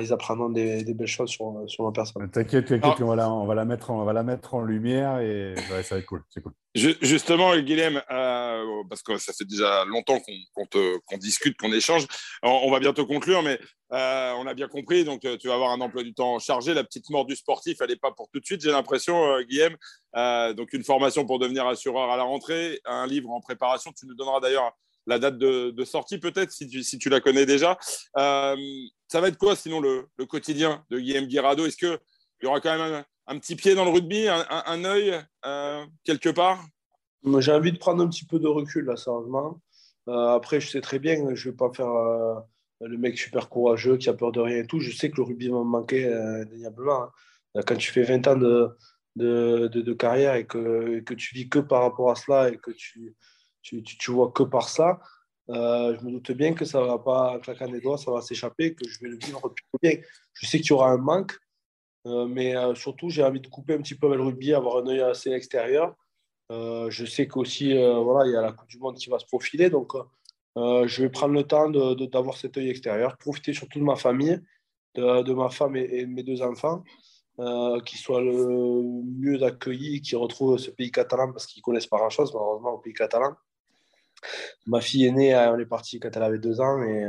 ils 0.00 0.12
apprendront 0.12 0.50
des, 0.50 0.84
belles 0.94 1.06
choses 1.06 1.30
sur, 1.30 1.64
sur 1.66 1.84
ma 1.84 1.92
personne. 1.92 2.30
T'inquiète, 2.30 2.66
t'inquiète, 2.66 3.00
on, 3.00 3.06
va 3.06 3.16
la, 3.16 3.30
on, 3.30 3.46
va 3.46 3.54
la 3.54 3.64
mettre 3.64 3.90
en, 3.90 4.02
on 4.02 4.04
va 4.04 4.12
la 4.12 4.22
mettre 4.22 4.52
en 4.54 4.60
lumière 4.60 5.20
et 5.20 5.54
ça 5.56 5.94
va 5.94 5.98
être 5.98 6.06
cool. 6.06 6.22
C'est 6.28 6.42
cool. 6.42 6.52
Justement, 6.74 7.56
Guilhem, 7.56 8.02
parce 8.06 9.02
que 9.02 9.16
ça 9.16 9.32
fait 9.32 9.46
déjà 9.46 9.86
longtemps 9.86 10.20
qu'on 10.20 11.16
discute, 11.16 11.56
qu'on 11.56 11.72
échange, 11.72 12.06
on, 12.42 12.70
va 12.70 12.80
bientôt 12.80 13.06
conclure, 13.06 13.42
mais 13.42 13.58
on 13.90 14.46
a 14.46 14.52
bien 14.52 14.68
compris, 14.68 15.04
donc 15.04 15.22
tu 15.40 15.48
vas 15.48 15.54
avoir 15.54 15.70
un 15.70 15.80
emploi 15.80 16.02
du 16.02 16.12
temps 16.12 16.38
chargé. 16.38 16.74
La 16.74 16.84
petite 16.84 17.08
mort 17.08 17.24
du 17.24 17.34
sportif, 17.34 17.78
elle 17.80 17.88
n'est 17.88 17.96
pas 17.96 18.12
pour 18.12 18.28
tout 18.28 18.40
de 18.40 18.44
suite, 18.44 18.60
j'ai 18.60 18.70
l'impression, 18.70 19.40
Guilhem. 19.40 19.74
donc 20.54 20.74
une 20.74 20.84
formation 20.84 21.24
pour 21.24 21.38
devenir 21.38 21.66
assureur 21.66 22.10
à 22.10 22.18
la 22.18 22.24
rentrée, 22.24 22.78
un 22.84 23.06
livre 23.06 23.30
en 23.30 23.40
préparation. 23.40 23.90
Tu 23.98 24.06
nous 24.06 24.14
donneras 24.14 24.40
d'ailleurs 24.40 24.70
la 25.08 25.18
date 25.18 25.38
de, 25.38 25.84
sortie 25.84 26.18
peut-être, 26.18 26.52
si 26.52 26.68
tu, 26.68 26.82
si 26.82 26.98
tu, 26.98 27.08
la 27.08 27.20
connais 27.20 27.46
déjà. 27.46 27.78
Euh, 28.18 28.56
ça 29.08 29.20
va 29.20 29.28
être 29.28 29.38
quoi 29.38 29.56
sinon 29.56 29.80
le, 29.80 30.06
quotidien 30.28 30.84
de 30.90 31.00
Guillaume 31.00 31.24
Guirado? 31.24 31.66
Est-ce 31.66 31.76
qu'il 31.76 31.98
y 32.42 32.46
aura 32.46 32.60
quand 32.60 32.78
même 32.78 33.02
un, 33.26 33.38
petit 33.38 33.56
pied 33.56 33.74
dans 33.74 33.84
le 33.84 33.90
rugby, 33.90 34.28
un, 34.28 34.44
un, 34.50 34.84
œil 34.84 35.18
euh, 35.46 35.84
quelque 36.04 36.28
part? 36.28 36.62
J'ai 37.38 37.52
envie 37.52 37.72
de 37.72 37.78
prendre 37.78 38.02
un 38.02 38.08
petit 38.08 38.26
peu 38.26 38.38
de 38.38 38.46
recul 38.46 38.84
là, 38.84 38.96
sérieusement. 38.96 39.60
Euh, 40.08 40.28
après, 40.28 40.60
je 40.60 40.68
sais 40.68 40.80
très 40.80 40.98
bien 40.98 41.16
je 41.34 41.48
ne 41.48 41.52
vais 41.52 41.56
pas 41.56 41.70
faire 41.72 41.90
le 42.80 42.96
mec 42.96 43.18
super 43.18 43.48
courageux 43.48 43.96
qui 43.96 44.08
a 44.08 44.14
peur 44.14 44.30
de 44.30 44.40
rien 44.40 44.58
et 44.58 44.66
tout. 44.66 44.78
Je 44.78 44.94
sais 44.94 45.10
que 45.10 45.16
le 45.16 45.22
rugby 45.22 45.48
va 45.48 45.58
me 45.58 45.64
manquer 45.64 46.12
indéniablement. 46.12 47.04
Hein. 47.54 47.62
Quand 47.66 47.76
tu 47.76 47.90
fais 47.90 48.02
20 48.02 48.26
ans 48.28 48.36
de, 48.36 48.68
de, 49.16 49.68
de, 49.68 49.92
carrière 49.94 50.34
et 50.34 50.46
que, 50.46 51.00
que 51.00 51.14
tu 51.14 51.34
vis 51.34 51.48
que 51.48 51.58
par 51.58 51.82
rapport 51.82 52.10
à 52.10 52.14
cela 52.14 52.50
et 52.50 52.58
que 52.58 52.70
tu 52.70 53.16
tu, 53.68 53.98
tu, 53.98 54.10
vois 54.10 54.30
que 54.30 54.42
par 54.42 54.68
ça, 54.68 55.00
euh, 55.50 55.96
je 55.98 56.04
me 56.04 56.10
doute 56.10 56.32
bien 56.32 56.52
que 56.52 56.64
ça 56.64 56.80
va 56.80 56.98
pas, 56.98 57.36
en 57.36 57.40
claquant 57.40 57.68
des 57.68 57.80
doigts, 57.80 57.96
ça 57.96 58.10
va 58.10 58.20
s'échapper, 58.20 58.74
que 58.74 58.86
je 58.86 59.00
vais 59.00 59.08
le 59.08 59.16
vivre 59.16 59.40
plutôt 59.48 59.78
bien. 59.82 59.92
Je 60.34 60.46
sais 60.46 60.58
qu'il 60.58 60.70
y 60.70 60.72
aura 60.72 60.90
un 60.90 60.98
manque, 60.98 61.32
euh, 62.06 62.26
mais 62.26 62.54
euh, 62.56 62.74
surtout, 62.74 63.08
j'ai 63.08 63.24
envie 63.24 63.40
de 63.40 63.48
couper 63.48 63.74
un 63.74 63.78
petit 63.78 63.94
peu 63.94 64.08
avec 64.08 64.18
le 64.18 64.24
rugby, 64.24 64.52
avoir 64.52 64.78
un 64.78 64.86
œil 64.88 65.00
assez 65.00 65.30
extérieur. 65.30 65.94
je 66.50 67.04
sais 67.06 67.26
qu'aussi, 67.28 67.74
voilà, 67.74 68.28
il 68.28 68.32
y 68.32 68.36
a 68.36 68.42
la 68.42 68.52
Coupe 68.52 68.68
du 68.68 68.78
Monde 68.78 68.96
qui 68.96 69.10
va 69.10 69.18
se 69.18 69.26
profiler, 69.26 69.70
donc 69.70 69.94
je 70.56 71.02
vais 71.02 71.10
prendre 71.10 71.34
le 71.34 71.44
temps 71.44 71.70
d'avoir 71.70 72.36
cet 72.36 72.56
œil 72.58 72.70
extérieur, 72.70 73.16
profiter 73.18 73.52
surtout 73.52 73.78
de 73.78 73.84
ma 73.84 73.96
famille, 73.96 74.40
de, 74.94 75.22
de 75.22 75.32
ma 75.34 75.50
femme 75.50 75.76
et, 75.76 76.04
de 76.06 76.10
mes 76.10 76.22
deux 76.22 76.42
enfants. 76.42 76.84
qui 77.86 77.96
soient 77.98 78.20
le 78.20 78.82
mieux 79.22 79.42
accueillis, 79.42 80.00
qui 80.02 80.16
retrouvent 80.16 80.58
ce 80.58 80.70
pays 80.70 80.90
catalan 80.90 81.32
parce 81.32 81.46
qu'ils 81.46 81.62
connaissent 81.62 81.86
pas 81.86 81.98
grand-chose, 81.98 82.32
malheureusement, 82.34 82.72
au 82.72 82.78
pays 82.78 82.94
catalan. 82.94 83.34
Ma 84.66 84.80
fille 84.80 85.06
est 85.06 85.12
née, 85.12 85.34
on 85.36 85.58
est 85.58 85.66
parti 85.66 86.00
quand 86.00 86.10
elle 86.14 86.22
avait 86.22 86.38
deux 86.38 86.60
ans 86.60 86.82
et, 86.82 87.08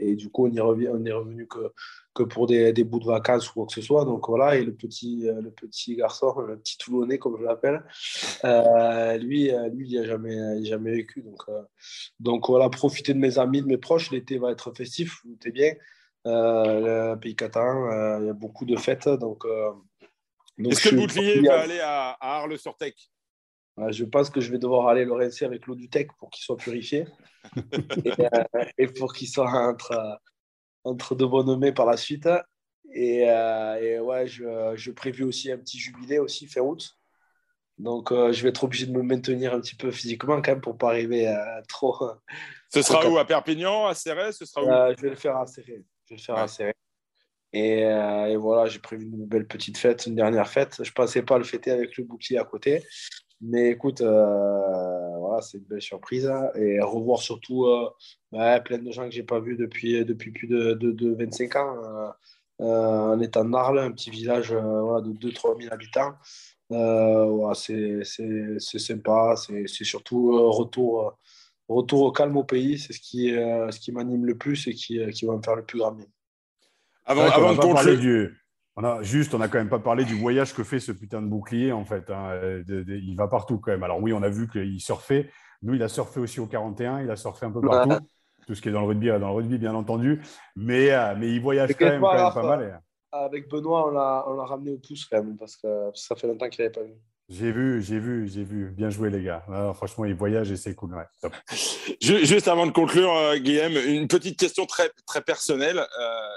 et, 0.00 0.14
du 0.14 0.30
coup 0.30 0.46
on 0.46 0.50
y 0.50 0.60
revient, 0.60 0.88
on 0.92 1.04
est 1.04 1.12
revenu 1.12 1.46
que, 1.46 1.72
que 2.14 2.22
pour 2.22 2.46
des, 2.46 2.72
des, 2.72 2.84
bouts 2.84 3.00
de 3.00 3.06
vacances 3.06 3.50
ou 3.50 3.54
quoi 3.54 3.66
que 3.66 3.72
ce 3.72 3.82
soit. 3.82 4.04
Donc 4.04 4.28
voilà, 4.28 4.56
et 4.56 4.64
le 4.64 4.74
petit, 4.74 5.28
euh, 5.28 5.40
le 5.40 5.50
petit 5.50 5.96
garçon, 5.96 6.38
le 6.40 6.58
petit 6.58 6.76
Toulonnais 6.78 7.18
comme 7.18 7.36
je 7.38 7.44
l'appelle, 7.44 7.84
euh, 8.44 9.16
lui, 9.18 9.50
euh, 9.50 9.68
lui, 9.68 9.90
il 9.90 10.00
n'a 10.00 10.06
jamais, 10.06 10.64
jamais 10.64 10.92
vécu. 10.92 11.22
Donc, 11.22 11.42
donc 12.18 12.48
voilà, 12.48 12.68
profiter 12.68 13.14
de 13.14 13.18
mes 13.18 13.38
amis, 13.38 13.62
de 13.62 13.66
mes 13.66 13.78
proches. 13.78 14.10
L'été 14.10 14.38
va 14.38 14.50
être 14.50 14.72
festif, 14.72 15.20
vous 15.24 15.30
doutez 15.30 15.52
bien. 15.52 15.72
le 16.24 17.14
pays 17.16 17.36
catalan, 17.36 18.20
il 18.20 18.26
y 18.26 18.30
a 18.30 18.34
beaucoup 18.34 18.64
de 18.64 18.76
fêtes. 18.76 19.08
Donc, 19.08 19.46
donc 20.58 20.72
Est-ce 20.72 20.88
que 20.88 20.94
le 20.94 21.00
bouclier 21.02 21.40
va 21.40 21.60
aller 21.60 21.80
à, 21.80 22.10
à 22.20 22.38
Arles-sur-Tech? 22.38 22.94
Je 23.88 24.04
pense 24.04 24.30
que 24.30 24.40
je 24.40 24.50
vais 24.50 24.58
devoir 24.58 24.88
aller 24.88 25.04
le 25.04 25.12
rincer 25.12 25.44
avec 25.44 25.66
l'eau 25.66 25.74
du 25.74 25.88
Tech 25.88 26.08
pour 26.18 26.30
qu'il 26.30 26.42
soit 26.42 26.56
purifié 26.56 27.06
euh, 27.56 28.64
et, 28.76 28.86
pour 28.86 29.12
qu'il 29.12 29.28
soit 29.28 29.50
entre, 29.50 30.20
entre 30.84 31.14
de 31.14 31.24
bonnes 31.24 31.58
mains 31.58 31.72
par 31.72 31.86
la 31.86 31.96
suite. 31.96 32.28
Et, 32.92 33.28
euh, 33.28 34.00
ouais, 34.00 34.26
je, 34.26 34.72
je 34.74 34.90
prévu 34.90 35.24
aussi 35.24 35.50
un 35.50 35.58
petit 35.58 35.78
jubilé 35.78 36.18
aussi 36.18 36.46
fin 36.46 36.60
août. 36.60 36.96
Donc, 37.78 38.12
euh, 38.12 38.30
je 38.32 38.42
vais 38.42 38.50
être 38.50 38.64
obligé 38.64 38.84
de 38.84 38.92
me 38.92 39.02
maintenir 39.02 39.54
un 39.54 39.60
petit 39.60 39.74
peu 39.74 39.90
physiquement 39.90 40.42
quand 40.42 40.52
même 40.52 40.60
pour 40.60 40.76
pas 40.76 40.88
arriver 40.88 41.26
à 41.26 41.62
trop. 41.66 41.96
Ce 42.68 42.82
sera 42.82 43.08
où 43.08 43.16
À 43.16 43.24
Perpignan 43.24 43.86
À 43.86 43.94
Serré 43.94 44.32
Ce 44.32 44.44
sera 44.44 44.62
où? 44.62 44.94
Je 44.96 45.00
vais 45.00 45.10
le 45.10 45.16
faire 45.16 45.36
à 45.36 45.46
Serré. 45.46 45.82
Je 46.04 46.14
vais 46.14 46.18
le 46.18 46.22
faire 46.22 46.36
à 46.36 46.46
Serré. 46.46 46.74
Et, 47.52 47.80
et, 47.80 48.36
voilà, 48.36 48.66
j'ai 48.66 48.78
prévu 48.80 49.06
une 49.06 49.24
belle 49.24 49.46
petite 49.46 49.78
fête, 49.78 50.06
une 50.06 50.14
dernière 50.14 50.46
fête. 50.46 50.76
Je 50.84 50.90
ne 50.90 50.94
pensais 50.94 51.22
pas 51.22 51.38
le 51.38 51.44
fêter 51.44 51.70
avec 51.70 51.96
le 51.96 52.04
bouclier 52.04 52.38
à 52.38 52.44
côté. 52.44 52.84
Mais 53.40 53.70
écoute, 53.70 54.02
euh, 54.02 55.16
voilà, 55.18 55.40
c'est 55.40 55.58
une 55.58 55.64
belle 55.64 55.80
surprise. 55.80 56.26
Hein. 56.26 56.50
Et 56.56 56.80
revoir 56.80 57.20
surtout 57.20 57.64
euh, 57.66 57.90
plein 58.60 58.78
de 58.78 58.90
gens 58.90 59.04
que 59.06 59.12
je 59.12 59.20
n'ai 59.20 59.26
pas 59.26 59.40
vus 59.40 59.56
depuis, 59.56 60.04
depuis 60.04 60.30
plus 60.30 60.46
de, 60.46 60.74
de, 60.74 61.14
25 61.14 61.56
ans. 61.56 61.76
Euh, 62.60 63.14
en 63.14 63.20
étant 63.20 63.44
Narle, 63.44 63.78
un 63.78 63.92
petit 63.92 64.10
village 64.10 64.52
voilà, 64.52 65.00
de 65.00 65.12
2-3 65.12 65.60
000 65.62 65.72
habitants. 65.72 66.12
voilà, 66.68 67.54
c'est 67.54 68.04
sympa. 68.78 69.34
C'est 69.36 69.84
surtout 69.84 70.50
retour 70.50 71.18
retour 71.68 72.02
au 72.02 72.10
calme 72.10 72.36
au 72.36 72.42
pays, 72.42 72.80
c'est 72.80 72.92
ce 72.92 72.98
qui, 72.98 73.30
ce 73.30 73.78
qui 73.78 73.92
m'anime 73.92 74.26
le 74.26 74.36
plus 74.36 74.66
et 74.66 74.74
qui, 74.74 74.98
qui 75.12 75.24
va 75.24 75.36
me 75.36 75.42
faire 75.42 75.54
le 75.54 75.64
plus 75.64 75.78
grand 75.78 75.92
bien. 75.92 76.06
Avant, 77.06 77.26
avant 77.30 77.54
de 77.54 77.60
conclure. 77.60 77.98
Du... 77.98 78.40
On 78.80 78.84
a, 78.84 79.02
juste, 79.02 79.34
on 79.34 79.38
n'a 79.38 79.48
quand 79.48 79.58
même 79.58 79.68
pas 79.68 79.78
parlé 79.78 80.04
du 80.04 80.18
voyage 80.18 80.54
que 80.54 80.64
fait 80.64 80.80
ce 80.80 80.90
putain 80.90 81.20
de 81.20 81.26
bouclier, 81.26 81.70
en 81.70 81.84
fait. 81.84 82.08
Hein. 82.08 82.62
il 82.66 83.14
va 83.14 83.28
partout, 83.28 83.58
quand 83.58 83.72
même. 83.72 83.82
Alors, 83.82 84.00
oui, 84.00 84.14
on 84.14 84.22
a 84.22 84.30
vu 84.30 84.48
qu'il 84.48 84.80
surfait. 84.80 85.30
Nous, 85.62 85.74
il 85.74 85.82
a 85.82 85.88
surfé 85.88 86.18
aussi 86.20 86.40
au 86.40 86.46
41, 86.46 87.02
il 87.02 87.10
a 87.10 87.16
surfé 87.16 87.44
un 87.44 87.50
peu 87.50 87.60
partout. 87.60 88.02
Tout 88.46 88.54
ce 88.54 88.62
qui 88.62 88.70
est 88.70 88.72
dans 88.72 88.80
le 88.80 88.86
rugby, 88.86 89.08
dans 89.08 89.18
le 89.18 89.26
rugby, 89.26 89.58
bien 89.58 89.74
entendu. 89.74 90.22
Mais, 90.56 90.90
euh, 90.92 91.14
mais 91.18 91.28
il 91.28 91.42
voyage 91.42 91.74
quand 91.78 91.84
même, 91.84 92.00
pas 92.00 92.42
mal. 92.42 92.80
Avec 93.12 93.50
Benoît, 93.50 93.88
on 93.88 94.34
l'a 94.36 94.44
ramené 94.44 94.70
au 94.70 94.78
pouce, 94.78 95.04
quand 95.04 95.22
même, 95.22 95.36
parce 95.36 95.56
que 95.56 95.90
ça 95.94 96.16
fait 96.16 96.26
longtemps 96.26 96.48
qu'il 96.48 96.64
n'avait 96.64 96.72
pas 96.72 96.82
vu. 96.82 96.94
J'ai 97.28 97.52
vu, 97.52 97.82
j'ai 97.82 97.98
vu, 97.98 98.26
j'ai 98.28 98.42
vu. 98.42 98.70
Bien 98.70 98.88
joué, 98.88 99.10
les 99.10 99.22
gars. 99.22 99.44
franchement, 99.74 100.06
il 100.06 100.14
voyage 100.14 100.50
et 100.50 100.56
c'est 100.56 100.74
cool. 100.74 100.96
Juste 102.00 102.48
avant 102.48 102.66
de 102.66 102.72
conclure, 102.72 103.14
euh, 103.14 103.36
Guillaume, 103.36 103.72
une 103.86 104.08
petite 104.08 104.38
question 104.38 104.64
très, 104.64 104.90
très 105.06 105.20
personnelle. 105.20 105.78
Euh, 105.78 106.28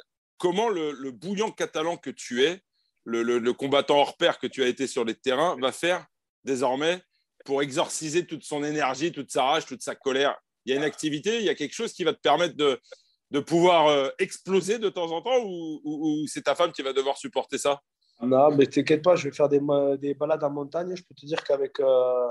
comment 0.43 0.67
le, 0.67 1.11
bouillon 1.11 1.51
catalan 1.51 1.95
que 1.95 2.09
tu 2.09 2.43
es, 2.43 2.59
le, 3.05 3.51
combattant 3.53 3.95
hors 3.95 4.17
pair 4.17 4.39
que 4.39 4.47
tu 4.47 4.61
as 4.61 4.67
été 4.67 4.87
sur 4.87 5.05
les 5.05 5.15
terrains, 5.15 5.55
va 5.61 5.71
faire 5.71 6.05
désormais 6.43 7.01
pour 7.45 7.61
exorciser 7.61 8.25
toute 8.25 8.43
son 8.43 8.61
énergie, 8.61 9.13
toute 9.13 9.31
sa 9.31 9.43
rage, 9.43 9.65
toute 9.65 9.81
sa 9.81 9.95
colère 9.95 10.35
Il 10.65 10.73
y 10.73 10.75
a 10.75 10.77
une 10.77 10.83
activité, 10.83 11.37
il 11.37 11.45
y 11.45 11.49
a 11.49 11.55
quelque 11.55 11.73
chose 11.73 11.93
qui 11.93 12.03
va 12.03 12.11
te 12.11 12.19
permettre 12.19 12.57
de, 12.57 13.39
pouvoir 13.39 13.87
euh, 13.87 14.09
exploser 14.19 14.79
de 14.79 14.89
temps 14.89 15.11
en 15.13 15.21
temps 15.21 15.39
ou, 15.45 16.25
c'est 16.27 16.41
ta 16.41 16.55
femme 16.55 16.73
qui 16.73 16.81
va 16.81 16.91
devoir 16.91 17.15
supporter 17.17 17.57
ça? 17.57 17.79
Non, 18.21 18.51
mais 18.53 18.65
t'inquiète 18.65 19.01
pas, 19.01 19.15
je 19.15 19.29
vais 19.29 19.33
faire 19.33 19.47
des, 19.47 19.61
des, 19.97 20.13
balades 20.13 20.43
en 20.43 20.51
montagne. 20.51 20.93
Je 20.93 21.03
peux 21.03 21.15
te 21.15 21.25
dire 21.25 21.41
qu'avec 21.45 21.79
euh, 21.79 22.27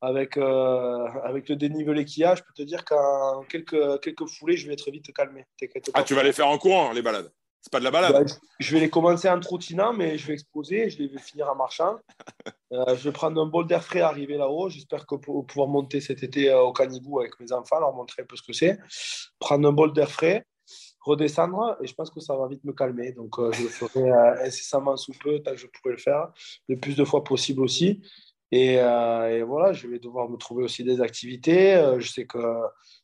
avec, 0.00 0.36
euh, 0.36 1.06
avec 1.24 1.48
le 1.48 1.56
dénivelé 1.56 2.04
qu'il 2.04 2.22
y 2.22 2.24
a, 2.24 2.34
je 2.34 2.42
peux 2.42 2.52
te 2.54 2.62
dire 2.62 2.84
qu'en 2.84 3.42
quelques, 3.48 4.00
quelques 4.00 4.26
foulées, 4.26 4.56
je 4.56 4.66
vais 4.66 4.74
être 4.74 4.90
vite 4.90 5.12
calmé. 5.12 5.44
Ah, 5.94 6.02
tu 6.02 6.14
vas 6.14 6.22
les 6.22 6.32
faire 6.32 6.48
en 6.48 6.58
courant, 6.58 6.92
les 6.92 7.02
balades 7.02 7.32
C'est 7.60 7.72
pas 7.72 7.80
de 7.80 7.84
la 7.84 7.90
balade 7.90 8.30
Je 8.60 8.72
vais 8.72 8.80
les 8.80 8.90
commencer 8.90 9.28
en 9.28 9.40
trottinant, 9.40 9.92
mais 9.92 10.16
je 10.16 10.26
vais 10.28 10.34
exploser 10.34 10.90
je 10.90 10.98
vais 10.98 11.18
finir 11.18 11.48
en 11.48 11.56
marchant. 11.56 11.96
Euh, 12.70 12.94
je 12.96 13.04
vais 13.04 13.12
prendre 13.12 13.40
un 13.40 13.46
bol 13.46 13.66
d'air 13.66 13.82
frais, 13.82 14.02
arriver 14.02 14.36
là-haut. 14.36 14.68
J'espère 14.68 15.06
que 15.06 15.14
pour 15.14 15.46
pouvoir 15.46 15.68
monter 15.68 16.02
cet 16.02 16.22
été 16.22 16.50
euh, 16.50 16.60
au 16.60 16.70
Canigou 16.74 17.18
avec 17.18 17.40
mes 17.40 17.50
enfants, 17.50 17.80
leur 17.80 17.94
montrer 17.94 18.20
un 18.20 18.26
peu 18.26 18.36
ce 18.36 18.42
que 18.42 18.52
c'est. 18.52 18.78
Prendre 19.38 19.66
un 19.66 19.72
bol 19.72 19.94
d'air 19.94 20.10
frais, 20.10 20.44
redescendre, 21.00 21.78
et 21.82 21.86
je 21.86 21.94
pense 21.94 22.10
que 22.10 22.20
ça 22.20 22.36
va 22.36 22.46
vite 22.46 22.62
me 22.64 22.74
calmer. 22.74 23.12
Donc, 23.12 23.36
je 23.54 23.62
le 23.62 23.68
ferai 23.70 24.10
incessamment 24.44 24.98
sous 24.98 25.14
peu, 25.18 25.40
tant 25.40 25.52
que 25.52 25.56
je 25.56 25.66
pourrai 25.66 25.92
le 25.92 25.98
faire, 25.98 26.28
le 26.68 26.78
plus 26.78 26.94
de 26.94 27.04
fois 27.04 27.24
possible 27.24 27.62
aussi. 27.62 28.02
Euh, 28.54 29.28
et, 29.28 29.42
voilà, 29.42 29.72
je 29.72 29.86
vais 29.88 29.98
devoir 29.98 30.28
me 30.28 30.36
trouver 30.36 30.64
aussi 30.64 30.84
des 30.84 31.00
activités. 31.00 31.74
Euh, 31.74 32.00
je 32.00 32.10
sais 32.10 32.26
que 32.26 32.38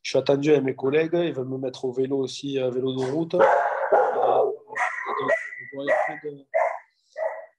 je 0.02 0.10
suis 0.10 0.18
attendu 0.18 0.50
avec 0.50 0.64
mes 0.64 0.74
collègues. 0.74 1.12
Ils 1.14 1.34
veulent 1.34 1.48
me 1.48 1.58
mettre 1.58 1.84
au 1.84 1.92
vélo 1.92 2.18
aussi, 2.18 2.58
euh, 2.58 2.70
vélo 2.70 2.94
de 2.94 3.04
route. 3.04 3.36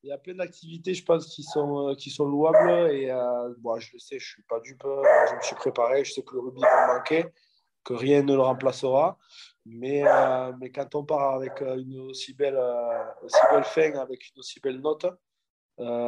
il 0.04 0.10
y 0.10 0.12
a 0.12 0.18
plein 0.18 0.36
d'activités, 0.36 0.94
je 0.94 1.04
pense, 1.04 1.28
qui 1.28 1.44
sont, 1.44 1.96
qui 1.98 2.10
sont 2.10 2.26
louables. 2.26 2.92
Et 2.92 3.12
bon, 3.60 3.80
je 3.80 3.94
le 3.94 4.00
sais, 4.00 4.18
je 4.20 4.26
ne 4.26 4.34
suis 4.34 4.44
pas 4.44 4.60
dupe. 4.60 4.84
Je 4.84 5.36
me 5.36 5.42
suis 5.42 5.56
préparé. 5.56 6.04
Je 6.04 6.14
sais 6.14 6.24
que 6.24 6.34
le 6.34 6.42
rugby 6.42 6.62
va 6.62 6.96
manquer, 6.96 7.26
que 7.84 7.94
rien 7.94 8.24
ne 8.24 8.34
le 8.34 8.42
remplacera. 8.42 9.18
Mais, 9.68 10.04
mais 10.60 10.72
quand 10.72 10.94
on 10.96 11.04
part 11.04 11.36
avec 11.36 11.62
une 11.62 12.00
aussi 12.02 12.34
belle, 12.34 12.60
aussi 13.24 13.40
belle 13.52 13.64
fin, 13.64 13.94
avec 14.00 14.30
une 14.30 14.40
aussi 14.40 14.60
belle 14.60 14.80
note, 14.80 15.06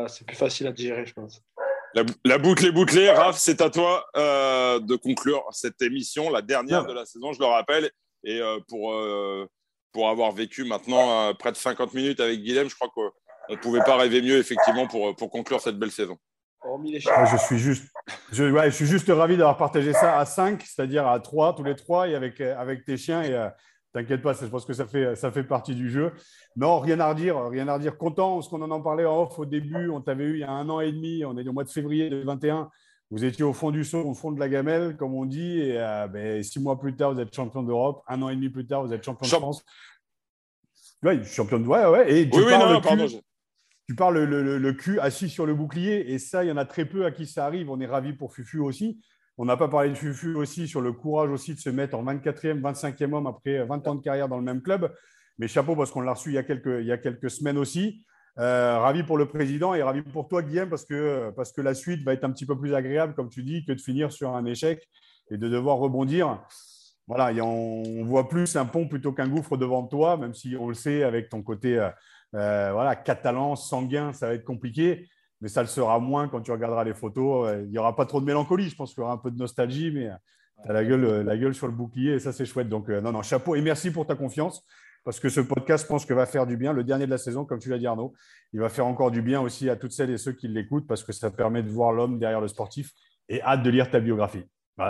c'est 0.08 0.26
plus 0.26 0.38
facile 0.38 0.68
à 0.68 0.72
digérer, 0.72 1.06
je 1.06 1.14
pense. 1.14 1.42
La, 2.26 2.38
boucle 2.38 2.66
est 2.66 2.72
bouclée. 2.72 3.10
Raph, 3.10 3.38
c'est 3.38 3.62
à 3.62 3.70
toi 3.70 4.06
euh, 4.16 4.80
de 4.80 4.96
conclure 4.96 5.44
cette 5.52 5.82
émission, 5.82 6.30
la 6.30 6.42
dernière 6.42 6.86
de 6.86 6.94
la 6.94 7.06
saison, 7.06 7.34
je 7.34 7.40
le 7.40 7.46
rappelle. 7.46 7.90
Et 8.24 8.42
euh, 8.42 8.60
pour, 8.68 8.94
euh, 8.94 9.48
pour 9.92 10.10
avoir 10.10 10.32
vécu 10.32 10.64
maintenant 10.64 11.34
près 11.36 11.52
de 11.52 11.58
50 11.58 11.94
minutes 11.94 12.20
avec 12.20 12.42
Guilhem, 12.42 12.70
je 12.70 12.76
crois 12.76 12.90
qu'on 12.90 13.10
ne 13.50 13.56
pouvait 13.56 13.84
pas 13.84 13.96
rêver 13.96 14.22
mieux, 14.22 14.38
effectivement, 14.38 14.88
pour, 14.88 15.16
pour 15.16 15.30
conclure 15.30 15.62
cette 15.62 15.80
belle 15.80 15.92
saison. 15.92 16.18
je, 16.84 17.38
suis 17.38 17.58
juste, 17.58 17.86
je, 18.32 18.46
je 18.46 18.70
suis 18.70 18.86
juste 18.86 19.10
ravi 19.10 19.38
d'avoir 19.38 19.58
partagé 19.58 19.94
ça 19.94 20.20
à 20.20 20.26
5, 20.26 20.62
c'est-à-dire 20.62 21.08
à 21.08 21.20
3, 21.20 21.56
tous 21.56 21.64
les 21.64 21.76
trois, 21.76 22.08
et 22.08 22.16
avec, 22.16 22.42
avec 22.42 22.86
tes 22.86 22.98
chiens. 22.98 23.24
Et 23.24 23.50
T'inquiète 23.98 24.22
pas, 24.22 24.34
je 24.34 24.46
pense 24.46 24.64
que 24.64 24.74
ça 24.74 24.86
fait, 24.86 25.16
ça 25.16 25.32
fait 25.32 25.44
partie 25.44 25.74
du 25.74 25.90
jeu. 25.90 26.12
Non, 26.56 26.78
rien 26.78 27.00
à 27.00 27.10
redire, 27.10 27.48
rien 27.48 27.68
à 27.68 27.74
redire. 27.74 27.98
Content, 27.98 28.36
parce 28.36 28.48
qu'on 28.48 28.62
en 28.62 28.70
en 28.70 28.80
parlait 28.80 29.06
en 29.06 29.24
off 29.24 29.40
au 29.40 29.46
début. 29.46 29.90
On 29.90 30.02
t'avait 30.02 30.26
eu 30.26 30.34
il 30.36 30.40
y 30.42 30.44
a 30.44 30.52
un 30.52 30.70
an 30.70 30.82
et 30.82 30.92
demi, 30.92 31.26
on 31.26 31.36
est 31.36 31.48
au 31.48 31.52
mois 31.52 31.64
de 31.64 31.70
février 31.70 32.08
2021. 32.08 32.70
Vous 33.10 33.26
étiez 33.26 33.44
au 33.44 33.54
fond 33.54 33.72
du 33.72 33.84
saut, 33.84 34.04
au 34.04 34.14
fond 34.14 34.32
de 34.32 34.40
la 34.40 34.50
gamelle, 34.50 34.98
comme 34.98 35.16
on 35.16 35.26
dit. 35.26 35.62
Et 35.62 35.80
euh, 35.82 36.08
ben, 36.08 36.44
six 36.44 36.60
mois 36.60 36.80
plus 36.80 36.96
tard, 36.96 37.16
vous 37.16 37.20
êtes 37.20 37.34
champion 37.34 37.64
d'Europe. 37.64 38.04
Un 38.08 38.22
an 38.22 38.30
et 38.30 38.36
demi 38.36 38.50
plus 38.50 38.68
tard, 38.68 38.86
vous 38.86 38.94
êtes 38.94 39.04
champion 39.04 39.26
de 39.26 39.32
France. 39.32 39.66
Oui, 41.02 41.26
champion 41.26 41.58
de. 41.58 41.66
Ouais, 41.66 41.88
ouais. 41.88 42.20
Et 42.20 42.30
tu 42.30 42.40
parles, 42.40 42.74
le, 42.74 43.08
cul, 43.08 43.18
tu 43.88 43.96
parles 43.96 44.20
le, 44.20 44.74
cul 44.74 45.00
assis 45.00 45.28
sur 45.28 45.48
le 45.48 45.56
bouclier. 45.56 46.12
Et 46.14 46.20
ça, 46.20 46.44
il 46.44 46.50
y 46.50 46.52
en 46.52 46.58
a 46.58 46.66
très 46.66 46.86
peu 46.86 47.04
à 47.04 47.10
qui 47.10 47.26
ça 47.26 47.48
arrive. 47.48 47.72
On 47.72 47.80
est 47.80 47.88
ravis 47.88 48.14
pour 48.14 48.32
Fufu 48.32 48.60
aussi. 48.60 49.00
On 49.40 49.46
n'a 49.46 49.56
pas 49.56 49.68
parlé 49.68 49.90
de 49.90 49.96
Fufu 49.96 50.34
aussi 50.34 50.68
sur 50.68 50.82
le 50.82 50.92
courage 50.92 51.30
aussi 51.30 51.54
de 51.54 51.60
se 51.60 51.70
mettre 51.70 51.96
en 51.96 52.04
24e, 52.04 52.60
25e 52.60 53.14
homme 53.14 53.28
après 53.28 53.64
20 53.64 53.88
ans 53.88 53.96
de 53.96 54.02
carrière 54.02 54.28
dans 54.28 54.38
le 54.38 54.44
même 54.44 54.62
club. 54.62 54.92
Mais 55.38 55.48
chapeau 55.48 55.76
parce 55.76 55.92
qu'on 55.92 56.02
l'a 56.02 56.14
reçu 56.14 56.30
il 56.30 56.34
y 56.34 56.38
a 56.40 56.44
quelques, 56.44 57.30
semaines 57.30 57.60
aussi. 57.60 58.04
Euh, 58.40 58.80
ravi 58.80 59.04
pour 59.04 59.18
le 59.18 59.28
président 59.28 59.76
et 59.76 59.84
ravi 59.84 60.02
pour 60.02 60.28
toi, 60.28 60.42
Guillaume, 60.42 60.70
parce 60.70 60.86
que, 60.86 61.32
la 61.58 61.74
suite 61.76 62.04
va 62.04 62.14
être 62.14 62.24
un 62.24 62.32
petit 62.32 62.48
peu 62.48 62.58
plus 62.58 62.74
agréable, 62.74 63.14
comme 63.14 63.30
tu 63.30 63.44
dis, 63.44 63.64
que 63.64 63.74
de 63.74 63.82
finir 63.82 64.12
sur 64.12 64.36
un 64.36 64.46
échec 64.46 64.88
et 65.30 65.38
de 65.38 65.48
devoir 65.48 65.78
rebondir. 65.78 66.44
Voilà, 67.08 67.32
on, 67.44 68.04
voit 68.06 68.28
plus 68.28 68.56
un 68.56 68.66
pont 68.66 68.88
plutôt 68.88 69.12
qu'un 69.12 69.28
gouffre 69.28 69.56
devant 69.56 69.84
toi, 69.84 70.18
même 70.18 70.34
si 70.34 70.56
on 70.60 70.68
le 70.68 70.74
sait, 70.74 71.04
avec 71.04 71.30
ton 71.30 71.44
côté 71.44 71.78
euh, 71.78 71.90
euh, 72.36 72.94
catalan, 73.06 73.56
sanguin, 73.56 74.14
ça 74.14 74.28
va 74.28 74.34
être 74.34 74.44
compliqué 74.44 75.08
mais 75.42 75.50
ça 75.50 75.62
le 75.62 75.68
sera 75.68 76.00
moins 76.00 76.28
quand 76.28 76.42
tu 76.42 76.52
regarderas 76.52 76.84
les 76.84 76.94
photos. 76.94 77.56
Il 77.64 77.70
n'y 77.70 77.78
aura 77.78 77.96
pas 77.96 78.06
trop 78.06 78.20
de 78.20 78.26
mélancolie, 78.26 78.70
je 78.70 78.76
pense 78.76 78.94
qu'il 78.94 79.02
y 79.02 79.04
aura 79.04 79.14
un 79.14 79.18
peu 79.18 79.32
de 79.32 79.38
nostalgie, 79.38 79.92
mais 79.92 80.10
tu 80.64 80.70
as 80.70 80.74
la 80.74 80.84
gueule, 80.84 81.06
euh, 81.06 81.24
la 81.24 81.38
gueule 81.38 81.54
sur 81.54 81.68
le 81.68 81.74
bouclier 81.74 82.14
et 82.14 82.20
ça, 82.20 82.34
c'est 82.34 82.46
chouette. 82.46 82.70
Donc, 82.70 82.90
euh, 82.90 83.02
non, 83.02 83.12
non, 83.12 83.22
chapeau 83.22 83.56
et 83.56 83.62
merci 83.62 83.92
pour 83.92 84.06
ta 84.06 84.16
confiance 84.16 84.66
parce 85.04 85.20
que 85.20 85.30
ce 85.30 85.40
podcast, 85.40 85.86
je 85.86 85.88
pense 85.88 86.06
que 86.06 86.14
va 86.14 86.26
faire 86.26 86.46
du 86.46 86.58
bien. 86.58 86.74
Le 86.74 86.84
dernier 86.84 87.06
de 87.06 87.12
la 87.12 87.18
saison, 87.18 87.46
comme 87.46 87.60
tu 87.60 87.70
l'as 87.70 87.78
dit, 87.78 87.88
Arnaud, 87.88 88.14
il 88.54 88.60
va 88.60 88.70
faire 88.70 88.86
encore 88.86 89.12
du 89.12 89.22
bien 89.22 89.40
aussi 89.40 89.70
à 89.70 89.76
toutes 89.76 89.92
celles 89.92 90.10
et 90.10 90.18
ceux 90.18 90.34
qui 90.34 90.48
l'écoutent 90.48 90.88
parce 90.88 91.04
que 91.04 91.14
ça 91.14 91.32
permet 91.32 91.64
de 91.64 91.70
voir 91.70 91.94
l'homme 91.94 92.20
derrière 92.20 92.42
le 92.42 92.48
sportif 92.48 92.92
et 93.30 93.42
hâte 93.42 93.64
de 93.64 93.70
lire 93.70 93.90
ta 93.90 94.00
biographie. 94.00 94.44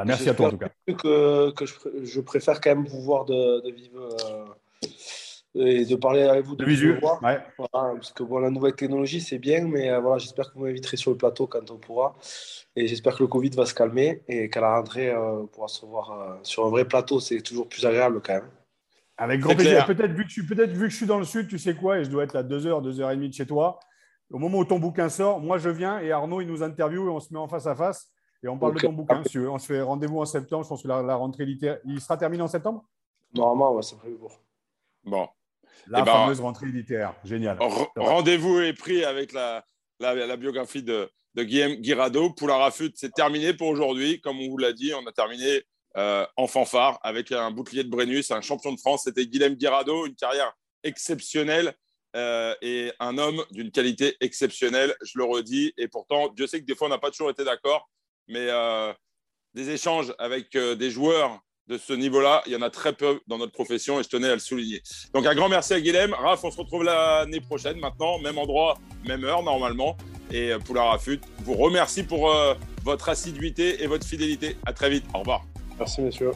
merci 0.06 0.30
à 0.30 0.34
toi 0.34 0.48
en 0.48 0.52
tout 0.52 0.58
cas. 0.58 0.70
Que, 0.88 1.52
que 1.52 1.66
je, 1.66 2.22
préfère 2.22 2.62
quand 2.62 2.70
même 2.76 2.86
vous 2.86 3.02
voir 3.02 3.26
de, 3.26 3.62
de 3.62 3.72
vivre. 3.72 4.02
Euh, 4.02 4.45
et 5.60 5.86
de 5.86 5.95
parler 5.95 6.24
avec 6.24 6.45
vous 6.45 6.55
de, 6.55 6.66
visu. 6.66 6.99
parce 7.72 8.12
que 8.12 8.24
bon, 8.24 8.39
la 8.39 8.49
nouvelle 8.49 8.76
technologie, 8.76 9.22
c'est 9.22 9.39
bien, 9.39 9.66
mais 9.66 9.89
euh, 9.89 9.99
voilà, 9.99 10.18
j'espère 10.18 10.51
que 10.51 10.58
vous 10.58 10.66
m'inviterez 10.66 10.97
sur 10.97 11.12
le 11.12 11.18
plateau 11.18 11.47
quand 11.47 11.70
on 11.72 11.78
pourra. 11.78 12.16
Et 12.76 12.88
j'espère 12.88 13.16
que 13.16 13.24
le 13.24 13.28
Covid 13.28 13.49
va 13.51 13.66
se 13.66 13.74
calmer 13.74 14.24
et 14.28 14.49
qu'à 14.49 14.62
la 14.62 14.76
rentrée, 14.78 15.10
euh, 15.10 15.41
on 15.41 15.47
pourra 15.47 15.68
se 15.68 15.86
voir 15.86 16.12
euh, 16.12 16.36
sur 16.43 16.66
un 16.66 16.70
vrai 16.70 16.86
plateau. 16.86 17.20
C'est 17.20 17.41
toujours 17.41 17.68
plus 17.68 17.86
agréable 17.86 18.22
quand 18.22 18.34
même. 18.34 18.49
Avec 19.18 19.39
grand 19.39 19.55
plaisir. 19.55 19.86
Peut-être 19.88 20.12
vu, 20.12 20.26
que 20.26 20.30
je, 20.30 20.41
peut 20.41 20.66
vu 20.66 20.86
que 20.86 20.89
je 20.89 20.95
suis 20.95 21.08
dans 21.08 21.18
le 21.18 21.26
sud, 21.26 21.47
tu 21.47 21.58
sais 21.58 21.74
quoi, 21.74 21.99
et 21.99 22.03
je 22.03 22.10
dois 22.10 22.24
être 22.24 22.36
à 22.36 22.43
2h, 22.43 22.84
2h30 22.84 23.28
de 23.28 23.34
chez 23.34 23.47
toi. 23.47 23.80
Au 24.30 24.38
moment 24.38 24.60
où 24.60 24.66
ton 24.66 24.78
bouquin 24.78 25.10
sort, 25.10 25.39
moi 25.39 25.58
je 25.58 25.70
viens 25.70 25.99
et 25.99 26.12
Arnaud, 26.12 26.41
il 26.41 26.47
nous 26.47 26.62
interviewe 26.62 27.08
et 27.08 27.10
on 27.10 27.20
se 27.20 27.34
met 27.34 27.39
en 27.39 27.47
face 27.47 27.66
à 27.66 27.76
face 27.76 28.12
et 28.43 28.47
on 28.47 28.58
parle 28.58 28.76
de 28.76 28.80
ton 28.80 28.93
bouquin. 28.93 29.24
On 29.49 29.58
se 29.58 29.66
fait 29.66 29.82
rendez-vous 29.82 30.20
en 30.20 30.26
septembre. 30.26 30.64
Je 30.64 30.70
pense 30.70 30.84
que 30.84 30.88
la, 30.88 31.16
rentrée 31.16 31.45
littéraire, 31.45 31.80
il 31.86 31.99
sera 31.99 32.18
terminé 32.18 32.43
en 32.43 32.47
septembre? 32.47 32.86
Normalement, 33.34 33.74
ouais, 33.74 33.82
c'est 33.82 33.97
prévu 33.97 34.16
pour. 34.16 34.39
Bon, 35.03 35.28
la 35.88 36.00
eh 36.00 36.04
ben, 36.04 36.12
fameuse 36.12 36.40
rentrée 36.40 36.68
littéraire. 36.68 37.14
Génial. 37.24 37.58
Rendez-vous 37.96 38.60
est 38.60 38.74
pris 38.74 39.04
avec 39.04 39.34
la, 39.34 39.66
la, 40.00 40.38
biographie 40.38 40.84
de, 40.84 41.10
de 41.36 41.44
Guillaume 41.44 41.76
Guirado. 41.76 42.30
Poula 42.32 42.58
Rafut, 42.58 42.92
c'est 42.96 43.14
terminé 43.14 43.54
pour 43.54 43.68
aujourd'hui. 43.68 44.22
Comme 44.22 44.40
on 44.40 44.50
vous 44.50 44.58
l'a 44.58 44.74
dit, 44.74 44.94
on 44.94 45.06
a 45.08 45.12
terminé 45.12 45.64
euh, 45.98 46.26
en 46.36 46.48
fanfare 46.48 47.00
avec 47.02 47.32
un 47.32 47.50
bouclier 47.52 47.84
de 47.84 47.90
Brennus, 47.90 48.32
un 48.32 48.42
champion 48.42 48.72
de 48.72 48.80
France. 48.80 49.04
C'était 49.06 49.26
Guillaume 49.26 49.56
Guirado, 49.56 50.06
une 50.06 50.16
carrière 50.16 50.54
exceptionnelle 50.84 51.74
euh, 52.16 52.54
et 52.62 52.92
un 53.00 53.18
homme 53.18 53.44
d'une 53.52 53.72
qualité 53.72 54.16
exceptionnelle, 54.22 54.96
je 55.02 55.18
le 55.18 55.24
redis. 55.24 55.74
Et 55.78 55.88
pourtant, 55.88 56.30
Dieu 56.30 56.48
sait 56.48 56.60
que 56.60 56.66
des 56.66 56.76
fois, 56.76 56.88
on 56.88 56.92
n'a 56.92 57.00
pas 57.00 57.12
toujours 57.12 57.30
été 57.30 57.44
d'accord, 57.44 57.90
mais 58.28 58.48
euh, 58.50 58.94
des 59.54 59.70
échanges 59.72 60.14
avec 60.20 60.56
des 60.56 60.92
joueurs 60.92 61.40
de 61.68 61.78
ce 61.78 61.93
niveau-là. 61.93 62.43
Il 62.45 62.53
y 62.53 62.55
en 62.55 62.61
a 62.61 62.70
très 62.70 62.93
peu 62.93 63.20
dans 63.28 63.38
notre 63.38 63.51
profession 63.51 63.99
et 63.99 64.03
je 64.03 64.09
tenais 64.09 64.30
à 64.30 64.34
le 64.34 64.39
souligner. 64.39 64.82
Donc 65.13 65.26
un 65.26 65.36
grand 65.36 65.49
merci 65.49 65.74
à 65.74 65.82
Guilhem. 65.82 66.13
Raph, 66.13 66.43
on 66.43 66.51
se 66.51 66.57
retrouve 66.57 66.84
l'année 66.84 67.41
prochaine 67.41 67.80
maintenant, 67.80 68.20
même 68.20 68.38
endroit, 68.38 68.78
même 69.05 69.24
heure 69.24 69.43
normalement. 69.43 69.97
Et 70.32 70.51
euh, 70.51 70.59
Poula 70.59 70.84
Rafut 70.84 71.22
vous 71.39 71.53
remercie 71.53 72.03
pour 72.03 72.32
euh, 72.32 72.53
votre 72.84 73.09
assiduité 73.09 73.84
et 73.84 73.88
votre 73.88 74.05
fidélité. 74.05 74.57
À 74.65 74.74
très 74.74 74.89
vite. 74.89 75.05
Au 75.13 75.20
revoir. 75.20 75.45
Merci, 75.80 76.01
messieurs. 76.01 76.32